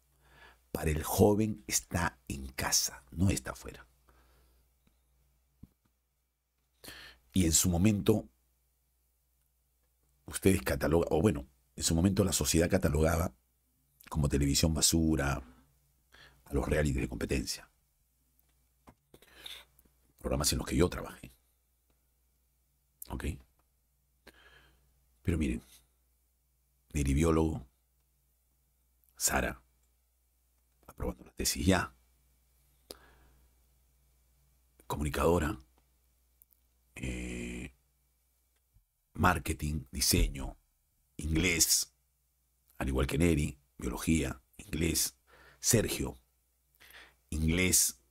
para 0.71 0.91
el 0.91 1.03
joven, 1.03 1.63
está 1.67 2.19
en 2.27 2.47
casa, 2.47 3.03
no 3.11 3.29
está 3.29 3.51
afuera. 3.51 3.85
Y 7.33 7.45
en 7.45 7.53
su 7.53 7.69
momento, 7.69 8.27
ustedes 10.25 10.61
catalogan, 10.61 11.07
o 11.11 11.21
bueno, 11.21 11.47
en 11.75 11.83
su 11.83 11.95
momento 11.95 12.23
la 12.23 12.33
sociedad 12.33 12.69
catalogaba 12.69 13.33
como 14.09 14.27
televisión 14.29 14.73
basura 14.73 15.43
a 16.45 16.53
los 16.53 16.67
realities 16.67 17.01
de 17.01 17.09
competencia. 17.09 17.69
Programas 20.17 20.51
en 20.51 20.57
los 20.57 20.67
que 20.67 20.75
yo 20.75 20.89
trabajé. 20.89 21.31
¿Ok? 23.09 23.25
Pero 25.23 25.37
miren, 25.37 25.61
biólogo, 26.91 27.65
Sara, 29.15 29.61
aprobando 30.99 31.23
la 31.23 31.31
tesis 31.31 31.65
ya, 31.65 31.93
comunicadora, 34.85 35.57
eh, 36.95 37.73
marketing, 39.13 39.85
diseño, 39.91 40.57
inglés, 41.15 41.93
al 42.79 42.89
igual 42.89 43.07
que 43.07 43.17
Neri, 43.17 43.57
biología, 43.77 44.41
inglés, 44.57 45.15
Sergio, 45.61 46.19
inglés, 47.29 48.01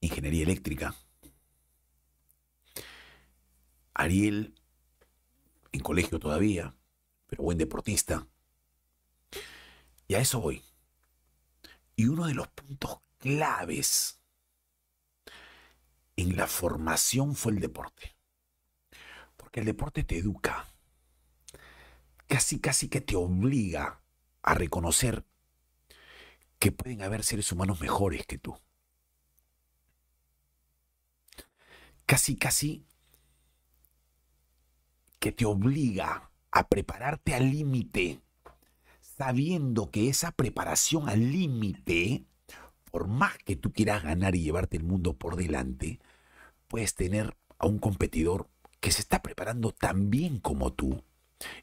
ingeniería 0.00 0.42
eléctrica, 0.42 0.96
Ariel, 3.94 4.52
en 5.70 5.80
colegio 5.80 6.18
todavía, 6.18 6.74
pero 7.28 7.44
buen 7.44 7.58
deportista. 7.58 8.26
Y 10.08 10.14
a 10.14 10.20
eso 10.20 10.40
voy. 10.40 10.67
Y 11.98 12.06
uno 12.06 12.28
de 12.28 12.34
los 12.34 12.46
puntos 12.46 13.00
claves 13.18 14.20
en 16.14 16.36
la 16.36 16.46
formación 16.46 17.34
fue 17.34 17.50
el 17.50 17.58
deporte. 17.58 18.16
Porque 19.36 19.58
el 19.58 19.66
deporte 19.66 20.04
te 20.04 20.16
educa. 20.16 20.72
Casi, 22.28 22.60
casi 22.60 22.88
que 22.88 23.00
te 23.00 23.16
obliga 23.16 24.00
a 24.42 24.54
reconocer 24.54 25.26
que 26.60 26.70
pueden 26.70 27.02
haber 27.02 27.24
seres 27.24 27.50
humanos 27.50 27.80
mejores 27.80 28.24
que 28.28 28.38
tú. 28.38 28.56
Casi, 32.06 32.36
casi 32.36 32.86
que 35.18 35.32
te 35.32 35.46
obliga 35.46 36.30
a 36.52 36.68
prepararte 36.68 37.34
al 37.34 37.50
límite, 37.50 38.20
sabiendo 39.18 39.90
que 39.90 40.08
esa 40.08 40.30
preparación 40.30 41.08
al 41.08 41.32
límite, 41.32 42.24
por 42.92 43.08
más 43.08 43.36
que 43.38 43.56
tú 43.56 43.72
quieras 43.72 44.04
ganar 44.04 44.36
y 44.36 44.42
llevarte 44.42 44.76
el 44.76 44.84
mundo 44.84 45.18
por 45.18 45.34
delante, 45.34 45.98
puedes 46.68 46.94
tener 46.94 47.36
a 47.58 47.66
un 47.66 47.80
competidor 47.80 48.48
que 48.80 48.92
se 48.92 49.00
está 49.02 49.20
preparando 49.20 49.72
tan 49.72 50.08
bien 50.08 50.38
como 50.38 50.72
tú 50.72 51.02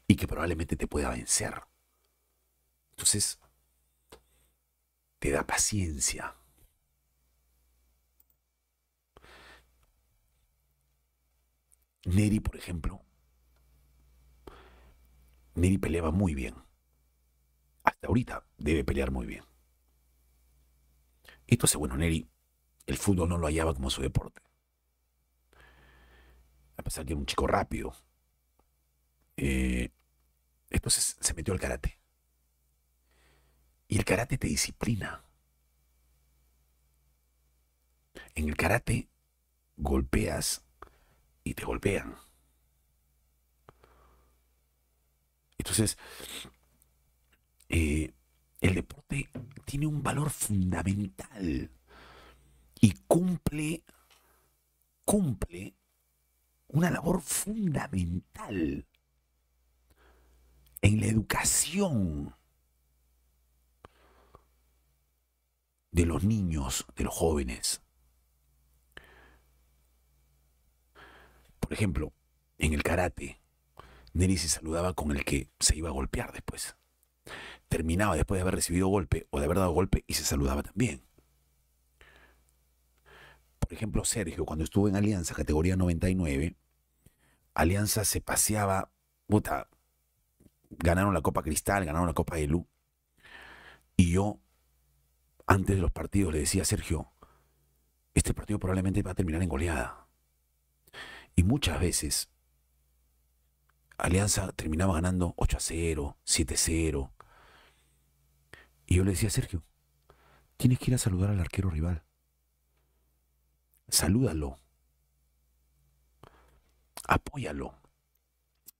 y 0.06 0.16
que 0.16 0.28
probablemente 0.28 0.76
te 0.76 0.86
pueda 0.86 1.08
vencer. 1.08 1.62
Entonces, 2.90 3.40
te 5.18 5.30
da 5.30 5.46
paciencia. 5.46 6.34
Neri, 12.04 12.38
por 12.40 12.56
ejemplo, 12.56 13.00
Neri 15.54 15.78
peleaba 15.78 16.10
muy 16.10 16.34
bien. 16.34 16.66
Hasta 17.96 18.08
ahorita 18.08 18.44
debe 18.58 18.84
pelear 18.84 19.10
muy 19.10 19.26
bien. 19.26 19.44
Entonces, 21.46 21.76
bueno, 21.76 21.96
Neri, 21.96 22.28
el 22.86 22.96
fútbol 22.98 23.28
no 23.28 23.38
lo 23.38 23.46
hallaba 23.46 23.74
como 23.74 23.90
su 23.90 24.02
deporte. 24.02 24.40
A 26.76 26.82
pesar 26.82 27.06
que 27.06 27.12
era 27.12 27.20
un 27.20 27.26
chico 27.26 27.46
rápido. 27.46 27.94
Eh, 29.36 29.90
entonces 30.70 31.16
se 31.20 31.34
metió 31.34 31.54
al 31.54 31.60
karate. 31.60 31.98
Y 33.88 33.96
el 33.98 34.04
karate 34.04 34.36
te 34.36 34.48
disciplina. 34.48 35.22
En 38.34 38.48
el 38.48 38.56
karate 38.56 39.08
golpeas 39.76 40.62
y 41.44 41.54
te 41.54 41.64
golpean. 41.64 42.16
Entonces, 45.58 45.96
eh, 47.68 48.12
el 48.60 48.74
deporte 48.74 49.28
tiene 49.64 49.86
un 49.86 50.02
valor 50.02 50.30
fundamental 50.30 51.70
y 52.80 52.92
cumple, 53.06 53.84
cumple 55.04 55.74
una 56.68 56.90
labor 56.90 57.22
fundamental 57.22 58.86
en 60.82 61.00
la 61.00 61.06
educación 61.06 62.34
de 65.90 66.06
los 66.06 66.24
niños, 66.24 66.86
de 66.94 67.04
los 67.04 67.14
jóvenes. 67.14 67.82
Por 71.58 71.72
ejemplo, 71.72 72.12
en 72.58 72.74
el 72.74 72.82
karate, 72.82 73.40
Neri 74.12 74.36
se 74.36 74.48
saludaba 74.48 74.92
con 74.92 75.10
el 75.10 75.24
que 75.24 75.48
se 75.58 75.76
iba 75.76 75.88
a 75.88 75.92
golpear 75.92 76.32
después. 76.32 76.76
Terminaba 77.68 78.16
después 78.16 78.38
de 78.38 78.42
haber 78.42 78.54
recibido 78.54 78.88
golpe 78.88 79.26
o 79.30 79.38
de 79.38 79.44
haber 79.46 79.58
dado 79.58 79.72
golpe 79.72 80.04
y 80.06 80.14
se 80.14 80.24
saludaba 80.24 80.62
también. 80.62 81.02
Por 83.58 83.72
ejemplo, 83.72 84.04
Sergio, 84.04 84.44
cuando 84.44 84.64
estuvo 84.64 84.88
en 84.88 84.96
Alianza, 84.96 85.34
categoría 85.34 85.76
99, 85.76 86.56
Alianza 87.54 88.04
se 88.04 88.20
paseaba, 88.20 88.92
puta, 89.26 89.68
ganaron 90.70 91.14
la 91.14 91.22
Copa 91.22 91.42
Cristal, 91.42 91.84
ganaron 91.84 92.06
la 92.06 92.14
Copa 92.14 92.38
Elu. 92.38 92.66
Y 93.96 94.12
yo, 94.12 94.38
antes 95.46 95.76
de 95.76 95.82
los 95.82 95.90
partidos, 95.90 96.32
le 96.32 96.40
decía 96.40 96.62
a 96.62 96.66
Sergio, 96.66 97.10
este 98.14 98.34
partido 98.34 98.58
probablemente 98.58 99.02
va 99.02 99.12
a 99.12 99.14
terminar 99.14 99.42
en 99.42 99.48
goleada. 99.48 100.06
Y 101.34 101.42
muchas 101.42 101.80
veces 101.80 102.30
Alianza 103.98 104.52
terminaba 104.52 104.94
ganando 104.94 105.34
8 105.36 105.56
a 105.56 105.60
0, 105.60 106.18
7 106.24 106.54
a 106.54 106.56
0. 106.56 107.12
Y 108.86 108.96
yo 108.96 109.04
le 109.04 109.10
decía, 109.10 109.30
Sergio, 109.30 109.62
tienes 110.56 110.78
que 110.78 110.90
ir 110.90 110.94
a 110.94 110.98
saludar 110.98 111.30
al 111.30 111.40
arquero 111.40 111.70
rival. 111.70 112.02
Salúdalo. 113.88 114.58
Apóyalo. 117.08 117.74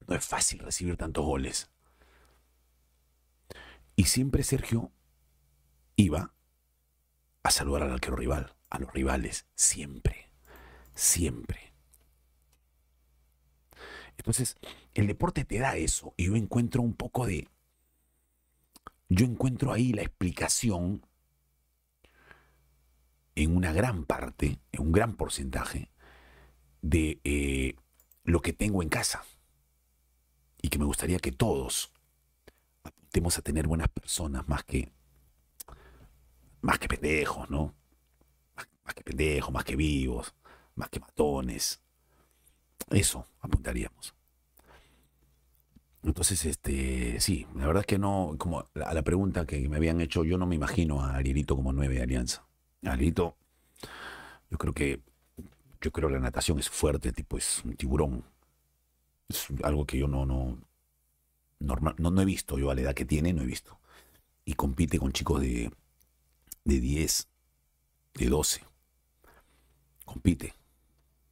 No 0.06 0.14
es 0.14 0.24
fácil 0.24 0.60
recibir 0.60 0.96
tantos 0.96 1.24
goles. 1.24 1.70
Y 3.96 4.04
siempre 4.04 4.42
Sergio 4.42 4.92
iba 5.96 6.32
a 7.42 7.50
saludar 7.50 7.82
al 7.82 7.92
arquero 7.92 8.16
rival, 8.16 8.54
a 8.70 8.78
los 8.78 8.92
rivales, 8.92 9.46
siempre, 9.54 10.30
siempre. 10.94 11.72
Entonces, 14.18 14.56
el 14.94 15.06
deporte 15.06 15.44
te 15.44 15.58
da 15.58 15.76
eso 15.76 16.14
y 16.16 16.26
yo 16.26 16.36
encuentro 16.36 16.82
un 16.82 16.94
poco 16.94 17.26
de... 17.26 17.48
Yo 19.08 19.24
encuentro 19.24 19.72
ahí 19.72 19.92
la 19.92 20.02
explicación 20.02 21.06
en 23.34 23.56
una 23.56 23.72
gran 23.72 24.04
parte, 24.04 24.58
en 24.72 24.82
un 24.82 24.92
gran 24.92 25.16
porcentaje 25.16 25.90
de 26.82 27.20
eh, 27.24 27.76
lo 28.24 28.40
que 28.40 28.52
tengo 28.52 28.82
en 28.82 28.88
casa. 28.88 29.24
Y 30.60 30.68
que 30.68 30.78
me 30.78 30.84
gustaría 30.84 31.18
que 31.18 31.32
todos 31.32 31.92
apuntemos 32.82 33.38
a 33.38 33.42
tener 33.42 33.68
buenas 33.68 33.88
personas 33.88 34.48
más 34.48 34.64
que 34.64 34.92
más 36.62 36.80
que 36.80 36.88
pendejos, 36.88 37.48
¿no? 37.48 37.76
más 38.84 38.94
que 38.94 39.04
pendejos, 39.04 39.52
más 39.52 39.64
que 39.64 39.76
vivos, 39.76 40.34
más 40.74 40.88
que 40.88 40.98
matones. 40.98 41.80
Eso 42.90 43.28
apuntaríamos. 43.40 44.15
Entonces, 46.07 46.44
este, 46.44 47.18
sí, 47.18 47.48
la 47.57 47.66
verdad 47.66 47.80
es 47.80 47.86
que 47.86 47.98
no, 47.98 48.36
como 48.38 48.61
a 48.61 48.94
la 48.94 49.02
pregunta 49.02 49.44
que 49.44 49.68
me 49.68 49.76
habían 49.76 50.00
hecho, 50.00 50.22
yo 50.22 50.38
no 50.38 50.46
me 50.46 50.54
imagino 50.54 51.02
a 51.02 51.16
Arielito 51.16 51.57
como 51.57 51.72
nueve 51.72 51.96
de 51.96 52.02
Alianza. 52.02 52.46
Arielito, 52.84 53.36
yo 54.48 54.57
creo 54.57 54.72
que, 54.72 55.02
yo 55.80 55.90
creo 55.90 56.09
la 56.09 56.20
natación 56.20 56.61
es 56.61 56.70
fuerte, 56.70 57.11
tipo 57.12 57.36
es 57.36 57.61
un 57.64 57.74
tiburón. 57.74 58.24
Es 59.28 59.48
algo 59.64 59.84
que 59.84 59.98
yo 59.98 60.07
no, 60.07 60.24
no, 60.24 60.61
normal, 61.59 61.96
no, 61.98 62.12
no 62.12 62.22
he 62.22 62.24
visto, 62.24 62.57
yo 62.57 62.70
a 62.70 62.76
la 62.76 62.82
edad 62.82 62.94
que 62.94 63.04
tiene 63.04 63.32
no 63.32 63.42
he 63.42 63.46
visto. 63.46 63.80
Y 64.44 64.54
compite 64.54 65.00
con 65.00 65.11
chicos 65.11 65.40
de, 65.40 65.72
de 66.64 66.80
10, 66.80 67.28
de 68.14 68.26
12. 68.26 68.62
Compite. 70.04 70.54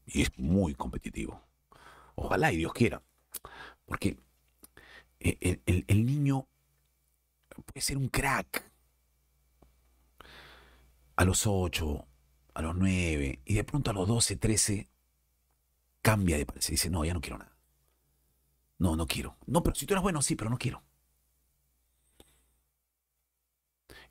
Y 0.07 0.23
es 0.23 0.37
muy 0.37 0.75
competitivo. 0.75 1.41
Ojalá 2.17 2.53
y 2.53 2.59
Dios 2.59 2.73
quiera 2.73 3.03
Porque 3.87 4.19
el, 5.25 5.85
el 5.87 6.07
niño 6.07 6.47
puede 7.63 7.81
ser 7.81 7.97
un 7.97 8.09
crack 8.09 8.71
a 11.17 11.25
los 11.25 11.47
8, 11.47 12.07
a 12.55 12.63
los 12.63 12.77
9, 12.77 13.41
y 13.45 13.55
de 13.55 13.65
pronto 13.65 13.91
a 13.91 13.95
los 13.95 14.09
12, 14.09 14.37
13, 14.37 14.89
cambia 16.03 16.37
de 16.37 16.47
parecer. 16.47 16.73
Dice, 16.73 16.91
no, 16.91 17.05
ya 17.05 17.15
no 17.15 17.21
quiero 17.21 17.39
nada. 17.39 17.57
No, 18.79 18.97
no 18.97 19.07
quiero. 19.07 19.37
No, 19.47 19.63
pero 19.63 19.77
si 19.77 19.87
tú 19.87 19.95
eres 19.95 20.03
bueno, 20.03 20.23
sí, 20.23 20.35
pero 20.35 20.51
no 20.51 20.59
quiero. 20.59 20.83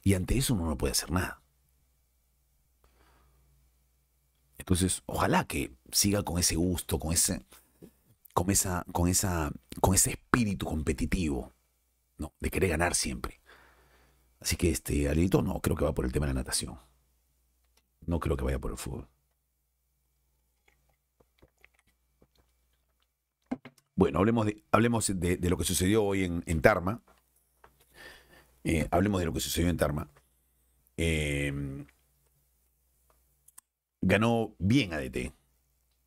Y 0.01 0.13
ante 0.13 0.37
eso 0.37 0.53
uno 0.53 0.65
no 0.65 0.77
puede 0.77 0.91
hacer 0.91 1.11
nada. 1.11 1.41
Entonces, 4.57 5.03
ojalá 5.05 5.45
que 5.45 5.73
siga 5.91 6.23
con 6.23 6.39
ese 6.39 6.55
gusto, 6.55 6.99
con 6.99 7.11
ese, 7.11 7.45
con 8.33 8.49
esa, 8.49 8.85
con 8.91 9.07
esa, 9.07 9.51
con 9.81 9.95
ese 9.95 10.11
espíritu 10.11 10.65
competitivo, 10.65 11.53
¿no? 12.17 12.33
De 12.39 12.49
querer 12.49 12.71
ganar 12.71 12.95
siempre. 12.95 13.41
Así 14.39 14.57
que 14.57 14.71
este 14.71 15.07
Alito 15.09 15.41
no 15.41 15.61
creo 15.61 15.77
que 15.77 15.85
va 15.85 15.93
por 15.93 16.05
el 16.05 16.11
tema 16.11 16.25
de 16.25 16.33
la 16.33 16.41
natación. 16.41 16.79
No 18.05 18.19
creo 18.19 18.35
que 18.35 18.43
vaya 18.43 18.59
por 18.59 18.71
el 18.71 18.77
fútbol. 18.77 19.07
Bueno, 23.95 24.19
hablemos 24.19 24.45
de, 24.47 24.63
hablemos 24.71 25.07
de, 25.19 25.37
lo 25.49 25.57
que 25.57 25.63
sucedió 25.63 26.03
hoy 26.03 26.23
en, 26.23 26.61
Tarma. 26.61 27.01
Eh, 28.63 28.87
hablemos 28.91 29.19
de 29.19 29.25
lo 29.27 29.33
que 29.33 29.39
sucedió 29.39 29.69
en 29.69 29.77
Tarma. 29.77 30.09
Em, 30.97 31.85
ganó 34.01 34.55
bien 34.59 34.93
ADT. 34.93 35.33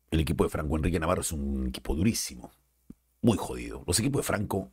El 0.09 0.21
equipo 0.21 0.43
de 0.43 0.49
Franco 0.49 0.75
Enrique 0.77 0.99
Navarro 0.99 1.21
es 1.21 1.31
un 1.31 1.67
equipo 1.67 1.95
durísimo. 1.95 2.51
Muy 3.21 3.37
jodido. 3.37 3.83
Los 3.85 3.99
equipos 3.99 4.21
de 4.21 4.23
Franco 4.23 4.71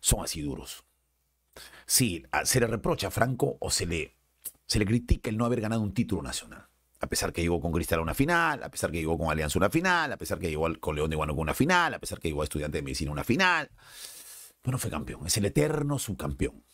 son 0.00 0.24
así 0.24 0.40
duros. 0.40 0.84
Sí, 1.86 2.24
se 2.44 2.60
le 2.60 2.66
reprocha 2.66 3.08
a 3.08 3.10
Franco 3.10 3.56
o 3.60 3.70
se 3.70 3.86
le 3.86 4.16
se 4.66 4.78
le 4.78 4.86
critica 4.86 5.28
el 5.28 5.36
no 5.36 5.44
haber 5.44 5.60
ganado 5.60 5.82
un 5.82 5.92
título 5.92 6.22
nacional. 6.22 6.66
A 7.00 7.06
pesar 7.06 7.32
que 7.32 7.42
llegó 7.42 7.60
con 7.60 7.72
Cristal 7.72 7.98
a 7.98 8.02
una 8.02 8.14
final, 8.14 8.62
a 8.62 8.70
pesar 8.70 8.90
que 8.90 8.98
llegó 8.98 9.18
con 9.18 9.30
Alianza 9.30 9.58
a 9.58 9.60
una 9.60 9.70
final, 9.70 10.12
a 10.12 10.16
pesar 10.16 10.38
que 10.38 10.48
llegó 10.48 10.72
con 10.80 10.96
León 10.96 11.10
de 11.10 11.16
Guanajuato 11.16 11.40
a 11.40 11.42
una 11.42 11.54
final, 11.54 11.94
a 11.94 11.98
pesar 11.98 12.20
que 12.20 12.28
llegó 12.28 12.40
a 12.40 12.44
Estudiante 12.44 12.78
de 12.78 12.82
Medicina 12.82 13.10
a 13.10 13.12
una 13.12 13.24
final. 13.24 13.70
Bueno, 14.62 14.78
fue 14.78 14.90
campeón. 14.90 15.26
Es 15.26 15.36
el 15.36 15.44
eterno 15.44 15.98
subcampeón. 15.98 16.64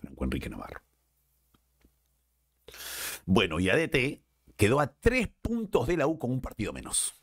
Franco 0.00 0.24
Enrique 0.24 0.48
Navarro. 0.48 0.82
Bueno, 3.26 3.58
y 3.58 3.68
ADT 3.68 4.22
quedó 4.58 4.80
a 4.80 4.88
tres 4.88 5.28
puntos 5.40 5.86
de 5.86 5.96
la 5.96 6.08
U 6.08 6.18
con 6.18 6.32
un 6.32 6.40
partido 6.40 6.72
menos. 6.72 7.14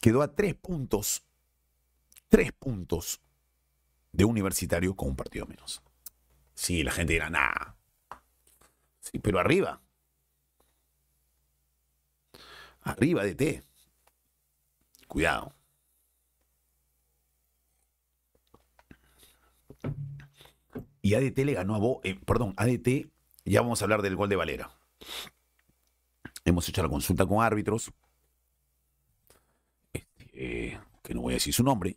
Quedó 0.00 0.22
a 0.22 0.36
tres 0.36 0.54
puntos, 0.54 1.24
tres 2.28 2.52
puntos 2.52 3.20
de 4.12 4.26
universitario 4.26 4.94
con 4.94 5.08
un 5.08 5.16
partido 5.16 5.46
menos. 5.46 5.82
Sí, 6.54 6.82
la 6.82 6.92
gente 6.92 7.14
dirá, 7.14 7.30
nada. 7.30 7.76
Sí, 9.00 9.18
pero 9.18 9.40
arriba. 9.40 9.80
Arriba 12.82 13.24
de 13.24 13.34
T. 13.34 13.62
Cuidado. 15.08 15.54
Y 21.00 21.14
ADT 21.14 21.38
le 21.38 21.54
ganó 21.54 21.74
a 21.74 21.78
vos, 21.78 22.00
eh, 22.02 22.18
perdón, 22.26 22.52
ADT, 22.56 23.15
ya 23.46 23.62
vamos 23.62 23.80
a 23.80 23.84
hablar 23.84 24.02
del 24.02 24.16
gol 24.16 24.28
de 24.28 24.36
Valera. 24.36 24.70
Hemos 26.44 26.68
hecho 26.68 26.82
la 26.82 26.88
consulta 26.88 27.26
con 27.26 27.42
árbitros, 27.42 27.92
este, 29.92 30.80
que 31.02 31.14
no 31.14 31.22
voy 31.22 31.32
a 31.32 31.36
decir 31.36 31.54
su 31.54 31.64
nombre, 31.64 31.96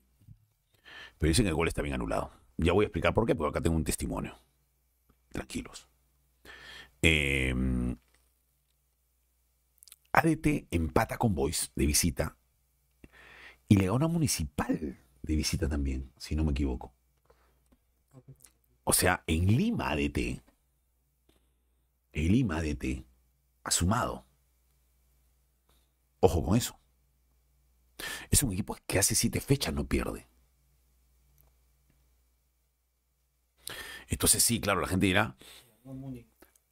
pero 1.17 1.29
dicen 1.29 1.45
que 1.45 1.49
el 1.49 1.55
gol 1.55 1.67
está 1.67 1.81
bien 1.81 1.95
anulado. 1.95 2.31
Ya 2.57 2.73
voy 2.73 2.85
a 2.85 2.87
explicar 2.87 3.13
por 3.13 3.25
qué, 3.25 3.35
porque 3.35 3.49
acá 3.49 3.61
tengo 3.61 3.75
un 3.75 3.83
testimonio 3.83 4.39
tranquilos. 5.31 5.87
Em, 7.01 7.95
ADT 10.11 10.67
empata 10.71 11.17
con 11.17 11.33
Boys 11.35 11.71
de 11.75 11.85
visita 11.85 12.35
y 13.67 13.75
le 13.75 13.87
gana 13.87 14.07
Municipal 14.07 14.97
de 15.21 15.35
visita 15.35 15.69
también, 15.69 16.11
si 16.17 16.35
no 16.35 16.43
me 16.43 16.51
equivoco. 16.51 16.93
O 18.83 18.93
sea, 18.93 19.23
en 19.27 19.45
Lima 19.45 19.91
ADT, 19.91 20.41
en 22.19 22.31
Lima 22.31 22.57
ADT 22.57 23.05
ha 23.63 23.71
sumado. 23.71 24.25
Ojo 26.19 26.43
con 26.43 26.57
eso. 26.57 26.77
Es 28.29 28.43
un 28.43 28.53
equipo 28.53 28.77
que 28.87 28.99
hace 28.99 29.15
siete 29.15 29.41
fechas 29.41 29.73
no 29.73 29.87
pierde. 29.87 30.27
Entonces 34.07 34.43
sí, 34.43 34.59
claro, 34.59 34.81
la 34.81 34.87
gente 34.87 35.05
dirá, 35.05 35.35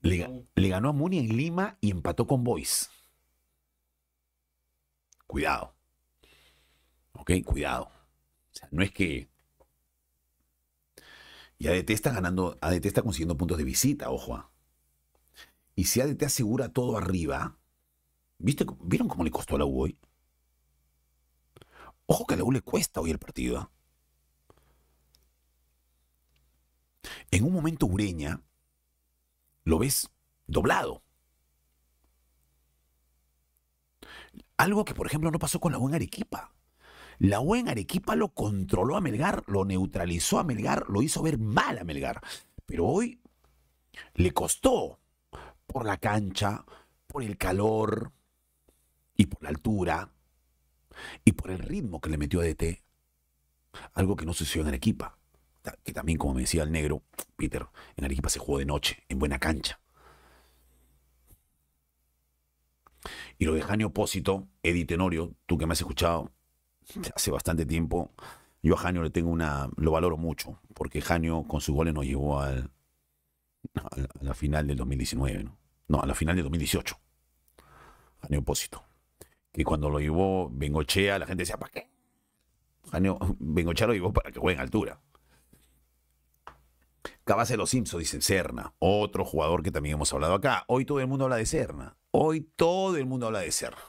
le, 0.02 0.70
ganó 0.70 0.90
a 0.90 0.94
Muni 0.94 1.20
en 1.20 1.38
Lima 1.38 1.78
y 1.82 1.92
empató 1.92 2.26
con 2.26 2.44
Boys. 2.44 2.90
Cuidado. 5.28 5.76
¿Ok? 7.14 7.32
Cuidado. 7.46 7.86
O 7.86 8.56
sea, 8.56 8.68
no 8.72 8.84
es 8.84 8.92
que... 8.92 9.30
Y 11.60 11.68
ADT 11.68 11.90
está 11.90 12.12
ganando, 12.12 12.58
ADT 12.62 12.86
está 12.86 13.02
consiguiendo 13.02 13.38
puntos 13.38 13.58
de 13.58 13.64
visita, 13.64 14.10
ojo. 14.10 14.50
Y 15.78 15.84
si 15.84 16.02
ADT 16.02 16.24
asegura 16.24 16.74
todo 16.74 16.98
arriba, 16.98 17.56
¿viste, 18.40 18.66
¿vieron 18.82 19.08
cómo 19.08 19.24
le 19.24 19.30
costó 19.30 19.56
a 19.56 19.60
la 19.60 19.66
U 19.66 19.84
hoy? 19.84 20.00
Ojo 22.08 22.26
que 22.26 22.34
a 22.34 22.38
la 22.38 22.44
U 22.44 22.52
le 22.52 22.62
cuesta 22.62 23.00
hoy 23.00 23.12
el 23.12 23.20
partido. 23.20 23.60
¿ah? 23.60 23.72
En 27.30 27.44
un 27.44 27.54
momento 27.54 27.86
Ureña 27.86 28.42
lo 29.66 29.78
ves 29.78 30.10
doblado. 30.48 31.04
Algo 34.58 34.84
que, 34.84 34.96
por 34.96 35.06
ejemplo, 35.06 35.30
no 35.30 35.38
pasó 35.38 35.60
con 35.60 35.74
la 35.74 35.78
U 35.78 35.90
en 35.90 35.94
Arequipa. 35.94 36.56
La 37.20 37.40
U 37.40 37.54
en 37.54 37.70
Arequipa 37.70 38.16
lo 38.16 38.30
controló 38.30 38.98
a 38.98 39.02
Melgar, 39.02 39.44
lo 39.46 39.64
neutralizó 39.64 40.40
a 40.40 40.44
Melgar, 40.44 40.90
lo 40.90 41.04
hizo 41.04 41.22
ver 41.22 41.38
mal 41.38 41.78
a 41.78 41.84
Melgar. 41.84 42.20
Pero 42.66 42.88
hoy 42.88 43.22
le 44.16 44.32
costó 44.32 45.00
por 45.68 45.86
la 45.86 45.98
cancha, 45.98 46.66
por 47.06 47.24
el 47.24 47.38
calor 47.38 48.12
y 49.16 49.28
por 49.28 49.44
la 49.44 49.50
altura 49.50 50.12
y 51.24 51.34
por 51.34 51.52
el 51.52 51.60
ritmo 51.60 52.02
que 52.02 52.10
le 52.10 52.18
metió 52.18 52.42
a 52.42 52.44
DT. 52.44 52.84
Algo 53.94 54.16
que 54.16 54.26
no 54.26 54.34
sucedió 54.34 54.64
en 54.64 54.70
Arequipa 54.70 55.18
que 55.84 55.94
también, 55.94 56.18
como 56.18 56.34
me 56.34 56.42
decía 56.42 56.64
el 56.64 56.72
negro, 56.72 57.04
Peter, 57.36 57.66
en 57.96 58.06
Arequipa 58.06 58.30
se 58.30 58.40
jugó 58.40 58.60
de 58.60 58.66
noche, 58.66 59.04
en 59.10 59.20
buena 59.20 59.40
cancha. 59.40 59.80
Y 63.38 63.46
lo 63.46 63.54
de 63.54 63.62
Janio 63.62 63.88
Opósito, 63.88 64.48
Eddie 64.64 64.86
Tenorio, 64.86 65.34
tú 65.46 65.58
que 65.58 65.66
me 65.66 65.74
has 65.74 65.82
escuchado 65.82 66.32
hace 67.16 67.32
bastante 67.32 67.66
tiempo, 67.66 68.12
yo 68.64 68.76
a 68.76 68.78
Janio 68.78 69.04
le 69.04 69.10
tengo 69.10 69.30
una, 69.30 69.70
lo 69.78 69.92
valoro 69.92 70.18
mucho, 70.18 70.60
porque 70.74 71.02
Janio 71.02 71.44
con 71.44 71.62
sus 71.62 71.76
goles 71.76 71.94
nos 71.94 72.06
llevó 72.06 72.40
al, 72.40 72.72
a 73.76 74.24
la 74.24 74.34
final 74.34 74.68
del 74.68 74.78
2019, 74.78 75.44
¿no? 75.44 75.58
No, 75.88 76.02
a 76.02 76.06
la 76.06 76.14
final 76.14 76.36
del 76.36 76.44
2018. 76.44 77.00
Janio 78.22 78.40
Opósito. 78.40 78.84
Que 79.52 79.64
cuando 79.64 79.90
lo 79.90 80.00
llevó 80.00 80.50
Bengochea, 80.50 81.20
la 81.20 81.26
gente 81.26 81.42
decía, 81.42 81.58
¿para 81.58 81.72
qué? 81.72 81.90
Janio, 82.92 83.18
Bengochea 83.40 83.88
lo 83.88 83.94
llevó 83.94 84.14
para 84.14 84.32
que 84.32 84.40
juegue 84.40 84.56
en 84.56 84.62
altura. 84.62 85.02
Cabase 87.24 87.54
de 87.54 87.58
los 87.58 87.70
Simpsons, 87.70 88.00
dice 88.00 88.22
Serna, 88.22 88.74
otro 88.80 89.26
jugador 89.26 89.62
que 89.62 89.72
también 89.72 89.96
hemos 89.96 90.14
hablado 90.14 90.34
acá. 90.34 90.64
Hoy 90.68 90.86
todo 90.86 91.00
el 91.00 91.08
mundo 91.08 91.26
habla 91.26 91.38
de 91.38 91.46
Serna. 91.46 91.98
Hoy 92.12 92.42
todo 92.56 92.96
el 92.96 93.06
mundo 93.06 93.28
habla 93.28 93.40
de 93.40 93.52
Serna. 93.52 93.82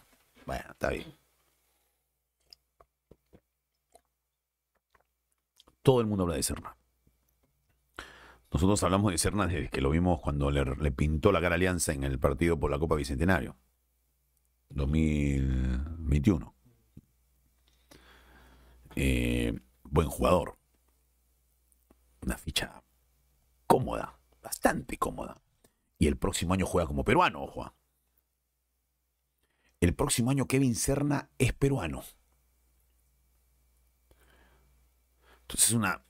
Bueno, 0.44 0.64
está 0.70 0.90
bien. 0.90 1.16
Todo 5.82 6.00
el 6.00 6.06
mundo 6.06 6.24
habla 6.24 6.36
de 6.36 6.42
Serna. 6.42 6.77
Nosotros 8.50 8.82
hablamos 8.82 9.12
de 9.12 9.18
Serna 9.18 9.46
desde 9.46 9.68
que 9.68 9.80
lo 9.82 9.90
vimos 9.90 10.20
cuando 10.20 10.50
le, 10.50 10.92
pintó 10.92 11.32
la 11.32 11.40
cara 11.40 11.56
Alianza 11.56 11.92
en 11.92 12.04
el 12.04 12.18
partido 12.18 12.58
por 12.58 12.70
la 12.70 12.78
Copa 12.78 12.96
Bicentenario. 12.96 13.56
2021. 14.70 16.54
Eh, 18.96 19.58
buen 19.84 20.08
jugador. 20.08 20.58
Una 22.22 22.38
ficha 22.38 22.82
cómoda, 23.66 24.18
bastante 24.42 24.96
cómoda. 24.96 25.40
Y 25.98 26.06
el 26.06 26.16
próximo 26.16 26.54
año 26.54 26.64
juega 26.66 26.86
como 26.86 27.04
peruano, 27.04 27.42
ojo. 27.42 27.74
El 29.80 29.94
próximo 29.94 30.30
año 30.30 30.46
Kevin 30.46 30.74
Serna 30.74 31.28
es 31.38 31.52
peruano. 31.52 32.02
Entonces 35.42 35.68
es 35.68 35.74
una 35.74 36.04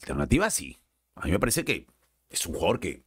alternativa, 0.00 0.50
sí. 0.50 0.78
A 1.14 1.26
mí 1.26 1.32
me 1.32 1.40
parece 1.40 1.64
que 1.64 1.86
es 2.28 2.46
un 2.46 2.54
jugador 2.54 2.80
que... 2.80 3.04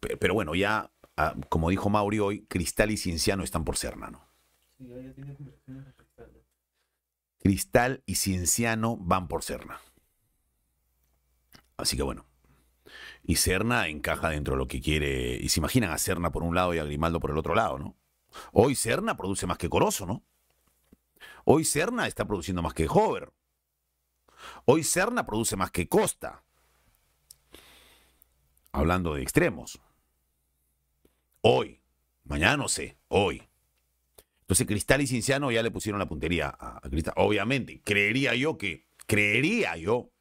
Pero 0.00 0.34
bueno, 0.34 0.54
ya, 0.54 0.92
ah, 1.16 1.34
como 1.48 1.70
dijo 1.70 1.90
Mauri 1.90 2.18
hoy, 2.18 2.46
Cristal 2.46 2.90
y 2.90 2.96
Cienciano 2.96 3.42
están 3.42 3.64
por 3.64 3.76
Serna, 3.76 4.10
¿no? 4.10 4.26
Cristal 7.38 8.02
y 8.06 8.16
Cienciano 8.16 8.96
van 8.96 9.28
por 9.28 9.42
Serna. 9.42 9.80
Así 11.76 11.96
que 11.96 12.02
bueno. 12.02 12.26
Y 13.22 13.36
Serna 13.36 13.88
encaja 13.88 14.30
dentro 14.30 14.54
de 14.54 14.58
lo 14.58 14.68
que 14.68 14.80
quiere. 14.80 15.36
Y 15.36 15.48
se 15.48 15.60
imaginan 15.60 15.90
a 15.90 15.98
Serna 15.98 16.30
por 16.30 16.42
un 16.42 16.54
lado 16.54 16.74
y 16.74 16.78
a 16.78 16.84
Grimaldo 16.84 17.20
por 17.20 17.30
el 17.30 17.38
otro 17.38 17.54
lado, 17.54 17.78
¿no? 17.78 17.96
Hoy 18.52 18.74
Serna 18.74 19.16
produce 19.16 19.46
más 19.46 19.58
que 19.58 19.68
Corozo, 19.68 20.06
¿no? 20.06 20.22
Hoy 21.44 21.64
Serna 21.64 22.06
está 22.06 22.26
produciendo 22.26 22.62
más 22.62 22.74
que 22.74 22.86
Hover. 22.88 23.32
Hoy 24.64 24.84
Serna 24.84 25.26
produce 25.26 25.56
más 25.56 25.70
que 25.70 25.88
Costa. 25.88 26.42
Hablando 28.72 29.14
de 29.14 29.22
extremos. 29.22 29.80
Hoy. 31.40 31.80
Mañana 32.24 32.56
no 32.56 32.68
sé. 32.68 32.98
Hoy. 33.08 33.48
Entonces 34.40 34.66
Cristal 34.66 35.00
y 35.00 35.06
Cinciano 35.06 35.50
ya 35.50 35.62
le 35.62 35.70
pusieron 35.70 35.98
la 35.98 36.06
puntería 36.08 36.54
a, 36.58 36.80
Cristal. 36.88 37.14
Obviamente, 37.16 37.80
creería 37.82 38.34
yo 38.34 38.58
que, 38.58 38.86
creería 39.06 39.76
yo 39.76 40.12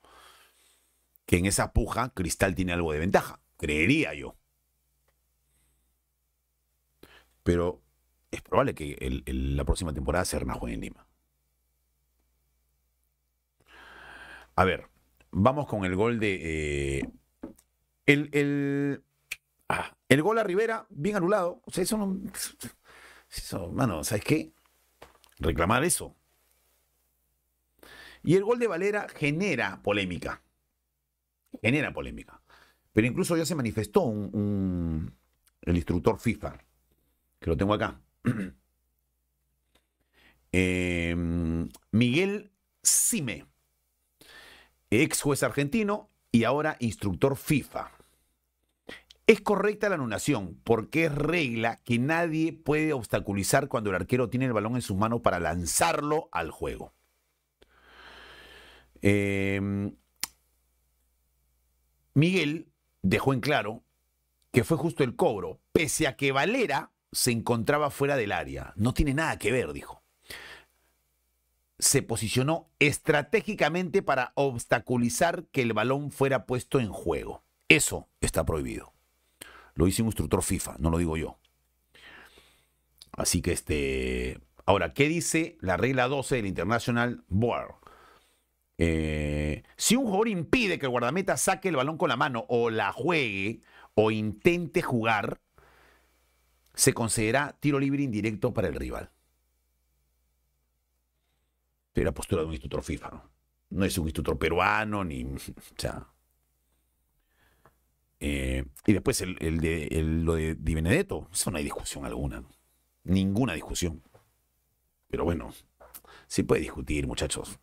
que 1.26 1.38
en 1.38 1.46
esa 1.46 1.74
puja 1.74 2.10
Cristal 2.10 2.56
tiene 2.56 2.74
algo 2.74 2.92
de 2.92 3.00
ventaja. 3.00 3.40
Creería 3.58 4.14
yo. 4.14 4.38
Pero 7.44 7.84
es 8.32 8.42
probable 8.42 8.74
que 8.74 9.24
la 9.28 9.64
próxima 9.64 9.94
temporada 9.94 10.26
Serna 10.26 10.56
juegue 10.56 10.76
en 10.76 10.82
Lima. 10.82 11.08
A 14.56 14.64
ver, 14.64 14.88
vamos 15.32 15.68
con 15.68 15.86
el 15.86 15.96
gol 15.96 16.20
de. 16.20 17.00
Eh, 17.00 17.10
el, 18.06 18.30
el, 18.32 19.04
ah, 19.68 19.96
el, 20.08 20.22
gol 20.22 20.40
a 20.40 20.44
Rivera, 20.44 20.86
bien 20.90 21.18
anulado. 21.18 21.62
O 21.66 21.72
sea, 21.72 21.84
eso 21.84 21.98
no. 21.98 22.18
Eso, 23.30 23.70
mano, 23.72 24.04
¿sabes 24.04 24.24
qué? 24.24 24.54
Reclamar 25.40 25.84
eso. 25.84 26.16
Y 28.24 28.36
el 28.36 28.44
gol 28.44 28.60
de 28.60 28.68
Valera 28.68 29.08
genera 29.10 29.82
polémica. 29.84 30.42
Genera 31.62 31.92
polémica. 31.94 32.42
Pero 32.94 33.08
incluso 33.08 33.36
ya 33.36 33.46
se 33.46 33.56
manifestó 33.56 34.04
un, 34.04 35.14
el 35.62 35.76
instructor 35.76 36.18
FIFA, 36.18 36.58
que 37.40 37.50
lo 37.50 37.58
tengo 37.58 37.74
acá. 37.74 38.00
Em, 40.52 41.68
Miguel 41.92 42.52
Sime 42.82 43.46
ex 45.04 45.22
juez 45.22 45.44
argentino 45.44 46.10
y 46.32 46.44
ahora 46.44 46.78
instructor 46.80 47.36
FIFA. 47.36 47.92
Es 49.28 49.42
correcta 49.42 49.90
la 49.90 49.96
anulación 49.96 50.60
porque 50.64 51.06
es 51.06 51.16
regla 51.16 51.82
que 51.84 51.98
nadie 51.98 52.54
puede 52.54 52.94
obstaculizar 52.94 53.68
cuando 53.68 53.90
el 53.90 53.96
arquero 53.96 54.30
tiene 54.30 54.46
el 54.46 54.54
balón 54.54 54.76
en 54.76 54.84
sus 54.84 54.98
manos 54.98 55.22
para 55.22 55.40
lanzarlo 55.40 56.30
al 56.32 56.52
juego. 56.52 56.94
Em, 59.02 59.96
Miguel 62.14 62.72
dejó 63.02 63.34
en 63.34 63.42
claro 63.42 63.84
que 64.52 64.64
fue 64.64 64.78
justo 64.78 65.04
el 65.04 65.16
cobro, 65.16 65.60
pese 65.72 66.08
a 66.08 66.16
que 66.16 66.32
Valera 66.32 66.92
se 67.12 67.32
encontraba 67.32 67.90
fuera 67.90 68.16
del 68.16 68.32
área. 68.32 68.74
No 68.76 68.94
tiene 68.94 69.14
nada 69.14 69.38
que 69.38 69.52
ver, 69.52 69.74
dijo 69.74 70.05
se 71.80 72.02
posicionó 72.02 72.70
estratégicamente 72.80 74.02
para 74.02 74.32
obstaculizar 74.36 75.46
que 75.46 75.62
el 75.62 75.74
balón 75.74 76.12
fuera 76.12 76.46
puesto 76.46 76.80
en 76.80 76.90
juego. 76.90 77.44
Eso 77.68 78.08
está 78.22 78.46
prohibido. 78.46 78.94
Lo 79.74 79.86
dice 79.86 80.02
un 80.02 80.08
instructor 80.08 80.42
FIFA, 80.42 80.76
no 80.80 80.90
lo 80.90 80.98
digo 80.98 81.18
yo. 81.18 81.38
Así 83.12 83.42
que 83.42 83.52
este. 83.52 84.40
Ahora, 84.66 84.94
¿qué 84.94 85.08
dice 85.08 85.58
la 85.62 85.78
regla 85.78 86.08
12 86.08 86.38
del 86.38 86.48
International 86.48 87.24
Board? 87.28 87.76
Eh, 88.78 89.64
si 89.78 89.96
un 89.96 90.06
jugador 90.06 90.28
impide 90.28 90.80
que 90.80 90.86
el 90.86 90.92
guardameta 90.92 91.38
saque 91.38 91.70
el 91.70 91.76
balón 91.76 91.98
con 91.98 92.10
la 92.10 92.18
mano 92.18 92.46
o 92.50 92.70
la 92.70 92.92
juegue 92.92 93.62
o 93.94 94.12
intente 94.12 94.82
jugar, 94.82 95.40
se 96.74 96.94
considera 96.94 97.58
tiro 97.60 97.80
libre 97.80 98.04
indirecto 98.04 98.54
para 98.54 98.68
el 98.68 98.76
rival 98.76 99.12
la 102.04 102.14
postura 102.14 102.42
de 102.42 102.48
un 102.48 102.54
instructor 102.54 102.84
FIFA. 102.84 103.10
¿no? 103.10 103.36
no 103.70 103.86
es 103.86 103.98
un 103.98 104.06
instructor 104.06 104.38
peruano, 104.38 105.04
ni. 105.04 105.24
O 105.26 105.40
sea. 105.78 106.08
Eh, 108.20 108.66
y 108.86 108.94
después 108.94 109.22
el, 109.22 109.60
de, 109.60 109.90
lo 110.02 110.36
de 110.36 110.56
Di 110.56 110.74
Benedetto, 110.74 111.30
eso 111.32 111.52
no 111.52 111.58
hay 111.58 111.64
discusión 111.64 112.06
alguna. 112.06 112.44
Ninguna 113.04 113.54
discusión. 113.54 114.02
Pero 115.08 115.26
bueno, 115.26 115.54
se 116.28 116.44
puede 116.44 116.62
discutir, 116.62 117.06
muchachos. 117.08 117.60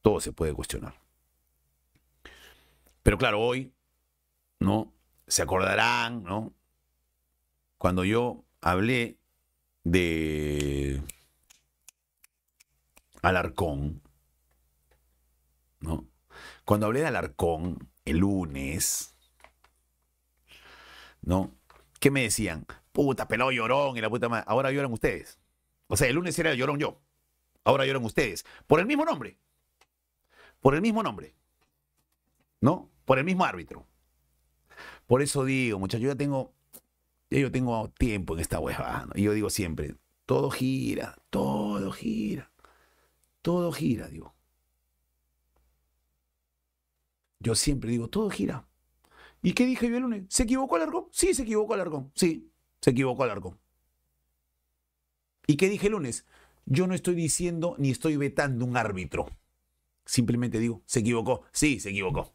Todo 0.00 0.20
se 0.20 0.32
puede 0.32 0.54
cuestionar. 0.54 0.94
Pero 3.02 3.18
claro, 3.18 3.40
hoy, 3.40 3.72
¿no? 4.58 4.92
Se 5.26 5.42
acordarán, 5.42 6.24
¿no? 6.24 6.52
Cuando 7.78 8.04
yo 8.04 8.44
hablé 8.60 9.18
de 9.84 11.02
Alarcón, 13.22 14.02
¿no? 15.80 16.06
Cuando 16.64 16.86
hablé 16.86 17.00
de 17.00 17.06
Alarcón 17.06 17.90
el 18.04 18.18
lunes, 18.18 19.16
¿no? 21.22 21.54
¿Qué 21.98 22.10
me 22.10 22.22
decían? 22.22 22.66
Puta, 22.92 23.28
pelado 23.28 23.52
llorón 23.52 23.96
y 23.96 24.00
la 24.00 24.08
puta 24.08 24.28
madre. 24.28 24.44
Ahora 24.48 24.72
lloran 24.72 24.92
ustedes. 24.92 25.38
O 25.86 25.96
sea, 25.96 26.08
el 26.08 26.14
lunes 26.14 26.38
era 26.38 26.54
llorón 26.54 26.78
yo. 26.78 27.00
Ahora 27.64 27.84
lloran 27.84 28.04
ustedes. 28.04 28.44
Por 28.66 28.80
el 28.80 28.86
mismo 28.86 29.04
nombre. 29.04 29.38
Por 30.60 30.74
el 30.74 30.80
mismo 30.80 31.02
nombre. 31.02 31.34
¿No? 32.60 32.90
Por 33.04 33.18
el 33.18 33.24
mismo 33.24 33.44
árbitro. 33.44 33.86
Por 35.06 35.22
eso 35.22 35.44
digo, 35.44 35.78
muchachos, 35.78 36.02
yo 36.02 36.08
ya 36.10 36.16
tengo, 36.16 36.54
yo 37.30 37.50
tengo 37.50 37.90
tiempo 37.98 38.34
en 38.34 38.40
esta 38.40 38.60
hueva. 38.60 39.08
Y 39.14 39.24
yo 39.24 39.32
digo 39.32 39.50
siempre, 39.50 39.96
todo 40.24 40.50
gira, 40.50 41.16
todo 41.30 41.90
gira. 41.92 42.50
Todo 43.42 43.72
gira, 43.72 44.08
digo. 44.08 44.34
Yo 47.38 47.54
siempre 47.54 47.90
digo, 47.90 48.08
todo 48.08 48.28
gira. 48.30 48.66
¿Y 49.42 49.54
qué 49.54 49.64
dije 49.64 49.88
yo 49.88 49.96
el 49.96 50.02
lunes? 50.02 50.24
¿Se 50.28 50.42
equivocó 50.42 50.76
Alarcón? 50.76 51.06
Sí, 51.10 51.32
se 51.32 51.42
equivocó 51.42 51.74
Alarcón. 51.74 52.12
Sí, 52.14 52.50
se 52.80 52.90
equivocó 52.90 53.24
Alarcón. 53.24 53.58
¿Y 55.46 55.56
qué 55.56 55.68
dije 55.68 55.86
el 55.86 55.92
lunes? 55.92 56.26
Yo 56.66 56.86
no 56.86 56.94
estoy 56.94 57.14
diciendo 57.14 57.74
ni 57.78 57.90
estoy 57.90 58.16
vetando 58.16 58.66
un 58.66 58.76
árbitro. 58.76 59.28
Simplemente 60.04 60.58
digo, 60.58 60.82
se 60.84 61.00
equivocó. 61.00 61.44
Sí, 61.52 61.80
se 61.80 61.90
equivocó. 61.90 62.34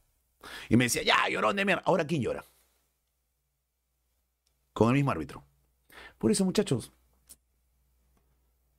Y 0.69 0.77
me 0.77 0.85
decía, 0.85 1.03
ya, 1.03 1.29
llorón 1.29 1.55
de 1.55 1.65
mierda. 1.65 1.83
Ahora, 1.85 2.07
¿quién 2.07 2.21
llora? 2.21 2.43
Con 4.73 4.89
el 4.89 4.95
mismo 4.95 5.11
árbitro. 5.11 5.43
Por 6.17 6.31
eso, 6.31 6.45
muchachos, 6.45 6.91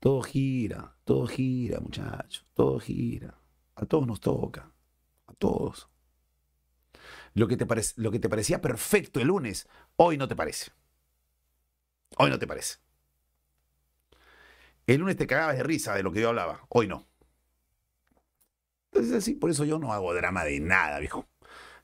todo 0.06 0.22
gira, 0.22 0.94
todo 1.02 1.26
gira, 1.26 1.80
muchachos, 1.80 2.46
todo 2.54 2.78
gira. 2.78 3.34
A 3.74 3.86
todos 3.86 4.06
nos 4.06 4.20
toca, 4.20 4.70
a 5.26 5.34
todos. 5.34 5.88
Lo 7.34 7.48
que, 7.48 7.56
te 7.56 7.66
parecía 7.66 8.62
perfecto 8.62 9.18
el 9.18 9.26
lunes, 9.26 9.68
hoy 9.96 10.16
no 10.16 10.28
te 10.28 10.36
parece. 10.36 10.70
Hoy 12.18 12.30
no 12.30 12.38
te 12.38 12.46
parece. 12.46 12.76
El 14.86 15.00
lunes 15.00 15.16
te 15.16 15.26
cagabas 15.26 15.56
de 15.56 15.64
risa 15.64 15.92
de 15.96 16.04
lo 16.04 16.12
que 16.12 16.20
yo 16.20 16.28
hablaba, 16.28 16.64
hoy 16.68 16.86
no. 16.86 17.04
Entonces 18.92 19.12
así, 19.12 19.34
por 19.34 19.50
eso 19.50 19.64
yo 19.64 19.80
no 19.80 19.92
hago 19.92 20.14
drama 20.14 20.44
de 20.44 20.60
nada, 20.60 21.00
viejo. 21.00 21.26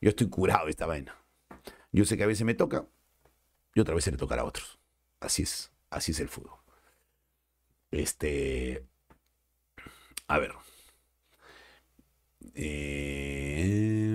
Yo 0.01 0.11
estoy 0.11 0.29
curado 0.29 0.67
de 0.67 0.71
esta 0.71 0.87
vaina. 0.87 1.17
Yo 1.91 2.05
sé 2.05 2.17
que 2.17 2.23
a 2.23 2.29
veces 2.29 2.47
me 2.47 2.55
toca 2.55 2.87
y 3.75 3.81
otra 3.81 3.97
vez 3.97 4.05
se 4.05 4.13
le 4.13 4.17
tocará 4.17 4.43
a 4.43 4.45
otros. 4.45 4.79
Así 5.19 5.43
es, 5.43 5.73
así 5.91 6.13
es 6.13 6.21
el 6.21 6.29
fútbol. 6.29 6.62
Este. 7.93 8.85
A 10.27 10.39
ver. 10.39 10.53
Eh, 12.55 14.13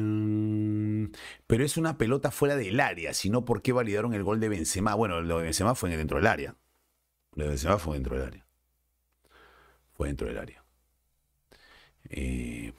pero 1.47 1.63
es 1.63 1.77
una 1.77 1.97
pelota 1.97 2.31
fuera 2.31 2.55
del 2.55 2.79
área, 2.79 3.13
si 3.13 3.29
no, 3.29 3.45
¿por 3.45 3.61
qué 3.61 3.71
validaron 3.71 4.13
el 4.13 4.23
gol 4.23 4.39
de 4.39 4.49
Benzema? 4.49 4.95
Bueno, 4.95 5.21
lo 5.21 5.37
de 5.37 5.45
Benzema 5.45 5.75
fue 5.75 5.95
dentro 5.95 6.17
del 6.17 6.27
área. 6.27 6.55
Lo 7.35 7.45
de 7.45 7.49
Benzema 7.51 7.77
fue 7.79 7.95
dentro 7.95 8.17
del 8.17 8.27
área. 8.27 8.45
Fue 9.93 10.07
dentro 10.07 10.27
del 10.27 10.37
área. 10.37 10.63
Eh, 12.09 12.73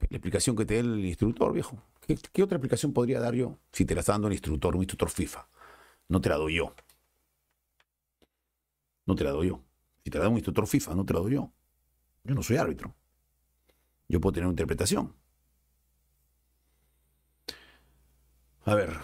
la 0.00 0.16
explicación 0.16 0.56
que 0.56 0.64
te 0.64 0.74
dé 0.74 0.80
el 0.80 1.04
instructor, 1.04 1.52
viejo. 1.52 1.82
¿Qué, 2.06 2.16
¿Qué, 2.32 2.42
otra 2.42 2.56
explicación 2.56 2.92
podría 2.92 3.20
dar 3.20 3.34
yo 3.34 3.58
si 3.72 3.84
te 3.84 3.94
la 3.94 4.00
está 4.00 4.12
dando 4.12 4.28
un 4.28 4.32
instructor, 4.32 4.74
un 4.74 4.82
instructor 4.82 5.10
FIFA? 5.10 5.48
No 6.08 6.20
te 6.20 6.28
la 6.30 6.36
doy 6.36 6.54
yo. 6.56 6.74
No 9.06 9.14
te 9.14 9.24
la 9.24 9.30
doy 9.30 9.48
yo. 9.48 9.67
Si 10.08 10.10
te 10.10 10.18
da 10.18 10.30
un 10.30 10.36
instructor 10.36 10.66
FIFA, 10.66 10.94
no 10.94 11.04
te 11.04 11.12
lo 11.12 11.20
doy 11.20 11.34
yo. 11.34 11.52
Yo 12.24 12.34
no 12.34 12.42
soy 12.42 12.56
árbitro. 12.56 12.96
Yo 14.08 14.18
puedo 14.22 14.32
tener 14.32 14.46
una 14.46 14.54
interpretación. 14.54 15.14
A 18.64 18.74
ver. 18.74 18.96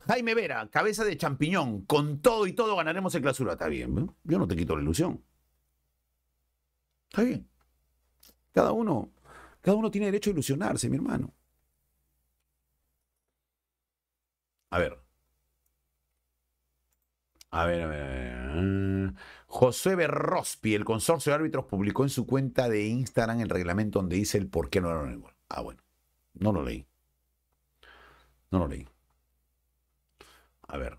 Jaime 0.00 0.34
Vera, 0.34 0.68
cabeza 0.68 1.04
de 1.04 1.16
champiñón, 1.16 1.86
con 1.86 2.20
todo 2.20 2.46
y 2.46 2.52
todo 2.52 2.76
ganaremos 2.76 3.14
el 3.14 3.22
clausura. 3.22 3.52
Está 3.52 3.68
bien, 3.68 4.14
yo 4.24 4.38
no 4.38 4.46
te 4.46 4.56
quito 4.56 4.76
la 4.76 4.82
ilusión. 4.82 5.24
Está 7.08 7.22
bien. 7.22 7.48
Cada 8.52 8.72
uno, 8.72 9.10
cada 9.62 9.78
uno 9.78 9.90
tiene 9.90 10.08
derecho 10.08 10.28
a 10.28 10.34
ilusionarse, 10.34 10.90
mi 10.90 10.96
hermano. 10.96 11.32
A 14.68 14.78
ver. 14.78 14.98
A 17.50 17.64
ver, 17.64 17.80
a 17.82 17.86
ver, 17.86 18.02
a 18.02 18.08
ver. 18.08 18.33
José 19.54 19.94
Berrospi, 19.94 20.74
el 20.74 20.84
consorcio 20.84 21.30
de 21.30 21.36
árbitros, 21.36 21.66
publicó 21.66 22.02
en 22.02 22.08
su 22.08 22.26
cuenta 22.26 22.68
de 22.68 22.88
Instagram 22.88 23.40
el 23.40 23.48
reglamento 23.48 24.00
donde 24.00 24.16
dice 24.16 24.36
el 24.36 24.48
por 24.48 24.68
qué 24.68 24.80
no 24.80 24.90
era 24.90 25.08
el 25.08 25.20
gol. 25.20 25.32
Ah, 25.48 25.60
bueno. 25.60 25.80
No 26.32 26.52
lo 26.52 26.64
leí. 26.64 26.84
No 28.50 28.58
lo 28.58 28.66
leí. 28.66 28.84
A 30.66 30.76
ver. 30.76 30.98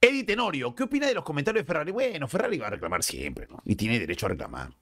Eddie 0.00 0.22
Tenorio, 0.22 0.76
¿qué 0.76 0.84
opina 0.84 1.08
de 1.08 1.14
los 1.14 1.24
comentarios 1.24 1.64
de 1.64 1.66
Ferrari? 1.66 1.90
Bueno, 1.90 2.28
Ferrari 2.28 2.56
va 2.56 2.68
a 2.68 2.70
reclamar 2.70 3.02
siempre, 3.02 3.48
¿no? 3.48 3.60
Y 3.64 3.74
tiene 3.74 3.98
derecho 3.98 4.26
a 4.26 4.28
reclamar. 4.28 4.72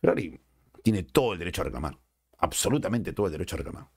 Ferrari 0.00 0.40
tiene 0.84 1.02
todo 1.02 1.32
el 1.32 1.40
derecho 1.40 1.62
a 1.62 1.64
reclamar. 1.64 1.98
Absolutamente 2.38 3.12
todo 3.12 3.26
el 3.26 3.32
derecho 3.32 3.56
a 3.56 3.58
reclamar. 3.58 3.88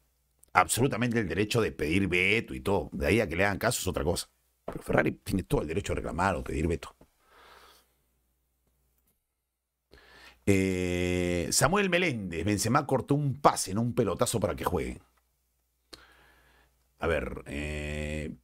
Absolutamente 0.53 1.19
el 1.19 1.28
derecho 1.28 1.61
de 1.61 1.71
pedir 1.71 2.07
veto 2.07 2.55
y 2.55 2.61
todo. 2.61 2.89
De 2.93 3.05
ahí 3.05 3.19
a 3.19 3.30
que 3.30 3.36
le 3.36 3.45
hagan 3.45 3.59
caso 3.59 3.80
es 3.80 3.86
otra 3.86 4.03
cosa. 4.03 4.28
Pero 4.66 4.82
Ferrari 4.82 5.11
tiene 5.24 5.43
todo 5.43 5.61
el 5.61 5.68
derecho 5.68 5.93
a 5.93 5.95
reclamar 5.97 6.36
o 6.36 6.43
pedir 6.43 6.68
veto. 6.68 6.95
Eh, 10.47 11.47
Samuel 11.51 11.89
Meléndez, 11.89 12.45
Benzema 12.45 12.86
cortó 12.86 13.16
un 13.16 13.41
pase, 13.41 13.72
en 13.72 13.80
un 13.80 13.93
pelotazo 13.95 14.39
para 14.39 14.55
que 14.55 14.63
juegue. 14.63 15.01
A 16.99 17.07
ver, 17.07 17.43
eh, 17.47 18.36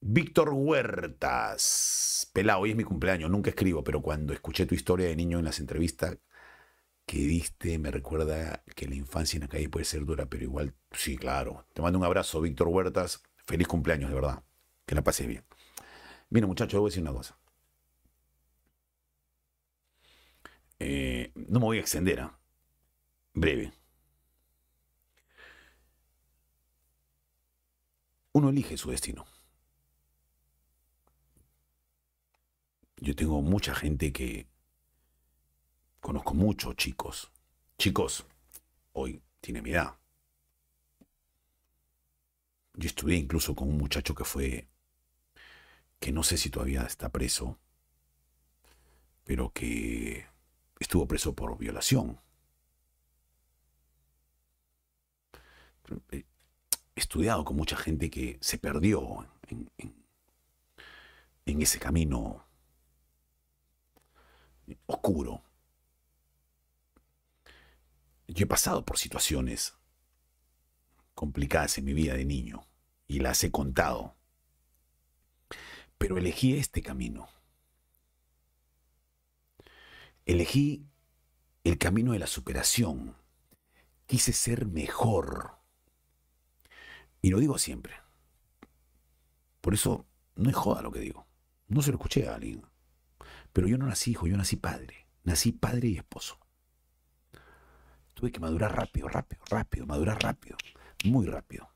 Víctor 0.00 0.50
Huertas. 0.52 2.30
Pelado, 2.32 2.60
hoy 2.60 2.70
es 2.70 2.76
mi 2.76 2.84
cumpleaños, 2.84 3.30
nunca 3.30 3.50
escribo, 3.50 3.84
pero 3.84 4.02
cuando 4.02 4.32
escuché 4.32 4.66
tu 4.66 4.74
historia 4.74 5.06
de 5.08 5.16
niño 5.16 5.38
en 5.38 5.44
las 5.44 5.60
entrevistas 5.60 6.18
que 7.06 7.18
diste, 7.18 7.78
me 7.78 7.90
recuerda 7.90 8.64
que 8.76 8.88
la 8.88 8.94
infancia 8.96 9.36
en 9.36 9.42
la 9.42 9.48
calle 9.48 9.68
puede 9.68 9.84
ser 9.84 10.04
dura, 10.04 10.26
pero 10.26 10.44
igual, 10.44 10.74
sí, 10.92 11.16
claro. 11.16 11.66
Te 11.74 11.82
mando 11.82 11.98
un 11.98 12.04
abrazo, 12.04 12.40
Víctor 12.40 12.68
Huertas. 12.68 13.22
Feliz 13.46 13.68
cumpleaños, 13.68 14.10
de 14.10 14.14
verdad. 14.16 14.42
Que 14.86 14.94
la 14.94 15.02
pases 15.02 15.26
bien. 15.26 15.44
Mira, 16.30 16.46
muchachos, 16.46 16.80
voy 16.80 16.88
a 16.88 16.90
decir 16.90 17.02
una 17.02 17.12
cosa. 17.12 17.36
Eh, 20.78 21.30
no 21.34 21.60
me 21.60 21.66
voy 21.66 21.78
a 21.78 21.80
extender, 21.80 22.20
¿ah? 22.20 22.38
breve. 23.34 23.72
Uno 28.32 28.48
elige 28.48 28.76
su 28.76 28.90
destino. 28.90 29.26
Yo 32.96 33.14
tengo 33.14 33.42
mucha 33.42 33.74
gente 33.74 34.12
que 34.12 34.46
conozco 36.00 36.34
muchos 36.34 36.76
chicos. 36.76 37.30
Chicos, 37.78 38.24
hoy 38.92 39.22
tiene 39.40 39.60
mi 39.60 39.70
edad. 39.70 39.96
Yo 42.74 42.86
estudié 42.86 43.18
incluso 43.18 43.54
con 43.54 43.68
un 43.68 43.76
muchacho 43.76 44.14
que 44.14 44.24
fue, 44.24 44.68
que 46.02 46.10
no 46.10 46.24
sé 46.24 46.36
si 46.36 46.50
todavía 46.50 46.82
está 46.82 47.10
preso, 47.10 47.60
pero 49.22 49.52
que 49.52 50.26
estuvo 50.80 51.06
preso 51.06 51.32
por 51.32 51.56
violación. 51.56 52.20
He 56.10 56.24
estudiado 56.96 57.44
con 57.44 57.56
mucha 57.56 57.76
gente 57.76 58.10
que 58.10 58.36
se 58.40 58.58
perdió 58.58 59.28
en, 59.46 59.70
en 61.46 61.62
ese 61.62 61.78
camino 61.78 62.44
oscuro. 64.86 65.44
Yo 68.26 68.42
he 68.44 68.48
pasado 68.48 68.84
por 68.84 68.98
situaciones 68.98 69.74
complicadas 71.14 71.78
en 71.78 71.84
mi 71.84 71.92
vida 71.92 72.14
de 72.14 72.24
niño 72.24 72.66
y 73.06 73.20
las 73.20 73.44
he 73.44 73.52
contado, 73.52 74.16
pero 76.02 76.18
elegí 76.18 76.56
este 76.56 76.82
camino. 76.82 77.28
Elegí 80.26 80.84
el 81.62 81.78
camino 81.78 82.10
de 82.10 82.18
la 82.18 82.26
superación. 82.26 83.14
Quise 84.06 84.32
ser 84.32 84.66
mejor. 84.66 85.60
Y 87.20 87.30
lo 87.30 87.38
digo 87.38 87.56
siempre. 87.56 87.94
Por 89.60 89.74
eso 89.74 90.04
no 90.34 90.50
es 90.50 90.56
joda 90.56 90.82
lo 90.82 90.90
que 90.90 90.98
digo. 90.98 91.28
No 91.68 91.82
se 91.82 91.92
lo 91.92 91.98
escuché 91.98 92.26
a 92.26 92.34
alguien. 92.34 92.66
Pero 93.52 93.68
yo 93.68 93.78
no 93.78 93.86
nací 93.86 94.10
hijo, 94.10 94.26
yo 94.26 94.36
nací 94.36 94.56
padre. 94.56 95.06
Nací 95.22 95.52
padre 95.52 95.86
y 95.86 95.98
esposo. 95.98 96.36
Tuve 98.14 98.32
que 98.32 98.40
madurar 98.40 98.74
rápido, 98.74 99.06
rápido, 99.06 99.44
rápido, 99.48 99.86
madurar 99.86 100.20
rápido, 100.20 100.56
muy 101.04 101.28
rápido. 101.28 101.71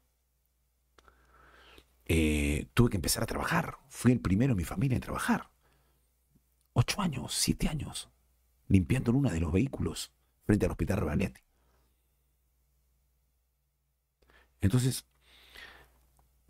Eh, 2.06 2.68
tuve 2.74 2.90
que 2.90 2.96
empezar 2.96 3.22
a 3.22 3.26
trabajar. 3.26 3.78
Fui 3.88 4.12
el 4.12 4.20
primero 4.20 4.52
en 4.52 4.56
mi 4.56 4.64
familia 4.64 4.96
en 4.96 5.02
trabajar. 5.02 5.50
Ocho 6.72 7.00
años, 7.00 7.34
siete 7.34 7.68
años 7.68 8.10
limpiando 8.68 9.10
en 9.10 9.18
uno 9.18 9.30
de 9.30 9.40
los 9.40 9.52
vehículos 9.52 10.12
frente 10.44 10.66
al 10.66 10.72
hospital 10.72 10.98
Rebalete. 10.98 11.44
Entonces, 14.60 15.06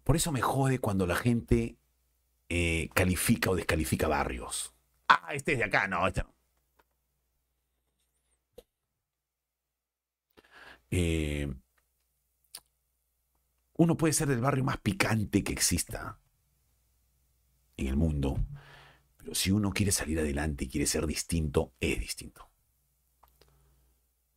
por 0.04 0.16
eso 0.16 0.32
me 0.32 0.40
jode 0.40 0.78
cuando 0.78 1.06
la 1.06 1.16
gente 1.16 1.78
eh, 2.48 2.88
califica 2.94 3.50
o 3.50 3.56
descalifica 3.56 4.08
barrios. 4.08 4.74
Ah, 5.08 5.34
este 5.34 5.52
es 5.52 5.58
de 5.58 5.64
acá, 5.64 5.88
no, 5.88 6.06
este 6.06 6.22
no. 6.22 6.34
Eh, 10.90 11.52
uno 13.78 13.96
puede 13.96 14.12
ser 14.12 14.28
del 14.28 14.40
barrio 14.40 14.64
más 14.64 14.78
picante 14.78 15.44
que 15.44 15.52
exista 15.52 16.18
en 17.76 17.86
el 17.88 17.96
mundo, 17.96 18.38
pero 19.16 19.34
si 19.34 19.50
uno 19.50 19.70
quiere 19.72 19.92
salir 19.92 20.18
adelante 20.18 20.64
y 20.64 20.68
quiere 20.68 20.86
ser 20.86 21.06
distinto, 21.06 21.72
es 21.80 21.98
distinto. 21.98 22.48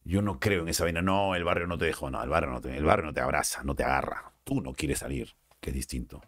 Yo 0.04 0.22
no 0.22 0.40
creo 0.40 0.64
en 0.64 0.70
esa 0.70 0.84
vaina, 0.84 1.02
no, 1.02 1.36
el 1.36 1.44
barrio 1.44 1.68
no 1.68 1.78
te 1.78 1.86
dejó, 1.86 2.10
no, 2.10 2.22
el 2.24 2.30
barrio 2.30 2.52
no 2.52 2.62
te, 2.62 2.76
el 2.76 2.84
barrio 2.84 3.06
no 3.06 3.14
te 3.14 3.22
abraza, 3.22 3.64
no 3.64 3.76
te 3.76 3.84
agarra. 3.84 4.34
Tú 4.44 4.62
no 4.62 4.74
quieres 4.74 5.00
salir, 5.00 5.36
que 5.60 5.70
es 5.70 5.76
distinto. 5.76 6.22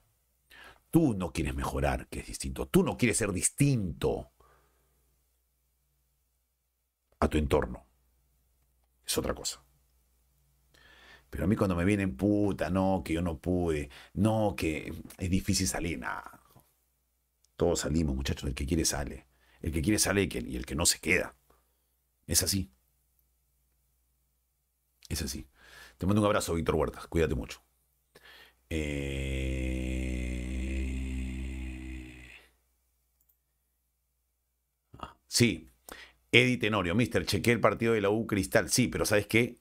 Tú 0.91 1.13
no 1.15 1.31
quieres 1.31 1.55
mejorar, 1.55 2.07
que 2.07 2.19
es 2.19 2.27
distinto. 2.27 2.67
Tú 2.67 2.83
no 2.83 2.97
quieres 2.97 3.17
ser 3.17 3.31
distinto 3.31 4.31
a 7.19 7.27
tu 7.27 7.37
entorno. 7.37 7.85
Es 9.05 9.17
otra 9.17 9.33
cosa. 9.33 9.63
Pero 11.31 11.45
a 11.45 11.47
mí 11.47 11.55
cuando 11.55 11.75
me 11.75 11.85
vienen 11.85 12.15
puta, 12.17 12.69
no, 12.69 13.01
que 13.03 13.13
yo 13.13 13.21
no 13.23 13.39
pude, 13.39 13.89
no, 14.13 14.53
que 14.55 14.93
es 15.17 15.29
difícil 15.29 15.67
salir, 15.67 15.97
nada. 15.99 16.41
Todos 17.55 17.79
salimos, 17.81 18.15
muchachos. 18.15 18.49
El 18.49 18.55
que 18.55 18.65
quiere 18.65 18.85
sale. 18.85 19.27
El 19.61 19.71
que 19.71 19.81
quiere 19.81 19.99
sale 19.99 20.29
y 20.31 20.55
el 20.55 20.65
que 20.65 20.75
no 20.75 20.85
se 20.85 20.99
queda. 20.99 21.35
Es 22.27 22.43
así. 22.43 22.71
Es 25.09 25.21
así. 25.21 25.47
Te 25.97 26.05
mando 26.05 26.21
un 26.21 26.27
abrazo, 26.27 26.53
Víctor 26.55 26.75
Huertas. 26.75 27.07
Cuídate 27.07 27.35
mucho. 27.35 27.63
Eh... 28.69 29.51
Ah, 34.99 35.17
sí. 35.27 35.69
Eddie 36.31 36.57
Tenorio, 36.57 36.95
mister, 36.95 37.25
chequé 37.25 37.51
el 37.51 37.59
partido 37.59 37.93
de 37.93 38.01
la 38.01 38.09
U 38.09 38.25
Cristal. 38.27 38.69
Sí, 38.69 38.87
pero 38.87 39.05
¿sabes 39.05 39.27
qué? 39.27 39.59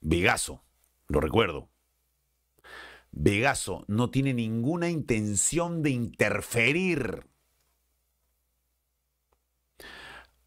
Vegaso, 0.00 0.65
lo 1.08 1.20
recuerdo. 1.20 1.68
Vegaso 3.12 3.84
no 3.88 4.10
tiene 4.10 4.34
ninguna 4.34 4.90
intención 4.90 5.82
de 5.82 5.90
interferir. 5.90 7.26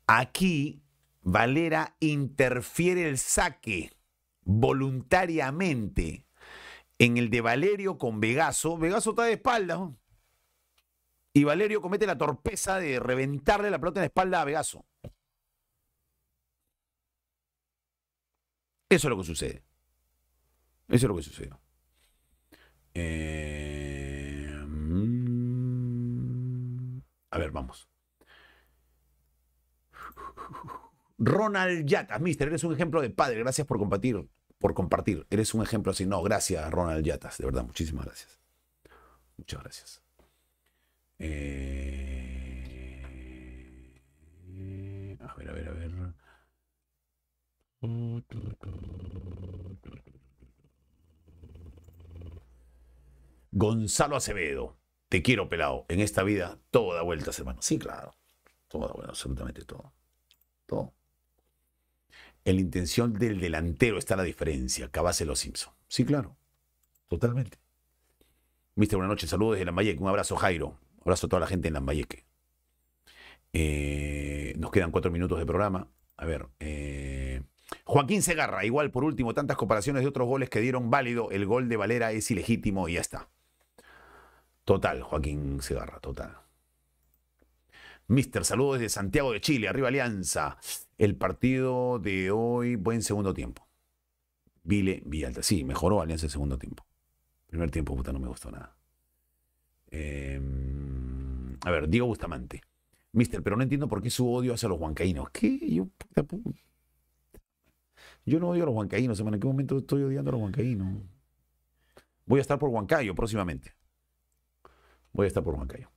Aquí 0.05 0.81
Valera 1.21 1.95
interfiere 1.99 3.07
el 3.07 3.17
saque 3.17 3.91
voluntariamente. 4.43 6.25
En 6.97 7.17
el 7.17 7.29
de 7.29 7.41
Valerio 7.41 7.97
con 7.97 8.19
Vegaso, 8.19 8.77
Vegaso 8.77 9.11
está 9.11 9.23
de 9.23 9.33
espalda. 9.33 9.91
Y 11.33 11.43
Valerio 11.43 11.81
comete 11.81 12.05
la 12.05 12.17
torpeza 12.17 12.77
de 12.79 12.99
reventarle 12.99 13.69
la 13.69 13.79
pelota 13.79 13.99
en 13.99 14.01
la 14.01 14.07
espalda 14.07 14.41
a 14.41 14.45
Vegaso. 14.45 14.85
Eso 18.89 19.07
es 19.07 19.09
lo 19.09 19.17
que 19.17 19.23
sucede. 19.23 19.68
Eso 20.89 21.05
es 21.05 21.09
lo 21.09 21.15
que 21.15 21.23
sucede. 21.23 21.51
Eh, 22.93 24.51
mm, 24.67 25.79
a 27.31 27.37
ver, 27.37 27.51
vamos. 27.51 27.87
Ronald 31.17 31.85
Yatas, 31.85 32.19
mister, 32.21 32.47
eres 32.47 32.63
un 32.63 32.73
ejemplo 32.73 33.01
de 33.01 33.09
padre. 33.09 33.39
Gracias 33.39 33.65
por 33.65 33.77
compartir 33.77 34.27
por 34.59 34.73
compartir. 34.73 35.25
Eres 35.29 35.53
un 35.53 35.63
ejemplo 35.63 35.91
así. 35.91 36.05
No, 36.05 36.21
gracias, 36.21 36.69
Ronald 36.69 37.03
Yatas. 37.05 37.37
De 37.37 37.45
verdad, 37.45 37.63
muchísimas 37.63 38.05
gracias. 38.05 38.39
Muchas 39.37 39.61
gracias. 39.61 40.03
Eh, 41.17 43.01
a 45.21 45.33
ver, 45.35 45.49
a 45.49 45.53
ver, 45.53 45.67
a 45.69 45.71
ver. 45.71 45.89
Gonzalo 53.51 54.15
Acevedo. 54.15 54.77
Te 55.09 55.21
quiero, 55.21 55.49
pelado. 55.49 55.85
En 55.89 55.99
esta 55.99 56.23
vida 56.23 56.59
todo 56.71 56.93
da 56.93 57.01
vueltas, 57.01 57.37
hermano. 57.39 57.61
Sí, 57.61 57.79
claro. 57.79 58.13
Todo 58.67 58.87
da 58.87 58.93
vueltas, 58.93 59.09
absolutamente 59.09 59.63
todo. 59.63 59.93
Todo. 60.65 60.93
En 62.45 62.55
la 62.55 62.61
intención 62.61 63.13
del 63.13 63.39
delantero 63.39 63.97
está 63.97 64.15
la 64.15 64.23
diferencia. 64.23 64.89
Cabase 64.89 65.25
los 65.25 65.39
Simpson. 65.39 65.73
Sí, 65.87 66.05
claro. 66.05 66.37
Totalmente. 67.07 67.57
Mister, 68.75 68.97
buenas 68.97 69.09
noches. 69.09 69.29
Saludos 69.29 69.53
desde 69.53 69.65
Lambayeque. 69.65 70.01
Un 70.01 70.09
abrazo, 70.09 70.35
Jairo. 70.35 70.67
Un 70.67 71.01
abrazo 71.01 71.25
a 71.25 71.29
toda 71.29 71.39
la 71.39 71.47
gente 71.47 71.67
en 71.67 71.73
Lambayeque. 71.73 72.25
Eh, 73.51 74.53
nos 74.57 74.71
quedan 74.71 74.91
cuatro 74.91 75.11
minutos 75.11 75.39
de 75.39 75.45
programa. 75.45 75.89
A 76.17 76.25
ver. 76.25 76.47
Eh, 76.59 77.41
Joaquín 77.83 78.21
Segarra, 78.21 78.65
igual 78.65 78.91
por 78.91 79.03
último, 79.03 79.33
tantas 79.33 79.57
comparaciones 79.57 80.03
de 80.03 80.07
otros 80.07 80.27
goles 80.27 80.49
que 80.49 80.61
dieron 80.61 80.89
válido. 80.91 81.31
El 81.31 81.45
gol 81.45 81.67
de 81.67 81.77
Valera 81.77 82.11
es 82.11 82.29
ilegítimo 82.29 82.87
y 82.87 82.93
ya 82.93 83.01
está. 83.01 83.29
Total, 84.69 85.01
Joaquín 85.01 85.63
Segarra, 85.63 85.99
total. 85.99 86.37
Mister, 88.05 88.45
saludos 88.45 88.77
desde 88.77 88.89
Santiago 88.89 89.31
de 89.31 89.41
Chile, 89.41 89.67
arriba 89.67 89.87
Alianza. 89.87 90.59
El 90.99 91.15
partido 91.15 91.97
de 91.97 92.29
hoy, 92.29 92.75
buen 92.75 93.01
segundo 93.01 93.33
tiempo. 93.33 93.67
Vile 94.61 95.01
Villalta. 95.07 95.41
Sí, 95.41 95.63
mejoró 95.63 96.03
Alianza 96.03 96.27
el 96.27 96.31
segundo 96.31 96.59
tiempo. 96.59 96.85
Primer 97.47 97.71
tiempo, 97.71 97.95
puta, 97.95 98.13
no 98.13 98.19
me 98.19 98.27
gustó 98.27 98.51
nada. 98.51 98.77
Eh, 99.89 100.39
a 101.65 101.71
ver, 101.71 101.89
Diego 101.89 102.05
Bustamante. 102.05 102.61
Mister, 103.13 103.41
pero 103.41 103.57
no 103.57 103.63
entiendo 103.63 103.87
por 103.87 104.03
qué 104.03 104.11
su 104.11 104.31
odio 104.31 104.53
hacia 104.53 104.69
los 104.69 104.79
huancaínos. 104.79 105.31
¿Qué? 105.31 105.67
Yo. 105.67 105.87
Yo 108.23 108.39
no 108.39 108.49
odio 108.49 108.61
a 108.61 108.65
los 108.67 108.75
huancaínos. 108.75 109.19
¿En 109.19 109.39
qué 109.39 109.47
momento 109.47 109.79
estoy 109.79 110.03
odiando 110.03 110.29
a 110.29 110.33
los 110.33 110.41
huancaínos? 110.43 111.01
Voy 112.27 112.37
a 112.37 112.41
estar 112.41 112.59
por 112.59 112.69
Huancayo 112.69 113.15
próximamente. 113.15 113.78
Voy 115.13 115.25
a 115.25 115.27
estar 115.27 115.43
por 115.43 115.55
Huancayo. 115.55 115.91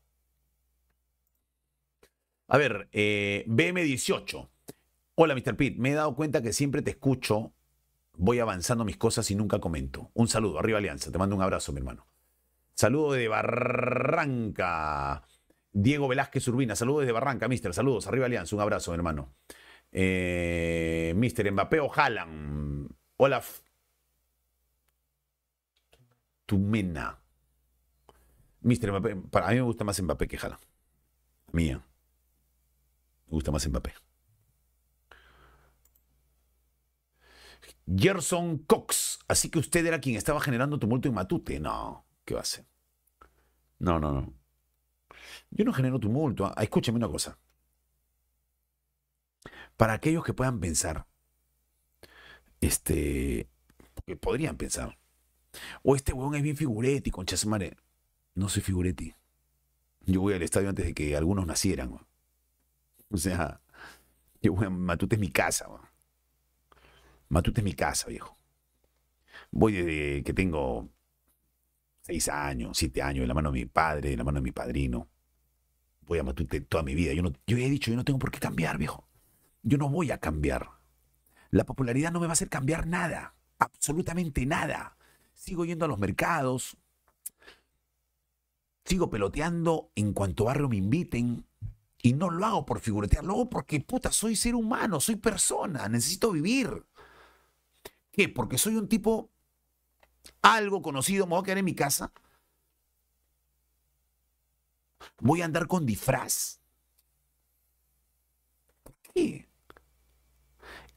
A 2.48 2.58
ver, 2.58 2.88
eh, 2.92 3.44
BM18. 3.48 4.50
Hola, 5.14 5.34
Mr. 5.34 5.56
Pitt. 5.56 5.78
Me 5.78 5.92
he 5.92 5.94
dado 5.94 6.14
cuenta 6.14 6.42
que 6.42 6.52
siempre 6.52 6.82
te 6.82 6.90
escucho, 6.90 7.54
voy 8.14 8.40
avanzando 8.40 8.84
mis 8.84 8.96
cosas 8.96 9.30
y 9.30 9.34
nunca 9.34 9.58
comento. 9.58 10.10
Un 10.14 10.28
saludo, 10.28 10.58
arriba 10.58 10.78
Alianza. 10.78 11.10
Te 11.10 11.18
mando 11.18 11.36
un 11.36 11.42
abrazo, 11.42 11.72
mi 11.72 11.78
hermano. 11.78 12.06
Saludo 12.74 13.12
de 13.12 13.28
Barranca. 13.28 15.22
Diego 15.72 16.08
Velázquez 16.08 16.46
Urbina. 16.48 16.76
Saludos 16.76 17.02
desde 17.02 17.12
Barranca, 17.12 17.48
Mister. 17.48 17.72
Saludos, 17.72 18.06
arriba 18.06 18.26
Alianza. 18.26 18.54
Un 18.56 18.62
abrazo, 18.62 18.90
mi 18.90 18.96
hermano. 18.96 19.34
Eh, 19.90 21.12
Mister 21.16 21.50
Mbappé 21.50 21.80
o 21.80 21.90
Haaland. 21.90 22.90
Olaf. 23.16 23.60
Tumena. 26.46 27.21
Mister 28.62 28.90
Mbappé. 28.90 29.16
Para 29.30 29.48
mí 29.48 29.56
me 29.56 29.62
gusta 29.62 29.84
más 29.84 30.00
Mbappé 30.00 30.28
que 30.28 30.36
Haaland. 30.36 30.62
Mía. 31.52 31.84
Me 33.26 33.30
gusta 33.30 33.50
más 33.50 33.66
Mbappé. 33.68 33.94
Gerson 37.86 38.58
Cox. 38.58 39.18
Así 39.28 39.50
que 39.50 39.58
usted 39.58 39.84
era 39.84 40.00
quien 40.00 40.16
estaba 40.16 40.40
generando 40.40 40.78
tumulto 40.78 41.08
en 41.08 41.14
Matute. 41.14 41.60
No, 41.60 42.06
¿qué 42.24 42.34
va 42.34 42.40
a 42.40 42.42
hacer? 42.42 42.66
No, 43.78 43.98
no, 43.98 44.12
no. 44.12 44.34
Yo 45.50 45.64
no 45.64 45.72
genero 45.72 45.98
tumulto. 45.98 46.46
Ah, 46.46 46.62
escúchame 46.62 46.96
una 46.96 47.08
cosa. 47.08 47.38
Para 49.76 49.94
aquellos 49.94 50.24
que 50.24 50.34
puedan 50.34 50.60
pensar, 50.60 51.06
este, 52.60 53.48
que 54.06 54.16
podrían 54.16 54.56
pensar, 54.56 54.98
o 55.82 55.96
este 55.96 56.12
huevón 56.12 56.36
es 56.36 56.42
bien 56.42 56.56
figuretti, 56.56 57.10
concha 57.10 57.36
su 57.36 57.48
madre. 57.48 57.76
No 58.34 58.48
soy 58.48 58.62
figuretti. 58.62 59.14
Yo 60.06 60.20
voy 60.20 60.34
al 60.34 60.42
estadio 60.42 60.68
antes 60.68 60.86
de 60.86 60.94
que 60.94 61.16
algunos 61.16 61.46
nacieran. 61.46 61.90
weón. 61.90 62.06
O 63.10 63.16
sea, 63.16 63.60
yo 64.40 64.54
voy 64.54 64.66
a 64.66 64.70
Matute 64.70 65.16
es 65.16 65.20
mi 65.20 65.30
casa. 65.30 65.68
weón. 65.68 65.82
Matute 67.28 67.60
es 67.60 67.64
mi 67.64 67.74
casa, 67.74 68.08
viejo. 68.08 68.36
Voy 69.50 69.72
desde 69.72 70.22
que 70.22 70.34
tengo 70.34 70.88
seis 72.02 72.28
años, 72.28 72.76
siete 72.76 73.02
años, 73.02 73.22
de 73.22 73.26
la 73.26 73.34
mano 73.34 73.52
de 73.52 73.60
mi 73.60 73.66
padre, 73.66 74.10
de 74.10 74.16
la 74.16 74.24
mano 74.24 74.36
de 74.36 74.42
mi 74.42 74.52
padrino. 74.52 75.08
Voy 76.02 76.18
a 76.18 76.24
Matute 76.24 76.60
toda 76.60 76.82
mi 76.82 76.94
vida. 76.94 77.12
Yo, 77.12 77.22
no, 77.22 77.32
yo 77.46 77.56
he 77.56 77.70
dicho, 77.70 77.90
yo 77.90 77.96
no 77.96 78.04
tengo 78.04 78.18
por 78.18 78.30
qué 78.30 78.38
cambiar, 78.38 78.78
viejo. 78.78 79.08
Yo 79.62 79.78
no 79.78 79.88
voy 79.88 80.10
a 80.10 80.18
cambiar. 80.18 80.68
La 81.50 81.64
popularidad 81.64 82.12
no 82.12 82.20
me 82.20 82.26
va 82.26 82.32
a 82.32 82.34
hacer 82.34 82.48
cambiar 82.48 82.86
nada. 82.86 83.34
Absolutamente 83.58 84.44
nada. 84.46 84.96
Sigo 85.34 85.64
yendo 85.64 85.84
a 85.84 85.88
los 85.88 85.98
mercados. 85.98 86.76
Sigo 88.84 89.10
peloteando 89.10 89.92
en 89.94 90.12
cuanto 90.12 90.44
barrio 90.44 90.68
me 90.68 90.76
inviten. 90.76 91.46
Y 92.02 92.14
no 92.14 92.30
lo 92.30 92.44
hago 92.44 92.66
por 92.66 92.80
figuretear, 92.80 93.24
lo 93.24 93.34
hago 93.34 93.48
porque, 93.48 93.80
puta, 93.80 94.10
soy 94.10 94.34
ser 94.34 94.56
humano, 94.56 94.98
soy 94.98 95.16
persona, 95.16 95.88
necesito 95.88 96.32
vivir. 96.32 96.84
¿Qué? 98.10 98.28
Porque 98.28 98.58
soy 98.58 98.74
un 98.74 98.88
tipo 98.88 99.30
algo 100.42 100.82
conocido, 100.82 101.26
me 101.26 101.30
voy 101.30 101.40
a 101.40 101.44
quedar 101.44 101.58
en 101.58 101.64
mi 101.64 101.74
casa. 101.74 102.12
Voy 105.18 105.42
a 105.42 105.44
andar 105.44 105.68
con 105.68 105.86
disfraz. 105.86 106.60
¿Por 108.82 108.94
qué? 109.14 109.48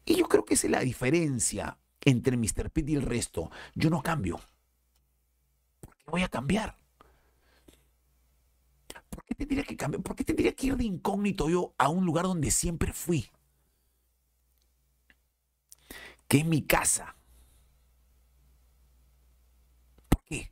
Y 0.05 0.15
yo 0.15 0.27
creo 0.27 0.45
que 0.45 0.55
esa 0.55 0.67
es 0.67 0.71
la 0.71 0.79
diferencia 0.81 1.77
entre 2.01 2.37
Mr. 2.37 2.69
Pitt 2.71 2.89
y 2.89 2.95
el 2.95 3.01
resto. 3.01 3.51
Yo 3.73 3.89
no 3.89 4.01
cambio. 4.01 4.39
¿Por 5.79 5.95
qué 5.95 6.03
voy 6.07 6.23
a 6.23 6.29
cambiar? 6.29 6.77
¿Por 9.35 9.39
qué 9.39 9.45
tendría 9.47 9.67
que 9.67 9.75
cambiar? 9.75 10.01
¿Por 10.01 10.15
qué 10.15 10.23
tendría 10.23 10.53
que 10.53 10.67
ir 10.67 10.77
de 10.77 10.85
incógnito 10.85 11.49
yo 11.49 11.75
a 11.77 11.89
un 11.89 12.05
lugar 12.05 12.23
donde 12.23 12.51
siempre 12.51 12.93
fui? 12.93 13.29
Que 16.29 16.37
es 16.37 16.45
mi 16.45 16.61
casa. 16.61 17.17
¿Por 20.07 20.23
qué? 20.23 20.51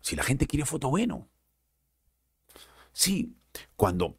Si 0.00 0.16
la 0.16 0.22
gente 0.22 0.46
quiere 0.46 0.64
foto, 0.64 0.88
bueno. 0.88 1.28
Sí, 2.92 3.36
cuando 3.76 4.16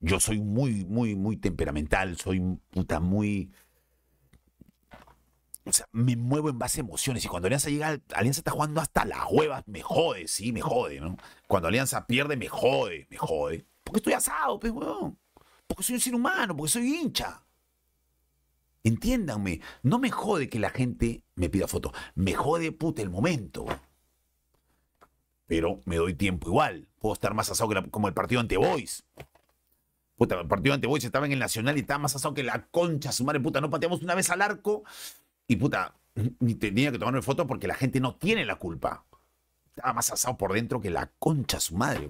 yo 0.00 0.20
soy 0.20 0.40
muy, 0.40 0.84
muy, 0.84 1.14
muy 1.16 1.38
temperamental, 1.38 2.18
soy 2.18 2.40
puta 2.68 3.00
muy. 3.00 3.50
O 5.66 5.72
sea, 5.72 5.88
me 5.92 6.14
muevo 6.14 6.50
en 6.50 6.58
base 6.58 6.80
a 6.80 6.82
emociones. 6.82 7.24
Y 7.24 7.28
cuando 7.28 7.46
Alianza 7.46 7.70
llega, 7.70 7.98
Alianza 8.14 8.40
está 8.40 8.50
jugando 8.50 8.80
hasta 8.80 9.04
las 9.04 9.24
huevas, 9.30 9.64
me 9.66 9.80
jode, 9.80 10.28
sí, 10.28 10.52
me 10.52 10.60
jode, 10.60 11.00
¿no? 11.00 11.16
Cuando 11.48 11.68
Alianza 11.68 12.06
pierde, 12.06 12.36
me 12.36 12.48
jode, 12.48 13.06
me 13.10 13.16
jode. 13.16 13.66
Porque 13.82 13.98
estoy 13.98 14.12
asado, 14.12 14.60
pues, 14.60 14.72
weón. 14.72 15.18
Porque 15.66 15.82
soy 15.82 15.94
un 15.94 16.00
ser 16.00 16.14
humano, 16.14 16.54
porque 16.54 16.72
soy 16.72 16.94
hincha. 16.94 17.42
Entiéndanme, 18.82 19.62
no 19.82 19.98
me 19.98 20.10
jode 20.10 20.50
que 20.50 20.58
la 20.58 20.68
gente 20.68 21.24
me 21.34 21.48
pida 21.48 21.66
fotos. 21.66 21.92
Me 22.14 22.34
jode, 22.34 22.70
puta, 22.70 23.00
el 23.00 23.08
momento. 23.08 23.64
Pero 25.46 25.80
me 25.86 25.96
doy 25.96 26.12
tiempo 26.14 26.48
igual. 26.48 26.88
Puedo 26.98 27.14
estar 27.14 27.32
más 27.32 27.50
asado 27.50 27.70
como 27.90 28.08
el 28.08 28.14
partido 28.14 28.42
ante 28.42 28.58
Boys. 28.58 29.04
Puta, 30.16 30.38
el 30.38 30.46
partido 30.46 30.74
ante 30.74 30.86
Boys 30.86 31.04
estaba 31.04 31.24
en 31.24 31.32
el 31.32 31.38
Nacional 31.38 31.76
y 31.78 31.80
estaba 31.80 31.98
más 31.98 32.14
asado 32.14 32.34
que 32.34 32.42
la 32.42 32.66
concha, 32.66 33.10
su 33.12 33.24
madre, 33.24 33.40
puta. 33.40 33.62
No 33.62 33.70
pateamos 33.70 34.02
una 34.02 34.14
vez 34.14 34.28
al 34.28 34.42
arco 34.42 34.84
y, 35.46 35.56
puta, 35.56 35.94
ni 36.40 36.54
tenía 36.54 36.92
que 36.92 36.98
tomarme 36.98 37.22
foto 37.22 37.46
porque 37.46 37.66
la 37.66 37.74
gente 37.74 38.00
no 38.00 38.16
tiene 38.16 38.44
la 38.44 38.56
culpa. 38.56 39.04
Estaba 39.66 39.92
más 39.92 40.10
asado 40.10 40.36
por 40.36 40.52
dentro 40.52 40.80
que 40.80 40.90
la 40.90 41.10
concha, 41.18 41.60
su 41.60 41.76
madre. 41.76 42.08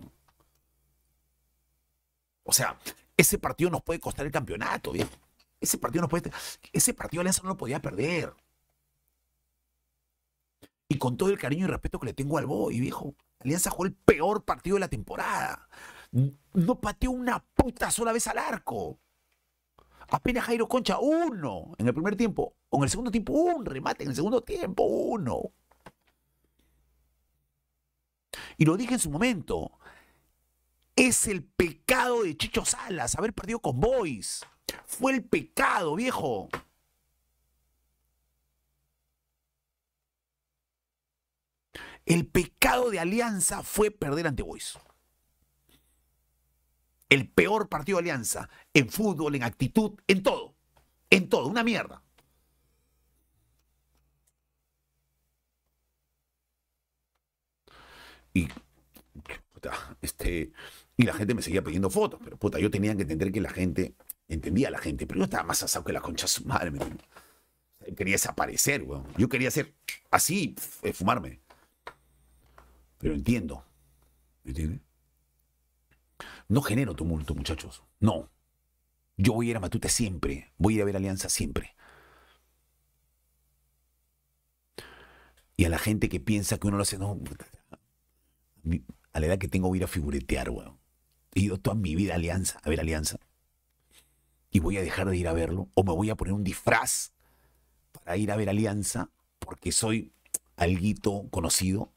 O 2.45 2.53
sea, 2.53 2.78
ese 3.16 3.39
partido 3.39 3.70
nos 3.70 3.82
puede 3.82 4.01
costar 4.01 4.26
el 4.26 4.32
campeonato, 4.32 4.93
viejo. 4.93 5.11
Ese 5.61 5.78
partido 5.78 6.03
nos 6.03 6.11
puede. 6.11 6.30
Ese 6.72 6.93
partido 6.93 7.22
Alianza 7.22 7.43
no 7.43 7.51
lo 7.51 7.57
podía 7.57 7.80
perder. 7.80 8.35
Y 10.89 10.99
con 10.99 11.16
todo 11.16 11.30
el 11.30 11.39
cariño 11.39 11.64
y 11.64 11.68
respeto 11.68 11.99
que 11.99 12.07
le 12.07 12.12
tengo 12.12 12.37
al 12.37 12.47
Boy, 12.47 12.80
viejo. 12.80 13.14
Alianza 13.41 13.70
jugó 13.70 13.87
el 13.87 13.95
peor 13.95 14.45
partido 14.45 14.76
de 14.76 14.80
la 14.80 14.89
temporada. 14.89 15.68
No 16.53 16.80
pateó 16.80 17.11
una 17.11 17.43
puta 17.55 17.91
sola 17.91 18.12
vez 18.12 18.26
al 18.26 18.39
arco. 18.39 18.99
Apenas 20.09 20.44
Jairo 20.44 20.68
Concha, 20.68 20.98
uno 20.98 21.72
en 21.78 21.86
el 21.86 21.94
primer 21.94 22.16
tiempo. 22.16 22.57
O 22.70 22.78
en 22.78 22.84
el 22.84 22.90
segundo 22.90 23.11
tiempo, 23.11 23.32
un 23.32 23.64
remate 23.64 24.05
en 24.05 24.11
el 24.11 24.16
segundo 24.16 24.42
tiempo, 24.42 24.82
uno. 24.84 25.52
Y 28.57 28.64
lo 28.64 28.76
dije 28.76 28.94
en 28.94 29.00
su 29.00 29.11
momento. 29.11 29.78
Es 30.96 31.26
el 31.26 31.42
pecado 31.42 32.22
de 32.22 32.36
Chicho 32.36 32.64
Salas 32.64 33.16
haber 33.16 33.32
perdido 33.32 33.59
con 33.59 33.80
Boys. 33.80 34.46
Fue 34.86 35.12
el 35.12 35.24
pecado, 35.24 35.96
viejo. 35.96 36.48
El 42.07 42.26
pecado 42.26 42.90
de 42.90 43.00
Alianza 43.00 43.62
fue 43.62 43.90
perder 43.90 44.26
ante 44.26 44.42
Boys. 44.42 44.78
El 47.09 47.28
peor 47.28 47.68
partido 47.68 47.98
de 47.98 48.02
Alianza 48.02 48.48
en 48.72 48.88
fútbol, 48.88 49.34
en 49.34 49.42
actitud, 49.44 49.92
en 50.07 50.22
todo. 50.22 50.55
En 51.11 51.28
todo, 51.28 51.46
una 51.48 51.62
mierda. 51.62 52.02
Y, 58.34 58.48
puta, 59.52 59.96
este, 60.02 60.52
y 60.96 61.05
la 61.05 61.14
gente 61.14 61.34
me 61.34 61.42
seguía 61.42 61.62
pidiendo 61.62 61.88
fotos, 61.88 62.20
pero 62.22 62.36
puta, 62.36 62.59
yo 62.59 62.70
tenía 62.70 62.94
que 62.96 63.02
entender 63.02 63.30
que 63.30 63.40
la 63.40 63.50
gente, 63.50 63.94
entendía 64.28 64.68
a 64.68 64.70
la 64.72 64.78
gente, 64.78 65.07
pero 65.07 65.18
yo 65.18 65.24
estaba 65.24 65.44
más 65.44 65.62
asado 65.62 65.84
que 65.84 65.92
la 65.92 66.00
concha 66.00 66.24
de 66.24 66.28
su 66.28 66.44
madre. 66.44 66.72
Me, 66.72 66.80
quería 67.94 68.14
desaparecer, 68.14 68.82
weón. 68.82 69.07
Yo 69.16 69.28
quería 69.28 69.48
hacer 69.48 69.74
así, 70.11 70.57
eh, 70.82 70.92
fumarme. 70.92 71.40
Pero 72.98 73.14
entiendo. 73.14 73.64
¿Me 74.42 74.50
entiendes? 74.50 74.80
No 76.55 76.62
genero 76.62 76.94
tumulto, 76.94 77.34
muchachos. 77.34 77.82
No. 77.98 78.30
Yo 79.16 79.32
voy 79.32 79.48
a 79.48 79.50
ir 79.50 79.57
a 79.57 79.61
Matute 79.61 79.88
siempre. 79.88 80.52
Voy 80.57 80.74
a 80.74 80.76
ir 80.76 80.82
a 80.82 80.84
ver 80.84 80.96
Alianza 80.96 81.28
siempre. 81.28 81.74
Y 85.57 85.64
a 85.64 85.68
la 85.68 85.78
gente 85.78 86.09
que 86.09 86.20
piensa 86.20 86.57
que 86.57 86.68
uno 86.68 86.76
lo 86.76 86.84
hace, 86.84 86.96
no. 86.96 87.18
A 89.12 89.18
la 89.18 89.26
edad 89.26 89.38
que 89.38 89.48
tengo 89.48 89.66
voy 89.66 89.78
a 89.78 89.80
ir 89.80 89.84
a 89.84 89.88
figuretear, 89.88 90.50
weón. 90.50 90.78
He 91.34 91.40
ido 91.40 91.59
toda 91.59 91.74
mi 91.74 91.96
vida 91.96 92.12
a 92.12 92.16
Alianza, 92.18 92.61
a 92.62 92.68
ver 92.70 92.78
Alianza. 92.78 93.18
Y 94.52 94.61
voy 94.61 94.76
a 94.76 94.82
dejar 94.82 95.11
de 95.11 95.16
ir 95.16 95.26
a 95.26 95.32
verlo. 95.32 95.70
O 95.74 95.82
me 95.82 95.90
voy 95.90 96.11
a 96.11 96.14
poner 96.14 96.34
un 96.34 96.44
disfraz 96.44 97.14
para 97.90 98.16
ir 98.16 98.30
a 98.30 98.36
ver 98.36 98.48
Alianza 98.48 99.11
porque 99.40 99.72
soy 99.72 100.12
alguito 100.55 101.26
conocido. 101.32 101.92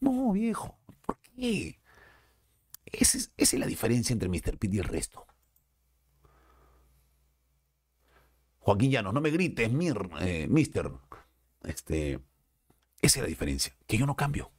No, 0.00 0.32
viejo. 0.32 0.76
¿Por 1.06 1.16
qué? 1.20 1.78
Esa 2.98 3.18
es, 3.36 3.54
la 3.54 3.66
diferencia 3.66 4.12
entre 4.12 4.28
Mr. 4.28 4.58
Pitt 4.58 4.74
y 4.74 4.78
el 4.78 4.84
resto. 4.84 5.26
Joaquín 8.58 8.90
Llanos, 8.90 9.12
no 9.12 9.20
me 9.20 9.30
grites, 9.30 9.70
mir, 9.70 9.96
eh, 10.20 10.46
mister. 10.48 10.90
Este, 11.64 12.20
esa 13.00 13.18
es 13.18 13.22
la 13.22 13.28
diferencia, 13.28 13.76
que 13.86 13.98
yo 13.98 14.06
no 14.06 14.16
cambio. 14.16 14.50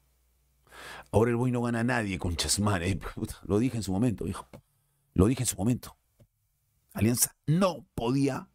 Ahora 1.11 1.31
el 1.31 1.37
boy 1.37 1.51
no 1.51 1.61
gana 1.61 1.79
a 1.79 1.83
nadie 1.83 2.19
con 2.19 2.35
Chasmare. 2.35 2.99
Lo 3.43 3.59
dije 3.59 3.77
en 3.77 3.83
su 3.83 3.91
momento, 3.91 4.27
hijo. 4.27 4.47
Lo 5.13 5.27
dije 5.27 5.43
en 5.43 5.47
su 5.47 5.55
momento. 5.55 5.97
Alianza 6.93 7.35
no 7.45 7.87
podía, 7.95 8.49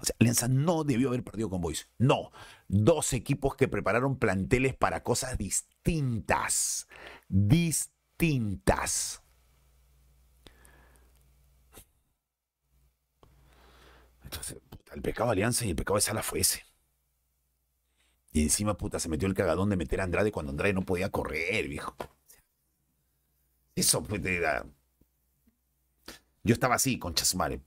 o 0.00 0.04
sea, 0.04 0.16
Alianza 0.18 0.48
no 0.48 0.84
debió 0.84 1.08
haber 1.08 1.24
perdido 1.24 1.50
con 1.50 1.60
Boys. 1.60 1.88
No. 1.98 2.30
Dos 2.68 3.12
equipos 3.12 3.54
que 3.56 3.68
prepararon 3.68 4.18
planteles 4.18 4.74
para 4.74 5.02
cosas 5.02 5.36
distintas. 5.36 6.86
Distintas. 7.28 9.21
El 14.92 15.02
pecado 15.02 15.30
de 15.30 15.32
Alianza 15.32 15.64
y 15.64 15.70
el 15.70 15.76
pecado 15.76 15.96
de 15.96 16.02
Sala 16.02 16.22
fue 16.22 16.40
ese. 16.40 16.64
Y 18.32 18.42
encima, 18.42 18.76
puta, 18.76 18.98
se 18.98 19.08
metió 19.08 19.28
el 19.28 19.34
cagadón 19.34 19.68
de 19.70 19.76
meter 19.76 20.00
a 20.00 20.04
Andrade 20.04 20.32
cuando 20.32 20.50
Andrade 20.50 20.72
no 20.72 20.82
podía 20.82 21.10
correr, 21.10 21.68
viejo. 21.68 21.94
Eso, 23.74 24.02
pues, 24.02 24.24
era... 24.24 24.64
Yo 26.42 26.54
estaba 26.54 26.74
así, 26.74 26.98
con 26.98 27.14
Chasmare. 27.14 27.60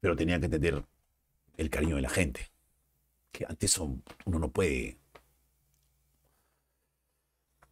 Pero 0.00 0.16
tenía 0.16 0.38
que 0.38 0.46
entender 0.46 0.84
el 1.56 1.70
cariño 1.70 1.96
de 1.96 2.02
la 2.02 2.10
gente. 2.10 2.50
Que 3.32 3.44
ante 3.46 3.66
eso 3.66 3.98
uno 4.24 4.38
no 4.38 4.50
puede. 4.50 4.98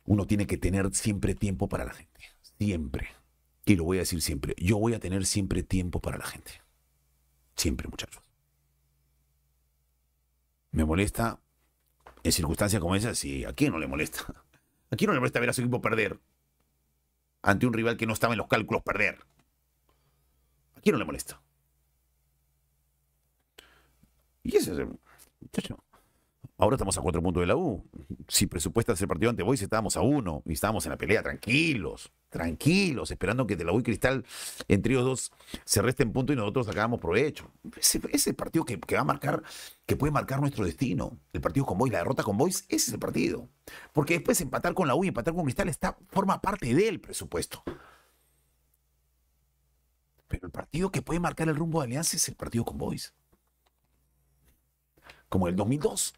Uno 0.04 0.26
tiene 0.26 0.46
que 0.46 0.56
tener 0.56 0.94
siempre 0.94 1.34
tiempo 1.34 1.68
para 1.68 1.84
la 1.84 1.92
gente. 1.92 2.20
Siempre. 2.58 3.17
Y 3.68 3.76
lo 3.76 3.84
voy 3.84 3.98
a 3.98 4.00
decir 4.00 4.22
siempre. 4.22 4.54
Yo 4.56 4.78
voy 4.78 4.94
a 4.94 4.98
tener 4.98 5.26
siempre 5.26 5.62
tiempo 5.62 6.00
para 6.00 6.16
la 6.16 6.24
gente. 6.24 6.52
Siempre, 7.54 7.86
muchachos. 7.86 8.22
¿Me 10.70 10.86
molesta 10.86 11.38
en 12.22 12.32
circunstancias 12.32 12.80
como 12.80 12.96
esas? 12.96 13.18
Sí, 13.18 13.44
¿a 13.44 13.52
quién 13.52 13.72
no 13.72 13.78
le 13.78 13.86
molesta? 13.86 14.24
¿A 14.90 14.96
quién 14.96 15.08
no 15.08 15.12
le 15.12 15.20
molesta 15.20 15.38
ver 15.38 15.50
a 15.50 15.52
su 15.52 15.60
equipo 15.60 15.82
perder? 15.82 16.18
Ante 17.42 17.66
un 17.66 17.74
rival 17.74 17.98
que 17.98 18.06
no 18.06 18.14
estaba 18.14 18.32
en 18.32 18.38
los 18.38 18.48
cálculos 18.48 18.82
perder. 18.82 19.18
¿A 20.74 20.80
quién 20.80 20.94
no 20.94 20.98
le 20.98 21.04
molesta? 21.04 21.38
Y 24.44 24.56
ese 24.56 24.72
es 24.72 24.78
el... 24.78 24.98
Muchacho. 25.40 25.84
Ahora 26.60 26.74
estamos 26.74 26.98
a 26.98 27.00
cuatro 27.00 27.22
puntos 27.22 27.40
de 27.40 27.46
la 27.46 27.54
U. 27.54 27.88
Si 28.26 28.48
presupuesta 28.48 28.92
ese 28.92 29.06
partido 29.06 29.30
ante 29.30 29.44
Boys, 29.44 29.62
estábamos 29.62 29.96
a 29.96 30.00
uno 30.00 30.42
y 30.44 30.54
estábamos 30.54 30.84
en 30.86 30.90
la 30.90 30.98
pelea, 30.98 31.22
tranquilos, 31.22 32.10
tranquilos, 32.30 33.12
esperando 33.12 33.46
que 33.46 33.54
de 33.54 33.64
la 33.64 33.70
U 33.70 33.78
y 33.78 33.84
Cristal, 33.84 34.26
entre 34.66 34.94
ellos 34.94 35.04
dos, 35.04 35.32
se 35.64 35.80
resten 35.82 36.12
puntos 36.12 36.34
y 36.34 36.36
nosotros 36.36 36.66
sacábamos 36.66 36.98
provecho. 36.98 37.48
Ese, 37.76 38.00
es 38.10 38.26
el 38.26 38.34
partido 38.34 38.64
que, 38.64 38.76
va 38.76 39.02
a 39.02 39.04
marcar, 39.04 39.44
que 39.86 39.94
puede 39.94 40.10
marcar 40.10 40.40
nuestro 40.40 40.64
destino. 40.64 41.16
El 41.32 41.40
partido 41.40 41.64
con 41.64 41.78
Boys, 41.78 41.92
la 41.92 41.98
derrota 41.98 42.24
con 42.24 42.36
Boys, 42.36 42.64
ese 42.68 42.90
es 42.90 42.92
el 42.92 42.98
partido. 42.98 43.48
Porque 43.92 44.14
después 44.14 44.40
empatar 44.40 44.74
con 44.74 44.88
la 44.88 44.96
U 44.96 45.04
y 45.04 45.08
empatar 45.08 45.34
con 45.34 45.44
Cristal 45.44 45.68
está, 45.68 45.96
forma 46.08 46.40
parte 46.40 46.74
del 46.74 47.00
presupuesto. 47.00 47.62
Pero 50.26 50.46
el 50.46 50.50
partido 50.50 50.90
que 50.90 51.02
puede 51.02 51.20
marcar 51.20 51.48
el 51.48 51.54
rumbo 51.54 51.78
de 51.78 51.84
Alianza 51.84 52.16
es 52.16 52.28
el 52.28 52.34
partido 52.34 52.64
con 52.64 52.78
Boys. 52.78 53.14
Como 55.28 55.46
el 55.46 55.54
2002 55.54 56.14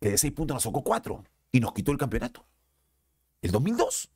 que 0.00 0.10
de 0.10 0.18
seis 0.18 0.32
puntos 0.32 0.54
nos 0.54 0.62
sacó 0.62 0.82
cuatro 0.82 1.24
y 1.52 1.60
nos 1.60 1.72
quitó 1.72 1.92
el 1.92 1.98
campeonato. 1.98 2.44
El 3.42 3.50
2002. 3.52 4.10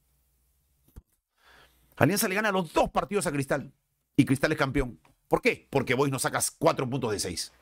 Alianza 1.97 2.29
le 2.29 2.35
gana 2.35 2.51
los 2.51 2.73
dos 2.73 2.91
partidos 2.91 3.27
a 3.27 3.33
Cristal 3.33 3.73
y 4.17 4.25
Cristal 4.25 4.53
es 4.53 4.59
campeón. 4.59 4.99
¿Por 5.29 5.41
qué? 5.41 5.69
Porque 5.71 5.95
Boys 5.95 6.11
nos 6.11 6.23
sacas 6.23 6.51
cuatro 6.51 6.89
puntos 6.89 7.13
de 7.13 7.21
seis. 7.21 7.53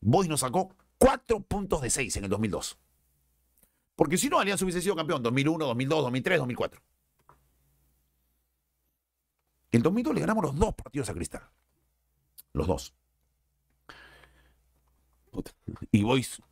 Boys 0.00 0.28
nos 0.28 0.40
sacó 0.40 0.74
cuatro 0.98 1.40
puntos 1.40 1.80
de 1.80 1.90
seis 1.90 2.16
en 2.16 2.24
el 2.24 2.30
2002. 2.30 2.78
Porque 3.96 4.18
si 4.18 4.28
no, 4.28 4.38
Alianza 4.38 4.64
hubiese 4.64 4.82
sido 4.82 4.96
campeón 4.96 5.22
2001, 5.22 5.66
2002, 5.66 6.02
2003, 6.02 6.38
2004. 6.38 6.82
El 9.72 9.82
2002 9.82 10.14
le 10.14 10.20
ganamos 10.20 10.44
los 10.44 10.56
dos 10.56 10.74
partidos 10.74 11.08
a 11.08 11.14
Cristal. 11.14 11.42
Los 12.52 12.66
dos. 12.66 12.94
Y 15.90 16.02
Boys 16.02 16.42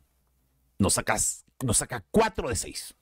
nos, 0.79 0.95
sacas, 0.95 1.45
nos 1.63 1.79
saca 1.79 2.05
4 2.11 2.49
de 2.49 2.57
6. 2.57 2.95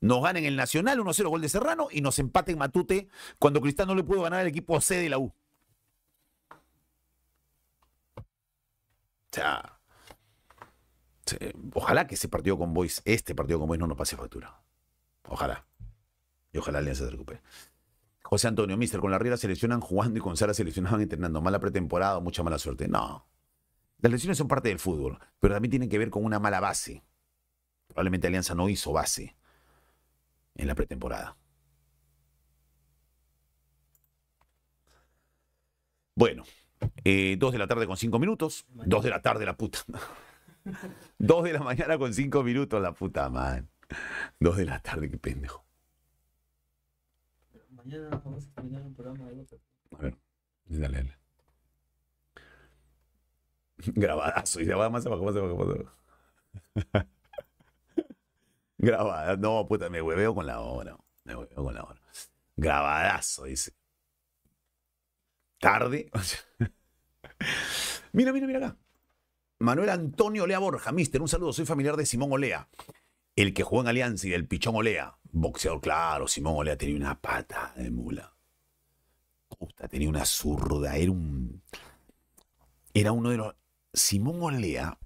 Nos 0.00 0.22
gana 0.22 0.38
en 0.38 0.44
el 0.44 0.56
Nacional 0.56 0.98
1-0 1.00 1.28
gol 1.28 1.40
de 1.40 1.48
Serrano 1.48 1.88
y 1.90 2.00
nos 2.00 2.18
empate 2.18 2.52
en 2.52 2.58
Matute 2.58 3.08
cuando 3.38 3.60
Cristal 3.60 3.86
no 3.86 3.94
le 3.94 4.04
pudo 4.04 4.22
ganar 4.22 4.40
al 4.40 4.46
equipo 4.46 4.80
C 4.80 4.96
de 4.96 5.08
la 5.08 5.18
U. 5.18 5.32
O 8.16 9.32
sea, 9.32 9.80
ojalá 11.72 12.06
que 12.06 12.14
ese 12.14 12.28
partido 12.28 12.58
con 12.58 12.72
Boys, 12.74 13.02
este 13.04 13.34
partido 13.34 13.58
con 13.58 13.66
Boys 13.66 13.80
no 13.80 13.86
nos 13.86 13.96
pase 13.96 14.16
factura. 14.16 14.62
Ojalá. 15.28 15.66
Y 16.52 16.58
ojalá 16.58 16.78
Alianza 16.78 17.04
se 17.04 17.10
recupere. 17.10 17.42
José 18.22 18.48
Antonio, 18.48 18.76
mister, 18.76 19.00
con 19.00 19.10
la 19.10 19.18
Riera 19.18 19.36
seleccionan 19.36 19.80
jugando 19.80 20.18
y 20.18 20.22
con 20.22 20.36
Sara 20.36 20.54
seleccionaban 20.54 21.00
entrenando. 21.00 21.40
Mala 21.40 21.58
pretemporada, 21.58 22.20
mucha 22.20 22.42
mala 22.42 22.58
suerte. 22.58 22.88
No. 22.88 23.26
Las 23.98 24.12
lesiones 24.12 24.38
son 24.38 24.48
parte 24.48 24.68
del 24.68 24.78
fútbol, 24.78 25.18
pero 25.40 25.54
también 25.54 25.70
tienen 25.70 25.88
que 25.88 25.98
ver 25.98 26.10
con 26.10 26.24
una 26.24 26.38
mala 26.38 26.60
base. 26.60 27.02
Probablemente 27.88 28.26
Alianza 28.26 28.54
no 28.54 28.68
hizo 28.68 28.92
base 28.92 29.36
en 30.54 30.66
la 30.66 30.74
pretemporada. 30.74 31.36
Bueno, 36.16 36.44
eh, 37.04 37.36
dos 37.38 37.52
de 37.52 37.58
la 37.58 37.66
tarde 37.66 37.86
con 37.86 37.96
cinco 37.96 38.18
minutos. 38.18 38.66
Dos 38.68 39.02
de 39.04 39.10
la 39.10 39.20
tarde, 39.20 39.44
la 39.46 39.56
puta. 39.56 39.80
dos 41.18 41.44
de 41.44 41.52
la 41.52 41.60
mañana 41.60 41.98
con 41.98 42.14
cinco 42.14 42.42
minutos, 42.42 42.80
la 42.80 42.92
puta 42.92 43.28
man. 43.28 43.68
Dos 44.38 44.56
de 44.56 44.64
la 44.64 44.80
tarde, 44.80 45.10
qué 45.10 45.18
pendejo. 45.18 45.64
Mañana 47.70 48.08
vamos 48.24 48.46
a 48.46 48.54
terminar 48.54 48.82
un 48.82 48.94
programa 48.94 49.30
de 49.30 49.46
A 49.92 49.96
ver, 49.98 50.16
dale, 50.66 50.96
dale. 50.98 51.23
Grabadazo. 53.94 54.60
Y 54.60 54.66
se 54.66 54.74
va 54.74 54.90
más 54.90 55.06
abajo, 55.06 55.24
más 55.24 55.36
abajo, 55.36 55.56
más 55.56 55.68
abajo. 55.68 57.08
No, 59.38 59.66
puta, 59.66 59.88
me 59.88 60.02
hueveo 60.02 60.34
con 60.34 60.46
la 60.46 60.60
hora. 60.60 60.96
Me 61.24 61.34
hueveo 61.34 61.64
con 61.64 61.74
la 61.74 61.84
hora. 61.84 62.00
Grabadazo, 62.56 63.44
dice. 63.44 63.72
Tarde. 65.58 66.10
mira, 68.12 68.32
mira, 68.32 68.46
mira 68.46 68.58
acá. 68.58 68.78
Manuel 69.58 69.88
Antonio 69.88 70.44
Olea 70.44 70.58
Borja, 70.58 70.92
mister, 70.92 71.22
un 71.22 71.28
saludo, 71.28 71.52
soy 71.52 71.64
familiar 71.64 71.96
de 71.96 72.04
Simón 72.04 72.32
Olea, 72.32 72.68
el 73.36 73.54
que 73.54 73.62
jugó 73.62 73.82
en 73.82 73.88
Alianza 73.88 74.26
y 74.26 74.30
del 74.30 74.46
Pichón 74.46 74.76
Olea, 74.76 75.16
boxeador, 75.22 75.80
claro, 75.80 76.28
Simón 76.28 76.54
Olea 76.56 76.76
tenía 76.76 76.96
una 76.96 77.20
pata 77.20 77.72
de 77.76 77.90
mula. 77.90 78.36
Puta, 79.48 79.88
tenía 79.88 80.08
una 80.08 80.24
zurda, 80.24 80.96
era 80.96 81.10
un... 81.10 81.62
Era 82.92 83.12
uno 83.12 83.30
de 83.30 83.36
los... 83.38 83.54
Simón 83.94 84.42
Olea 84.42 84.98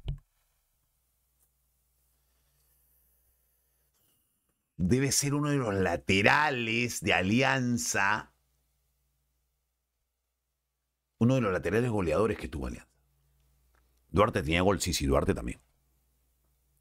debe 4.79 5.13
ser 5.13 5.35
uno 5.35 5.51
de 5.51 5.57
los 5.57 5.75
laterales 5.75 7.03
de 7.03 7.13
Alianza, 7.13 8.33
uno 11.19 11.35
de 11.35 11.41
los 11.43 11.53
laterales 11.53 11.91
goleadores 11.91 12.39
que 12.39 12.49
tuvo 12.49 12.69
Alianza. 12.69 12.89
Duarte 14.11 14.43
tenía 14.43 14.63
gol, 14.63 14.81
sí, 14.81 14.95
sí, 14.95 15.05
Duarte 15.05 15.35
también. 15.35 15.61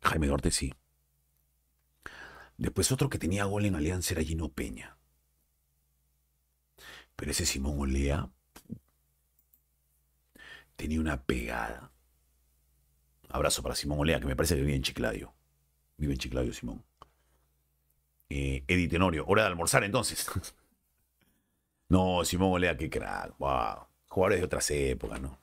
Jaime 0.02 0.28
Duarte 0.28 0.52
sí. 0.52 0.74
Después 2.58 2.90
otro 2.94 3.10
que 3.10 3.20
tenía 3.20 3.44
gol 3.44 3.66
en 3.66 3.76
Alianza 3.76 4.14
era 4.14 4.24
Gino 4.24 4.48
Peña. 4.50 4.98
Pero 7.18 7.32
ese 7.32 7.46
Simón 7.46 7.78
Olea 7.78 8.32
tenía 10.78 11.02
una 11.02 11.24
pegada. 11.26 11.92
Abrazo 13.30 13.62
para 13.62 13.76
Simón 13.76 14.00
Olea, 14.00 14.20
que 14.20 14.26
me 14.26 14.36
parece 14.36 14.56
que 14.56 14.62
vive 14.62 14.76
en 14.76 14.84
Chiclayo. 14.84 15.34
Vive 15.98 16.14
en 16.14 16.20
Chiclayo, 16.20 16.54
Simón. 16.54 16.84
Eh, 18.30 18.64
Eddie 18.68 18.88
Tenorio, 18.88 19.26
hora 19.28 19.44
de 19.44 19.50
almorzar 19.50 19.84
entonces. 19.84 20.28
no, 21.90 22.24
Simón 22.26 22.54
Olea, 22.54 22.78
qué 22.78 22.90
crack. 22.90 23.38
Wow. 23.38 23.88
Jugadores 24.08 24.40
de 24.40 24.46
otras 24.46 24.70
épocas, 24.72 25.22
¿no? 25.22 25.38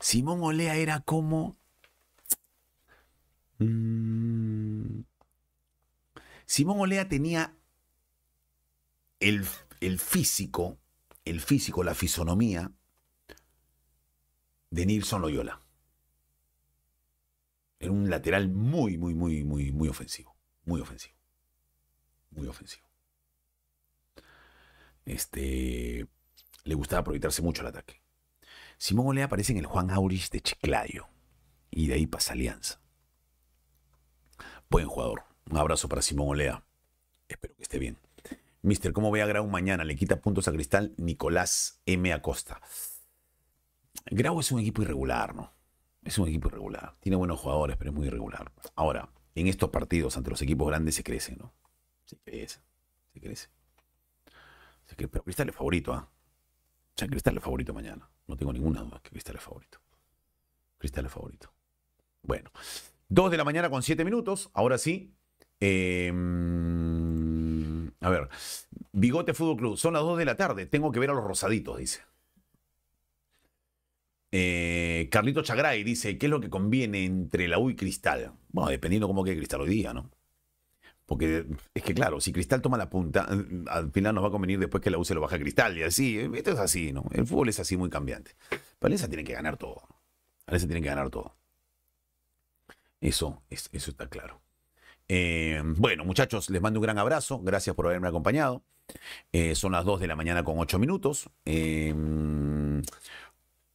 Simón 0.00 0.42
Olea 0.42 0.76
era 0.76 1.00
como. 1.00 1.56
Mm, 3.58 5.00
Simón 6.46 6.80
Olea 6.80 7.08
tenía 7.08 7.54
el, 9.20 9.46
el 9.80 9.98
físico, 9.98 10.78
el 11.24 11.40
físico, 11.40 11.84
la 11.84 11.94
fisonomía 11.94 12.70
de 14.70 14.86
Nilson 14.86 15.22
Loyola. 15.22 15.63
Era 17.84 17.92
un 17.92 18.08
lateral 18.08 18.48
muy, 18.48 18.96
muy, 18.96 19.14
muy, 19.14 19.44
muy, 19.44 19.70
muy 19.70 19.88
ofensivo. 19.88 20.34
Muy 20.64 20.80
ofensivo. 20.80 21.18
Muy 22.30 22.46
ofensivo. 22.46 22.88
Este. 25.04 26.06
Le 26.64 26.74
gustaba 26.74 27.04
proyectarse 27.04 27.42
mucho 27.42 27.60
el 27.60 27.68
ataque. 27.68 28.00
Simón 28.78 29.08
Olea 29.08 29.26
aparece 29.26 29.52
en 29.52 29.58
el 29.58 29.66
Juan 29.66 29.90
Aurich 29.90 30.30
de 30.30 30.40
Chiclayo. 30.40 31.08
Y 31.70 31.88
de 31.88 31.94
ahí 31.94 32.06
pasa 32.06 32.32
Alianza. 32.32 32.80
Buen 34.70 34.86
jugador. 34.86 35.24
Un 35.50 35.58
abrazo 35.58 35.86
para 35.86 36.00
Simón 36.00 36.28
Olea. 36.28 36.64
Espero 37.28 37.54
que 37.54 37.64
esté 37.64 37.78
bien. 37.78 37.98
Mister, 38.62 38.94
¿cómo 38.94 39.10
ve 39.10 39.20
a 39.20 39.26
Grau 39.26 39.46
mañana? 39.46 39.84
Le 39.84 39.94
quita 39.94 40.22
puntos 40.22 40.48
a 40.48 40.52
Cristal 40.52 40.94
Nicolás 40.96 41.82
M. 41.84 42.10
Acosta. 42.14 42.62
Grau 44.06 44.40
es 44.40 44.50
un 44.52 44.60
equipo 44.60 44.80
irregular, 44.80 45.34
¿no? 45.34 45.52
Es 46.04 46.18
un 46.18 46.28
equipo 46.28 46.48
irregular. 46.48 46.94
Tiene 47.00 47.16
buenos 47.16 47.40
jugadores, 47.40 47.76
pero 47.76 47.90
es 47.90 47.96
muy 47.96 48.06
irregular. 48.06 48.52
Ahora, 48.74 49.08
en 49.34 49.46
estos 49.46 49.70
partidos 49.70 50.16
ante 50.16 50.30
los 50.30 50.42
equipos 50.42 50.68
grandes 50.68 50.94
se 50.94 51.02
crece, 51.02 51.34
¿no? 51.36 51.52
Se 52.04 52.16
crece. 52.18 52.60
Se 53.12 53.20
crece. 53.20 53.48
Pero 54.96 55.24
Cristal 55.24 55.48
es 55.48 55.54
favorito, 55.54 55.92
¿ah? 55.92 56.08
O 56.10 56.98
sea, 56.98 57.08
Cristal 57.08 57.36
es 57.36 57.42
favorito 57.42 57.74
mañana. 57.74 58.08
No 58.26 58.36
tengo 58.36 58.52
ninguna 58.52 58.82
duda 58.82 59.00
que 59.02 59.10
Cristal 59.10 59.36
es 59.36 59.42
favorito. 59.42 59.80
Cristal 60.78 61.06
es 61.06 61.12
favorito. 61.12 61.52
Bueno, 62.22 62.50
dos 63.08 63.30
de 63.30 63.36
la 63.38 63.44
mañana 63.44 63.70
con 63.70 63.82
siete 63.82 64.04
minutos. 64.04 64.50
Ahora 64.52 64.78
sí. 64.78 65.14
Em, 65.58 66.14
a 68.00 68.10
ver, 68.10 68.28
Bigote 68.92 69.34
Fútbol 69.34 69.56
Club. 69.56 69.76
Son 69.76 69.94
las 69.94 70.02
dos 70.02 70.18
de 70.18 70.26
la 70.26 70.36
tarde. 70.36 70.66
Tengo 70.66 70.92
que 70.92 71.00
ver 71.00 71.10
a 71.10 71.14
los 71.14 71.24
rosaditos, 71.24 71.78
dice. 71.78 72.02
Eh, 74.36 75.06
Carlito 75.12 75.42
Chagray 75.42 75.84
dice, 75.84 76.18
¿qué 76.18 76.26
es 76.26 76.30
lo 76.30 76.40
que 76.40 76.50
conviene 76.50 77.04
entre 77.04 77.46
la 77.46 77.60
U 77.60 77.70
y 77.70 77.76
Cristal? 77.76 78.32
Bueno, 78.48 78.68
dependiendo 78.68 79.06
cómo 79.06 79.22
quede 79.22 79.36
Cristal 79.36 79.60
hoy 79.60 79.68
día, 79.68 79.94
¿no? 79.94 80.10
Porque 81.06 81.46
es 81.72 81.82
que 81.84 81.94
claro, 81.94 82.20
si 82.20 82.32
Cristal 82.32 82.60
toma 82.60 82.76
la 82.76 82.90
punta, 82.90 83.28
al 83.68 83.92
final 83.92 84.12
nos 84.12 84.24
va 84.24 84.28
a 84.28 84.30
convenir 84.32 84.58
después 84.58 84.82
que 84.82 84.90
la 84.90 84.98
U 84.98 85.04
se 85.04 85.14
lo 85.14 85.20
baja 85.20 85.36
a 85.36 85.38
Cristal 85.38 85.78
y 85.78 85.84
así. 85.84 86.18
Esto 86.34 86.50
es 86.50 86.58
así, 86.58 86.92
¿no? 86.92 87.04
El 87.12 87.28
fútbol 87.28 87.48
es 87.48 87.60
así 87.60 87.76
muy 87.76 87.90
cambiante. 87.90 88.32
Alianza 88.80 89.06
tiene 89.06 89.22
que 89.22 89.34
ganar 89.34 89.56
todo. 89.56 89.82
Alianza 90.46 90.66
tiene 90.66 90.82
que 90.82 90.88
ganar 90.88 91.10
todo. 91.10 91.36
Eso, 93.00 93.40
eso 93.50 93.90
está 93.90 94.08
claro. 94.08 94.40
Eh, 95.06 95.62
bueno, 95.64 96.04
muchachos, 96.04 96.50
les 96.50 96.60
mando 96.60 96.80
un 96.80 96.82
gran 96.82 96.98
abrazo. 96.98 97.38
Gracias 97.40 97.76
por 97.76 97.86
haberme 97.86 98.08
acompañado. 98.08 98.64
Eh, 99.32 99.54
son 99.54 99.72
las 99.72 99.84
2 99.84 100.00
de 100.00 100.08
la 100.08 100.16
mañana 100.16 100.42
con 100.42 100.58
8 100.58 100.80
minutos. 100.80 101.30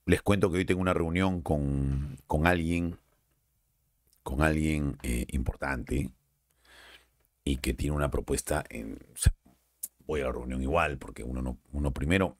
Les 0.10 0.24
cuento 0.24 0.50
que 0.50 0.58
hoy 0.58 0.66
tengo 0.66 0.82
una 0.82 0.96
reunión 0.96 1.44
con, 1.44 2.18
alguien, 2.48 2.98
con 4.24 4.42
alguien 4.42 4.98
eh, 5.04 5.28
importante 5.28 6.10
y 7.44 7.58
que 7.58 7.76
tiene 7.76 7.96
una 7.96 8.10
propuesta 8.10 8.64
en... 8.72 8.98
voy 10.08 10.22
a 10.22 10.24
la 10.24 10.32
reunión 10.32 10.64
igual, 10.64 10.98
porque 10.98 11.24
uno, 11.24 11.44
no, 11.44 11.60
uno 11.74 11.94
primero... 11.94 12.40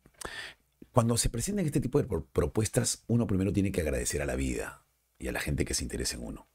Cuando 0.92 1.16
se 1.16 1.30
presentan 1.30 1.64
este 1.64 1.80
tipo 1.80 2.02
de 2.02 2.08
propuestas, 2.34 3.04
uno 3.06 3.28
primero 3.28 3.54
tiene 3.54 3.72
que 3.72 3.82
agradecer 3.82 4.24
a 4.24 4.26
la 4.26 4.36
vida 4.36 4.84
y 5.20 5.28
a 5.28 5.32
la 5.32 5.40
gente 5.40 5.64
que 5.64 5.76
se 5.76 5.84
interesa 5.84 6.16
en 6.16 6.24
uno. 6.24 6.48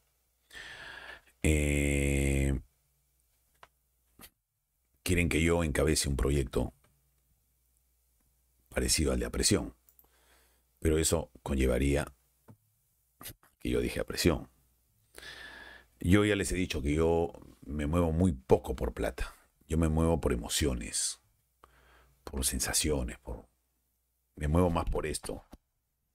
Eh, 1.45 2.59
quieren 5.05 5.29
que 5.29 5.41
yo 5.41 5.63
encabece 5.63 6.09
un 6.09 6.17
proyecto 6.17 6.75
parecido 8.69 9.13
al 9.13 9.21
de 9.21 9.31
presión. 9.31 9.75
Pero 10.85 10.99
eso 10.99 11.31
conllevaría 11.43 12.15
que 13.59 13.71
yo 13.71 13.81
dije 13.81 14.01
a 14.01 14.05
presión. 14.05 14.51
Yo 15.99 16.27
ya 16.27 16.37
les 16.37 16.53
he 16.53 16.57
dicho 16.57 16.83
que 16.83 16.93
yo 16.93 17.33
me 17.63 17.87
muevo 17.87 18.13
muy 18.13 18.33
poco 18.33 18.77
por 18.77 18.93
plata. 18.93 19.35
Yo 19.67 19.79
me 19.79 19.89
muevo 19.89 20.21
por 20.21 20.35
emociones, 20.35 21.23
por 22.23 22.45
sensaciones, 22.45 23.19
por 23.19 23.49
me 24.37 24.47
muevo 24.47 24.69
más 24.69 24.85
por 24.85 25.07
esto 25.07 25.47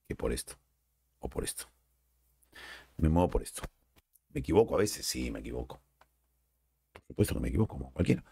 que 0.06 0.14
por 0.14 0.32
esto 0.32 0.54
o 1.18 1.28
por 1.28 1.42
esto. 1.42 1.64
Me 2.96 3.08
muevo 3.08 3.28
por 3.28 3.42
esto. 3.42 3.62
¿Me 4.28 4.38
equivoco 4.38 4.76
a 4.76 4.78
veces? 4.78 5.04
Sí, 5.04 5.32
me 5.32 5.40
equivoco. 5.40 5.82
Por 6.92 7.02
supuesto 7.08 7.34
que 7.34 7.40
me 7.40 7.48
equivoco, 7.48 7.76
como 7.76 7.92
cualquiera. 7.92 8.22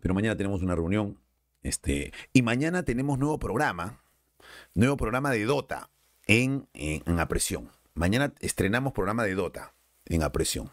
Pero 0.00 0.14
mañana 0.14 0.36
tenemos 0.36 0.62
una 0.62 0.74
reunión. 0.74 1.22
Este, 1.62 2.12
y 2.32 2.42
mañana 2.42 2.82
tenemos 2.82 3.20
nuevo 3.20 3.38
programa 3.38 4.02
nuevo 4.74 4.96
programa 4.96 5.30
de 5.30 5.44
Dota 5.44 5.90
en, 6.26 6.68
en, 6.74 7.18
Apresión. 7.18 7.70
Mañana 7.94 8.32
estrenamos 8.40 8.92
programa 8.92 9.24
de 9.24 9.34
Dota 9.34 9.74
en 10.06 10.22
Apresión. 10.22 10.70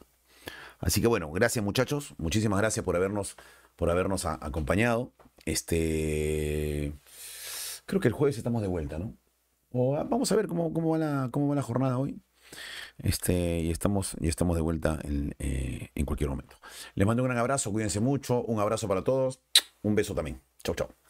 Así 0.79 1.01
que 1.01 1.07
bueno, 1.07 1.31
gracias 1.31 1.63
muchachos, 1.63 2.13
muchísimas 2.17 2.59
gracias 2.59 2.85
por 2.85 2.95
habernos, 2.95 3.35
por 3.75 3.89
habernos 3.89 4.25
acompañado. 4.25 5.13
Este, 5.45 6.93
creo 7.85 7.99
que 7.99 8.07
el 8.07 8.13
jueves 8.13 8.37
estamos 8.37 8.61
de 8.61 8.67
vuelta, 8.67 8.99
¿no? 8.99 9.13
vamos 9.71 10.31
a 10.31 10.35
ver 10.35 10.47
cómo, 10.47 10.73
cómo, 10.73 10.91
va 10.91 10.97
la, 10.97 11.29
cómo 11.31 11.47
va 11.47 11.55
la 11.55 11.61
jornada 11.61 11.97
hoy. 11.97 12.19
Este, 12.99 13.59
y 13.59 13.71
estamos, 13.71 14.15
y 14.19 14.27
estamos 14.27 14.55
de 14.55 14.61
vuelta 14.61 14.99
en, 15.03 15.35
eh, 15.39 15.89
en 15.93 16.05
cualquier 16.05 16.29
momento. 16.29 16.57
Les 16.95 17.05
mando 17.05 17.23
un 17.23 17.29
gran 17.29 17.37
abrazo, 17.37 17.71
cuídense 17.71 17.99
mucho, 17.99 18.41
un 18.43 18.59
abrazo 18.59 18.87
para 18.87 19.03
todos, 19.03 19.39
un 19.83 19.95
beso 19.95 20.15
también. 20.15 20.41
Chau, 20.63 20.75
chau. 20.75 21.06